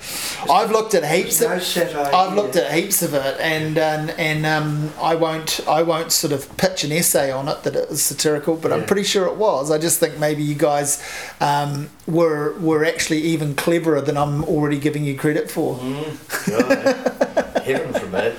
[0.51, 1.41] I've looked at heaps.
[1.41, 5.61] no Of, satire I've looked at heaps of it, and and, and um, I won't
[5.69, 8.85] I won't sort of pitch an essay on it that it was satirical, but I'm
[8.87, 9.71] pretty sure it was.
[9.71, 11.03] I just think maybe you guys
[11.41, 15.77] um, were were actually even cleverer than I'm already giving you credit for.
[15.77, 18.37] Mm, God, heaven forbid.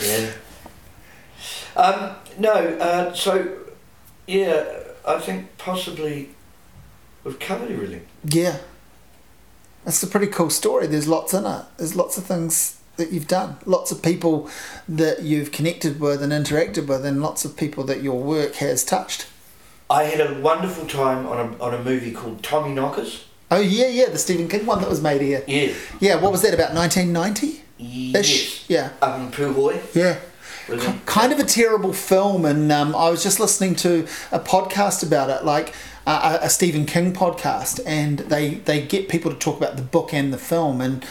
[0.00, 0.32] Yeah.
[1.76, 3.58] Um, no, uh, so
[4.26, 4.64] yeah,
[5.06, 6.30] I think possibly
[7.22, 8.06] we've covered everything.
[8.24, 8.58] Yeah.
[9.84, 10.86] That's a pretty cool story.
[10.86, 11.64] There's lots in it.
[11.76, 13.56] There's lots of things that you've done.
[13.66, 14.48] Lots of people
[14.88, 18.84] that you've connected with and interacted with, and lots of people that your work has
[18.84, 19.26] touched.
[19.90, 23.24] I had a wonderful time on a, on a movie called Tommyknockers.
[23.50, 25.42] Oh, yeah, yeah, the Stephen King one that was made here.
[25.46, 25.74] Yeah.
[26.00, 28.24] Yeah, what was that, about 1990 Yes.
[28.26, 28.70] ish?
[28.70, 28.90] Yeah.
[29.02, 29.94] Up in Puhoi.
[29.94, 30.18] Yeah.
[30.68, 31.06] It?
[31.06, 35.30] kind of a terrible film, and um, I was just listening to a podcast about
[35.30, 35.74] it, like
[36.06, 39.82] uh, a, a Stephen King podcast, and they they get people to talk about the
[39.82, 41.04] book and the film, and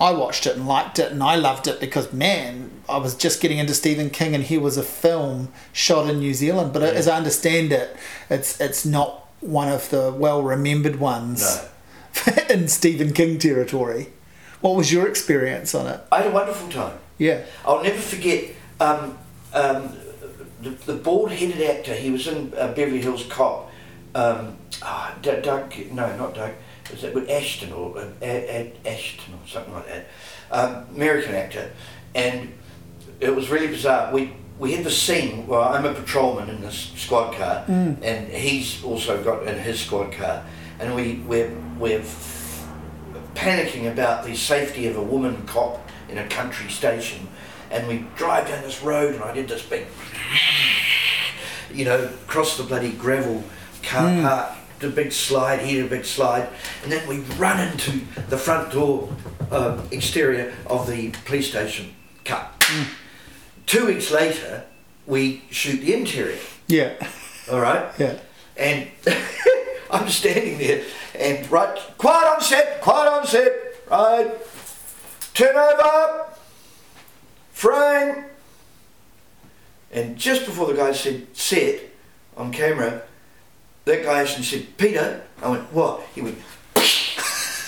[0.00, 3.40] I watched it and liked it, and I loved it because man, I was just
[3.40, 7.08] getting into Stephen King, and here was a film shot in New Zealand, but as
[7.08, 7.96] I understand it,
[8.30, 11.62] it's it's not one of the well remembered ones
[12.26, 12.32] No.
[12.50, 14.08] in Stephen King territory.
[14.60, 16.00] What was your experience on it?
[16.10, 16.98] I had a wonderful time.
[17.16, 17.44] Yeah.
[17.64, 19.18] I'll never forget um,
[19.54, 19.96] um,
[20.62, 21.94] the, the bald-headed actor.
[21.94, 23.70] He was in uh, Beverly Hills Cop.
[24.14, 24.56] Um,
[25.22, 26.52] D- Doug, no, not Doug.
[26.90, 30.06] Was it with Ashton or uh, A- A- Ashton or something like that?
[30.50, 31.70] Um, American actor,
[32.14, 32.50] and
[33.20, 34.10] it was really bizarre.
[34.12, 35.46] We we had the scene.
[35.46, 40.12] Well, I'm a patrolman in this squad car, and he's also got in his squad
[40.12, 40.42] car,
[40.80, 42.66] and we we're we're f-
[43.34, 47.27] panicking about the safety of a woman cop in a country station,
[47.70, 49.86] and we drive down this road, and I did this big,
[51.72, 53.44] you know, cross the bloody gravel
[53.82, 56.48] car park, the big slide, he did a big slide,
[56.82, 59.12] and then we run into the front door
[59.50, 62.52] um, exterior of the police station cut.
[63.66, 64.64] Two weeks later,
[65.06, 66.38] we shoot the interior.
[66.68, 66.94] Yeah.
[67.50, 67.92] All right.
[67.98, 68.18] Yeah.
[68.56, 68.88] And
[69.90, 70.84] I'm standing there
[71.18, 73.52] and right, quiet on set, quiet on set,
[73.90, 74.30] right,
[75.34, 76.26] turn over,
[77.58, 78.24] frame.
[79.90, 81.80] And just before the guy said set
[82.36, 83.02] on camera,
[83.84, 86.02] that guy actually said, Peter, I went, what?
[86.14, 86.38] He went,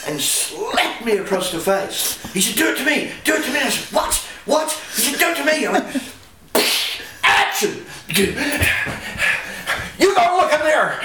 [0.06, 2.22] and slapped me across the face.
[2.32, 3.58] He said, do it to me, do it to me.
[3.58, 4.14] I said, what?
[4.44, 4.70] What?
[4.94, 5.66] He said, do it to me.
[5.66, 6.14] I went,
[7.24, 7.84] action!
[9.98, 11.02] You go look in there!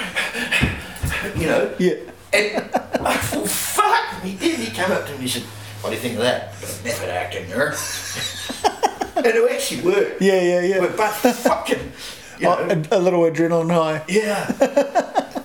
[1.36, 1.74] You know?
[1.78, 1.94] Yeah.
[2.32, 2.70] And
[3.04, 4.22] I thought, fuck!
[4.22, 4.60] He did.
[4.60, 5.42] He came up to me and he said,
[5.80, 6.52] What do you think of that?
[6.84, 7.74] Method acting there.
[9.16, 10.20] And it actually worked.
[10.22, 10.80] Yeah, yeah, yeah.
[10.80, 11.92] But, but fucking,
[12.38, 14.04] you oh, know, Oh, a, a little adrenaline high.
[14.08, 14.46] yeah.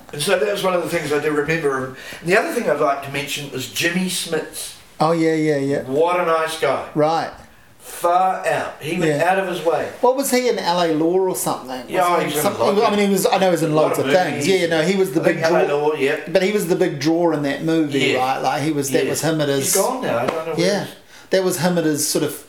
[0.13, 1.85] and so that was one of the things I do remember.
[1.85, 1.95] And
[2.29, 4.77] the other thing I'd like to mention was Jimmy Smits.
[4.99, 5.81] Oh yeah, yeah, yeah.
[5.83, 6.89] What a nice guy.
[6.93, 7.31] Right.
[7.79, 8.79] Far out.
[8.81, 9.23] He went Yeah.
[9.31, 9.91] out of his way.
[10.01, 11.85] What was he in LA Law or something?
[11.89, 13.25] Yeah, Wasn't he was in some- a lot I mean, he was.
[13.25, 14.47] I know he was in loads of of things.
[14.47, 15.61] Yeah, no, he was the I big draw.
[15.63, 16.19] Law, yeah.
[16.27, 18.17] But he was the big draw in that movie, Yeah.
[18.19, 18.37] right?
[18.41, 18.91] Like he was.
[18.91, 19.09] That Yeah.
[19.09, 19.73] was him at his.
[19.73, 20.19] He's gone now.
[20.19, 20.85] I don't know Yeah,
[21.31, 22.45] that was him at his sort of.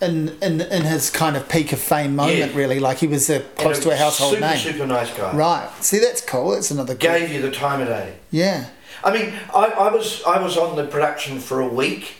[0.00, 2.54] In, in in his kind of peak of fame moment, Yeah.
[2.54, 4.58] really, like he was a, close And to a household super, name.
[4.58, 5.34] Super nice guy.
[5.34, 5.68] Right.
[5.80, 6.52] See, that's cool.
[6.52, 6.94] That's another.
[6.94, 7.10] Cool.
[7.10, 8.14] Gave you the time of day.
[8.30, 8.66] Yeah.
[9.02, 12.14] I mean, I, I was I was on the production for a week,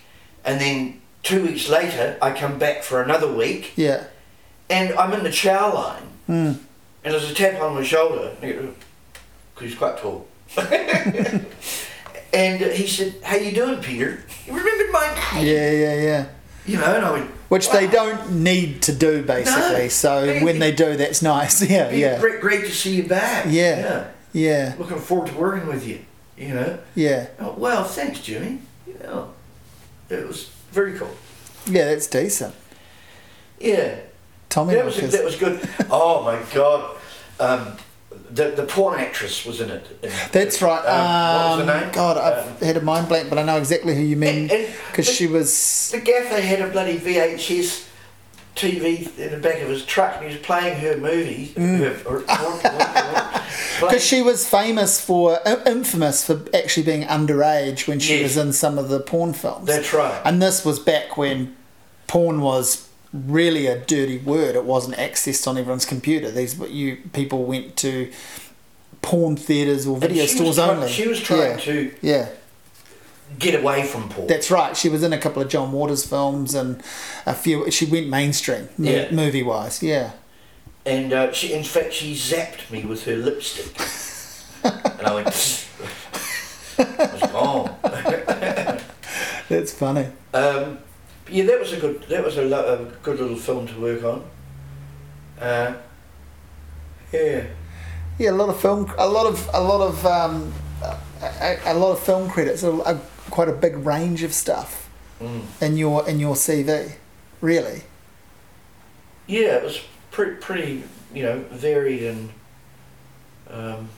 [0.45, 4.05] and then two weeks later I come back for another week, Yeah.
[4.69, 6.59] and I'm in the chow line, Mm.
[7.05, 8.75] and there's a tap on my shoulder because
[9.61, 10.27] he's quite tall.
[12.33, 15.71] and he said, "How you doing, Peter?" He remembered my name, Yeah.
[15.71, 15.95] Yeah.
[15.95, 16.27] Yeah.
[16.67, 19.85] you know, and I went, Which they don't need to do, basically.
[19.85, 19.89] No.
[19.89, 21.63] so They- when they do, that's nice.
[21.71, 21.91] Yeah.
[21.91, 22.21] Yeah.
[22.21, 23.47] Great, great to see you back.
[23.49, 24.09] Yeah.
[24.33, 24.75] Yeah.
[24.79, 26.01] Looking forward to working with you.
[26.37, 26.79] You know.
[26.95, 27.29] Yeah.
[27.41, 28.61] Oh, well, thanks, Jimmy.
[28.87, 29.31] You know,
[30.11, 31.11] it was very cool.
[31.67, 31.87] Yeah.
[31.87, 32.55] That's decent.
[33.59, 33.97] Yeah.
[34.51, 34.75] Tommy.
[34.75, 35.61] That was that was good.
[35.91, 36.97] Oh my god,
[37.41, 37.77] um,
[38.31, 39.87] the the porn actress was in it.
[40.03, 40.85] In- That's right.
[40.85, 41.91] Um, what was her Um, name?
[41.93, 44.49] God, I've Um, had a mind blank, but I know exactly who you mean
[44.91, 45.91] because she was.
[45.93, 47.85] the gaffer had a bloody VHS
[48.57, 51.55] TV in the back of his truck, and he was playing her movie.
[53.79, 58.23] Because playing- she was famous for, infamous for actually being underage when she Yes.
[58.35, 59.67] was in some of the porn films.
[59.67, 60.21] That's right.
[60.25, 61.55] And this was back when
[62.09, 64.55] porn was really a dirty word.
[64.55, 66.31] It wasn't accessed on everyone's computer.
[66.31, 68.11] These you people went to
[69.03, 70.89] porn theaters or video stores try- only.
[70.89, 71.57] She was trying yeah.
[71.57, 72.29] to Yeah.
[73.39, 74.27] get away from porn.
[74.27, 74.77] That's right.
[74.77, 76.83] She was in a couple of John Waters films and
[77.27, 77.71] a few.
[77.71, 79.11] She went mainstream, Yeah.
[79.11, 79.83] movie wise.
[79.83, 80.13] Yeah.
[80.87, 83.77] and uh, she, in fact, she zapped me with her lipstick,
[84.65, 85.27] and I went.
[86.79, 87.75] was gone.
[89.49, 90.07] That's funny.
[90.33, 90.79] Um,
[91.31, 92.03] yeah, that was a good.
[92.05, 94.25] That was a, lo- a good little film to work on.
[95.41, 95.75] Uh,
[97.13, 97.45] yeah.
[98.19, 100.53] Yeah, a lot of film, a lot of a lot of um,
[101.23, 103.01] a, a lot of film credits, a, a,
[103.31, 104.85] quite a big range of stuff
[105.21, 105.43] Mm.
[105.63, 106.93] in your in your CV,
[107.41, 107.83] really.
[109.27, 109.81] Yeah, it was
[110.13, 110.85] pretty, pretty,
[111.15, 112.31] you know, varied and.
[113.51, 113.89] Um,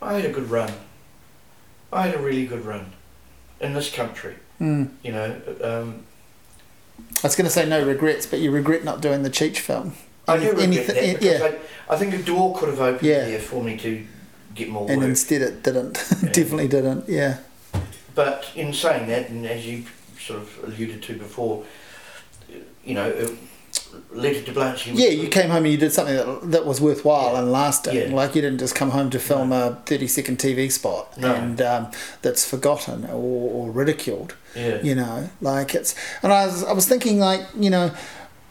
[0.00, 0.72] I had a good run.
[1.92, 2.92] I had a really good run
[3.60, 4.36] in this country.
[4.60, 4.90] Mm.
[5.02, 6.02] You know, um,
[6.98, 9.92] I was going to say no regrets, but you regret not doing the Cheech film.
[10.26, 11.58] I do regret anything- that because yeah,
[11.88, 13.24] I, I think a door could have opened Yeah.
[13.24, 14.04] there for me to
[14.54, 15.08] get more and work.
[15.08, 15.96] instead it didn't.
[16.22, 16.28] Yeah.
[16.32, 17.08] Definitely didn't.
[17.08, 17.38] Yeah.
[18.14, 19.84] But in saying that, and as you
[20.20, 21.64] sort of alluded to before,
[22.84, 23.28] you know, uh,
[24.12, 24.92] Letter to Blanchy.
[24.94, 27.38] Yeah, you came home and you did something that, that was worthwhile Yeah.
[27.40, 27.96] and lasting.
[27.96, 28.14] Yeah.
[28.14, 31.34] Like you didn't just come home to film a thirty-second TV spot No.
[31.34, 31.90] and um,
[32.22, 34.34] that's forgotten or, or ridiculed.
[34.56, 34.80] Yeah.
[34.82, 35.94] You know, like it's.
[36.22, 37.92] And I was, I was thinking, like you know,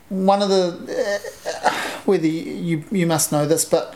[0.09, 1.71] one of the uh,
[2.05, 3.93] whether you you must know this, but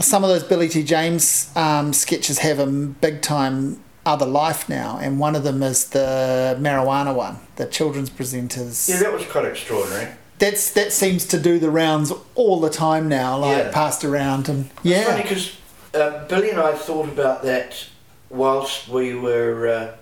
[0.00, 4.98] some of those Billy T James um, sketches have a big time other life now,
[5.02, 8.88] and one of them is the marijuana one, the children's presenters.
[8.88, 10.12] Yeah, that was quite extraordinary.
[10.38, 13.70] That's that seems to do the rounds all the time now, like Yeah.
[13.72, 14.98] passed around and yeah.
[14.98, 15.56] It's funny because
[15.94, 17.86] uh, Billy and I thought about that
[18.30, 19.96] whilst we were uh,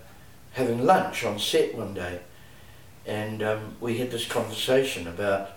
[0.53, 2.21] having lunch on set one day,
[3.07, 5.51] and um, we had this conversation about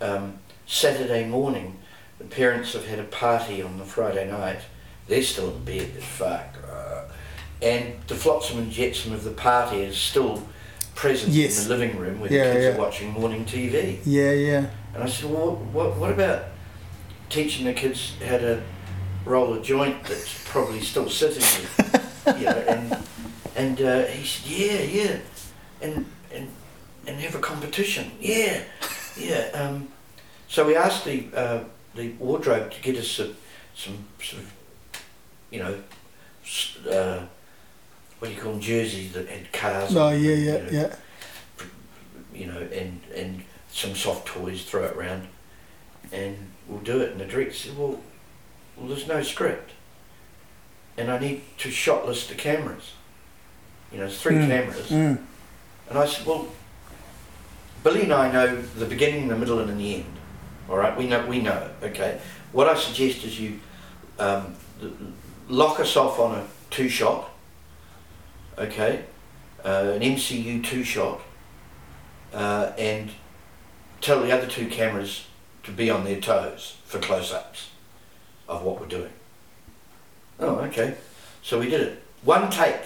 [0.00, 1.78] um, Saturday morning.
[2.18, 4.60] The parents have had a party on the Friday night.
[5.08, 6.46] They're still in bed as fuck,
[7.62, 10.46] and the flotsam and jetsam of the party is still
[10.94, 11.62] present Yes.
[11.62, 12.70] in the living room where Yeah, the kids yeah.
[12.72, 13.98] are watching morning TV.
[14.04, 14.66] yeah, yeah.
[14.94, 16.46] And I said, well, what, what about
[17.28, 18.62] teaching the kids how to
[19.24, 21.42] roll a joint that's probably still sitting
[22.24, 22.36] there?
[22.38, 22.96] you know, and
[23.56, 25.16] and uh, he said, yeah, yeah,
[25.82, 26.48] and and
[27.06, 28.62] and have a competition, yeah,
[29.18, 29.48] yeah.
[29.54, 29.88] Um,
[30.48, 31.64] so we asked the uh,
[31.94, 33.36] the wardrobe to get us some,
[33.74, 34.52] some sort of,
[35.50, 35.78] you know,
[36.90, 37.26] uh,
[38.20, 39.96] what do you call them, jerseys that had cars.
[39.96, 40.96] Oh on them, yeah, you yeah, know, yeah.
[42.34, 43.42] you know, and and
[43.72, 45.26] some soft toys, throw it around,
[46.12, 46.36] and
[46.68, 47.12] we'll do it.
[47.12, 47.98] And the director said, well,
[48.76, 49.72] well, there's no script,
[50.98, 52.92] and I need to shot list the cameras.
[53.90, 55.18] You know, it's three Mm, cameras, Mm.
[55.88, 56.46] and I said, well,
[57.82, 60.04] Billy and I know the beginning, the middle, and the end.
[60.68, 61.70] All right, we know we know.
[61.82, 62.20] it, Okay,
[62.52, 63.58] what I suggest is you
[64.18, 64.54] um,
[65.48, 67.29] lock us off on a two shot.
[68.60, 69.04] Okay,
[69.64, 71.20] uh, an MCU two shot,
[72.34, 73.10] uh, and
[74.02, 75.26] tell the other two cameras
[75.62, 77.70] to be on their toes for close ups
[78.48, 79.12] of what we're doing.
[80.38, 80.94] Oh, okay.
[81.42, 82.02] So we did it.
[82.22, 82.80] One take.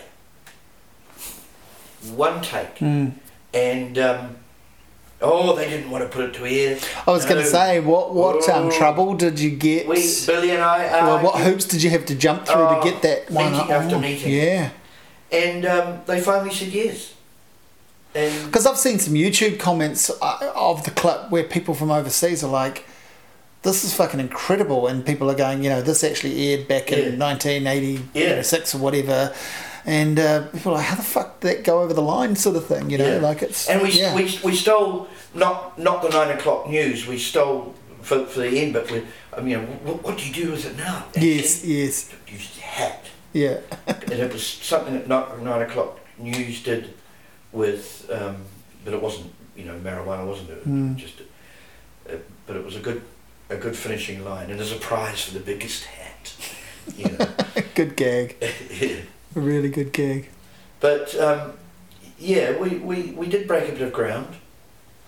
[2.15, 2.77] One take.
[2.77, 3.13] Mm.
[3.53, 4.37] And, um,
[5.23, 6.79] oh, they didn't want to put it to air.
[7.07, 8.71] I was going to say, what what um, Oh.
[8.71, 9.87] trouble did you get?
[9.89, 9.97] We,
[10.27, 12.91] Billy and I, uh, well, what hoops did you have to jump through Oh, to
[12.91, 13.53] get that one?
[13.53, 14.33] meeting after meeting.
[14.33, 14.71] Yeah,
[15.33, 17.15] and um, they finally said yes.
[18.15, 22.45] And because I've seen some YouTube comments uh, of the clip where people from overseas
[22.45, 22.85] are like,
[23.63, 26.99] "This is fucking incredible," and people are going, "You know, this actually aired back Yeah.
[26.99, 28.79] in 1986 Yeah.
[28.79, 29.35] or whatever."
[29.87, 32.55] And uh, people are like, "How the fuck did that go over the line?" Sort
[32.57, 33.19] of thing, you know, Yeah.
[33.19, 34.15] like it's and we, yeah.
[34.15, 37.07] we, we stole not not the nine o'clock news.
[37.09, 39.03] We stole for, for the end, but we,
[39.37, 41.05] I mean, what, what do you do with it now?
[41.17, 43.09] yes, yes, You just hacked.
[43.35, 46.95] Yeah, and it was something that not, nine o'clock news did
[47.53, 48.37] with, um,
[48.85, 50.67] but it wasn't, you know, marijuana wasn't it?
[50.67, 50.97] Mm.
[50.97, 51.21] Just,
[52.09, 52.17] uh,
[52.47, 53.03] but it was a good,
[53.51, 56.35] a good finishing line, and there's a prize for the biggest hat.
[56.97, 57.27] You know,
[57.75, 59.05] good gag, a
[59.35, 60.29] really good gag.
[60.81, 61.53] but um,
[62.19, 64.37] yeah, we, we, we did break a bit of ground.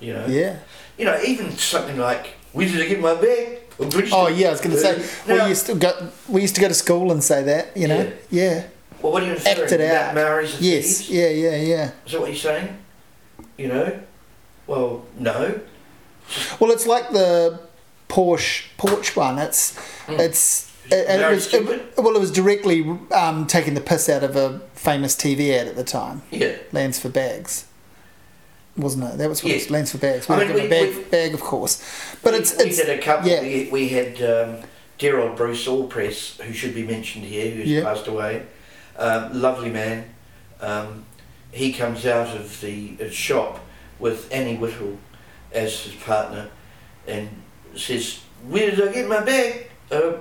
[0.01, 0.59] You know, Yeah.
[0.99, 4.61] you know, even something like, "Where did I get my bag?" Oh yeah, I was
[4.61, 7.23] going to say now- we used to go we used to go to school and
[7.23, 8.11] say that, you know.
[8.31, 8.67] Yeah.
[9.03, 9.33] Well, what are you?
[9.33, 10.15] Act it out.
[10.15, 10.85] Maoris and Yes.
[10.99, 11.11] thieves?
[11.11, 11.29] Yeah.
[11.29, 11.57] Yeah.
[11.57, 11.91] Yeah.
[12.07, 12.77] Is that what you're saying?
[13.59, 14.01] You know?
[14.67, 15.61] Well, no.
[16.59, 17.61] Well, it's like the
[18.09, 19.39] Porsche Porch one.
[19.39, 19.75] It's
[20.07, 20.19] Mm.
[20.21, 24.37] it's it, it was it, well, it was directly um, taking the piss out of
[24.37, 26.53] a famous TV ad at the time, Yeah.
[26.73, 27.65] Lands for Bags.
[28.77, 29.17] Wasn't it?
[29.19, 29.73] That was what it was, Yeah.
[29.73, 30.29] Lands for Bags.
[30.29, 31.83] I mean, we- bag, we- bag, of course.
[32.23, 33.29] But we, it's we it's did a couple.
[33.29, 33.41] yeah.
[33.41, 34.59] We, we had um,
[34.99, 37.83] dear old Bruce Allpress, who should be mentioned here, who's Yeah.
[37.85, 38.45] passed away.
[38.99, 40.05] Um, lovely man.
[40.61, 41.05] Um,
[41.53, 43.61] he comes out of the uh, shop
[43.99, 44.99] with Annie Whittle
[45.53, 46.49] as his partner,
[47.07, 47.29] and
[47.75, 49.69] says, "Where did I get my bag?
[49.91, 50.13] Uh,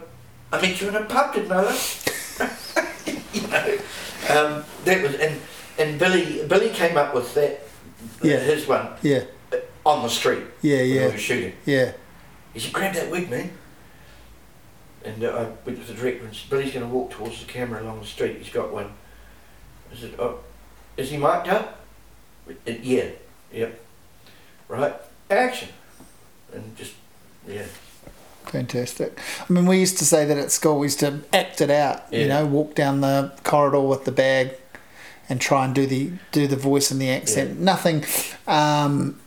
[0.54, 3.02] I met you in a pub, didn't I?" love?"
[3.34, 3.78] you know,
[4.30, 5.42] um, that was and
[5.78, 7.62] and Billy Billy came up with that.
[8.24, 8.40] Yeah.
[8.40, 8.90] His one.
[9.02, 9.24] Yeah.
[9.86, 10.44] On the street.
[10.62, 11.06] Yeah, yeah.
[11.06, 11.54] We were shooting.
[11.66, 11.94] Yeah.
[12.54, 13.52] He said, "Grab that wig, man."
[15.04, 17.52] And uh, I went to the director and said, "Billy's going to walk towards the
[17.52, 18.38] camera along the street.
[18.38, 18.92] He's got one."
[19.92, 20.40] I said, "Oh,
[20.98, 21.82] is he mic'd up?"
[22.50, 23.10] "Uh, yeah.
[23.54, 23.80] Yep.
[24.68, 24.96] Right.
[25.30, 25.70] Action.
[26.54, 26.94] And just
[27.48, 27.66] yeah.
[28.46, 29.20] Fantastic.
[29.48, 30.80] I mean, we used to say that at school.
[30.80, 32.04] We used to act it out.
[32.12, 32.20] Yeah.
[32.20, 34.56] You know, walk down the corridor with the bag,
[35.30, 37.60] and try and do the do the voice and the accent.
[37.60, 38.04] Nothing,
[38.48, 39.20] um,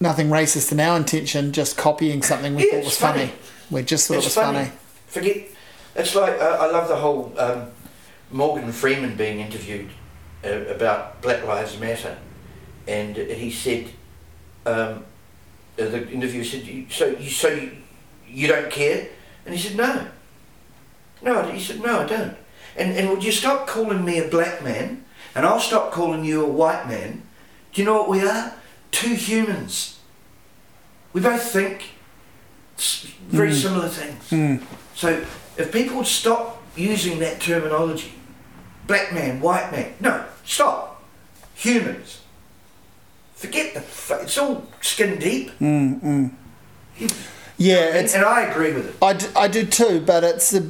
[0.00, 1.52] nothing racist in our intention.
[1.52, 3.26] Just copying something we Yeah, thought was funny.
[3.26, 3.32] funny.
[3.70, 4.58] We just thought It's it was funny.
[4.66, 4.72] funny.
[5.06, 5.36] Forget.
[5.96, 7.68] It's like uh, I love the whole um,
[8.30, 9.88] Morgan Freeman being interviewed
[10.44, 12.18] uh, about Black Lives Matter,
[12.88, 13.86] and he said,
[14.66, 17.70] um, uh, the interviewer said, "So you so you,
[18.28, 19.08] you don't care?"
[19.46, 20.08] And he said, "No."
[21.22, 22.36] No, he said, "No, I don't."
[22.76, 26.44] And and would you stop calling me a black man, and I'll stop calling you
[26.44, 27.22] a white man?
[27.72, 28.52] Do you know what we are?
[28.90, 29.98] Two humans.
[31.12, 31.90] We both think
[33.28, 33.62] very Mm.
[33.62, 34.30] similar things.
[34.30, 34.62] Mm.
[34.94, 35.24] So
[35.56, 38.12] if people would stop using that terminology,
[38.86, 41.02] black man, white man, no, stop.
[41.56, 42.18] Humans.
[43.36, 43.80] Forget the.
[43.80, 45.50] fu- It's all skin deep.
[45.60, 46.30] Mm, mm.
[47.56, 48.96] Yeah, And, and I agree with it.
[49.02, 50.62] I do, I do too, but it's a,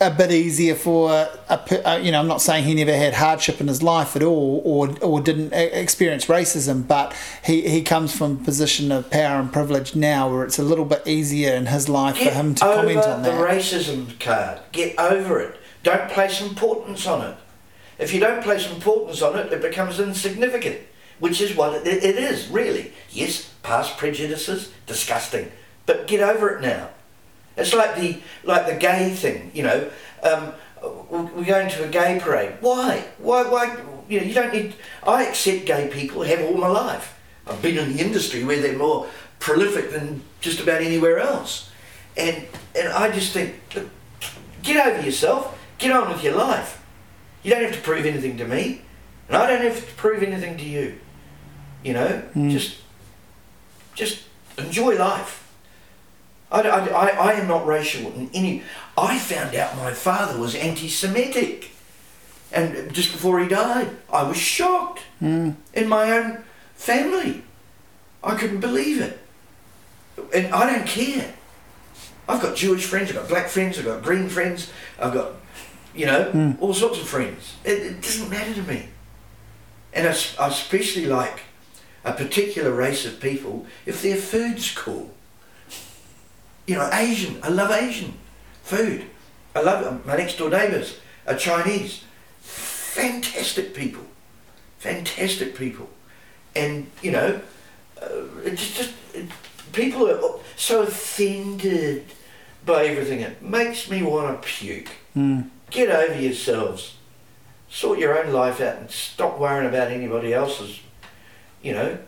[0.00, 2.20] a bit easier for a, per- uh, you know.
[2.20, 5.52] I'm not saying he never had hardship in his life at all, or or didn't
[5.52, 7.14] experience racism, but
[7.44, 10.84] he, he comes from a position of power and privilege now, where it's a little
[10.84, 13.50] bit easier in his life for him to comment on the that.
[13.50, 14.60] racism card.
[14.72, 15.56] Get over it.
[15.82, 17.36] Don't place importance on it.
[17.98, 20.80] If you don't place importance on it, it becomes insignificant,
[21.18, 22.92] which is what it, it is, really.
[23.10, 25.50] Yes, past prejudices, disgusting,
[25.86, 26.90] but get over it now.
[27.56, 29.90] It's like the like the gay thing, you know.
[30.22, 30.52] Um,
[31.10, 32.54] we're going to a gay parade.
[32.60, 33.04] Why?
[33.18, 33.44] Why?
[33.48, 33.76] Why?
[34.08, 34.74] You know, you don't need.
[35.06, 36.22] I accept gay people.
[36.22, 37.18] Have all my life.
[37.46, 39.06] I've been in the industry where they're more
[39.38, 41.70] prolific than just about anywhere else,
[42.16, 42.46] and
[42.78, 43.88] and I just think, look,
[44.62, 45.58] get over yourself.
[45.78, 46.82] Get on with your life.
[47.42, 48.82] You don't have to prove anything to me,
[49.28, 50.98] and I don't have to prove anything to you.
[51.84, 52.50] You know, Mm.
[52.50, 52.76] just
[53.94, 54.24] just
[54.58, 55.45] enjoy life.
[56.64, 58.62] I, I, I, I am not racial in any.
[58.96, 61.70] I found out my father was anti-Semitic,
[62.52, 65.56] and just before he died, I was shocked Mm.
[65.72, 67.42] in my own family.
[68.22, 69.18] I couldn't believe it,
[70.34, 71.32] and I don't care.
[72.28, 75.32] I've got Jewish friends, I've got black friends, I've got green friends, I've got,
[75.94, 76.60] you know, Mm.
[76.60, 77.54] all sorts of friends.
[77.64, 78.88] It, it doesn't matter to me.
[79.94, 80.10] And I
[80.48, 81.40] especially like
[82.04, 85.14] a particular race of people if their food's cool.
[86.66, 87.38] You know, Asian.
[87.42, 88.14] I love Asian
[88.62, 89.06] food.
[89.54, 90.04] I love.
[90.04, 92.04] My next door neighbours are Chinese.
[92.40, 94.04] Fantastic people.
[94.78, 95.88] Fantastic people.
[96.54, 97.40] And, you know,
[98.00, 99.26] uh, it's just, it,
[99.72, 102.04] people are so offended
[102.64, 103.20] by everything.
[103.20, 104.88] It makes me want to puke.
[105.16, 105.50] Mm.
[105.70, 106.96] Get over yourselves.
[107.68, 110.80] Sort your own life out and stop worrying about anybody else's.
[111.62, 111.98] You know,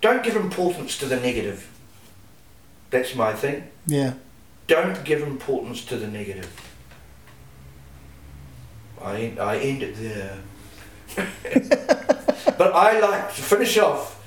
[0.00, 1.70] don't give importance to the negative.
[2.94, 3.64] That's my thing.
[3.88, 4.12] Yeah.
[4.68, 6.48] Don't give importance to the negative.
[9.02, 10.38] I, I end it there.
[12.56, 14.24] but I like to finish off.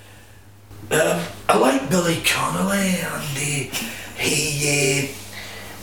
[0.92, 3.76] Um, I like Billy Connolly and uh,
[4.22, 5.08] he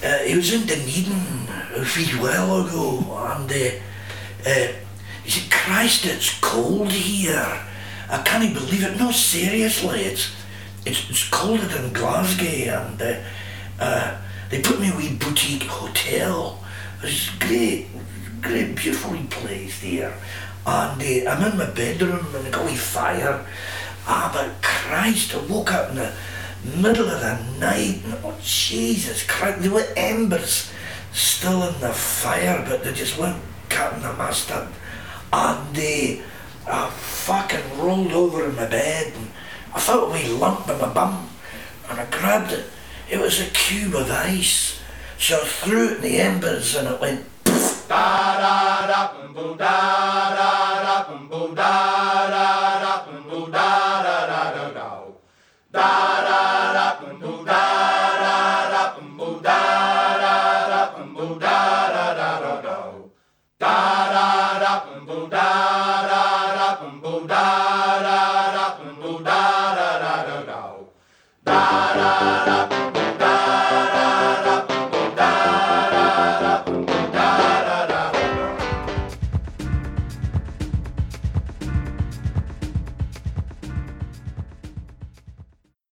[0.02, 2.98] uh, uh, he was in Dunedin a wee while ago
[3.32, 4.73] and uh, uh,
[5.24, 7.62] he said, Christ, it's cold here.
[8.11, 8.98] I can't believe it.
[8.98, 10.43] No, seriously, it's
[10.86, 13.20] it's, it's colder than Glasgow and uh,
[13.81, 14.19] uh,
[14.51, 16.62] they put me in a wee boutique hotel.
[17.02, 17.86] It's great,
[18.40, 20.15] great, beautifully placed here.
[20.66, 23.44] And uh, I'm in my bedroom and I got a wee fire.
[24.06, 26.12] Ah, but Christ, I woke up in the
[26.77, 30.70] middle of the night and oh Jesus Christ, there were embers
[31.12, 34.69] still in the fire, but they just weren't cutting the mustard.
[35.32, 36.23] And uh,
[36.66, 39.31] I fucking rolled over in my bed and
[39.74, 41.28] I felt a wee lump in my bum
[41.88, 42.66] and I grabbed it.
[43.10, 44.80] It was a cube of ice.
[45.18, 47.26] So I threw it in the embers and it went
[47.88, 51.05] da da da da da da
[51.55, 52.63] da da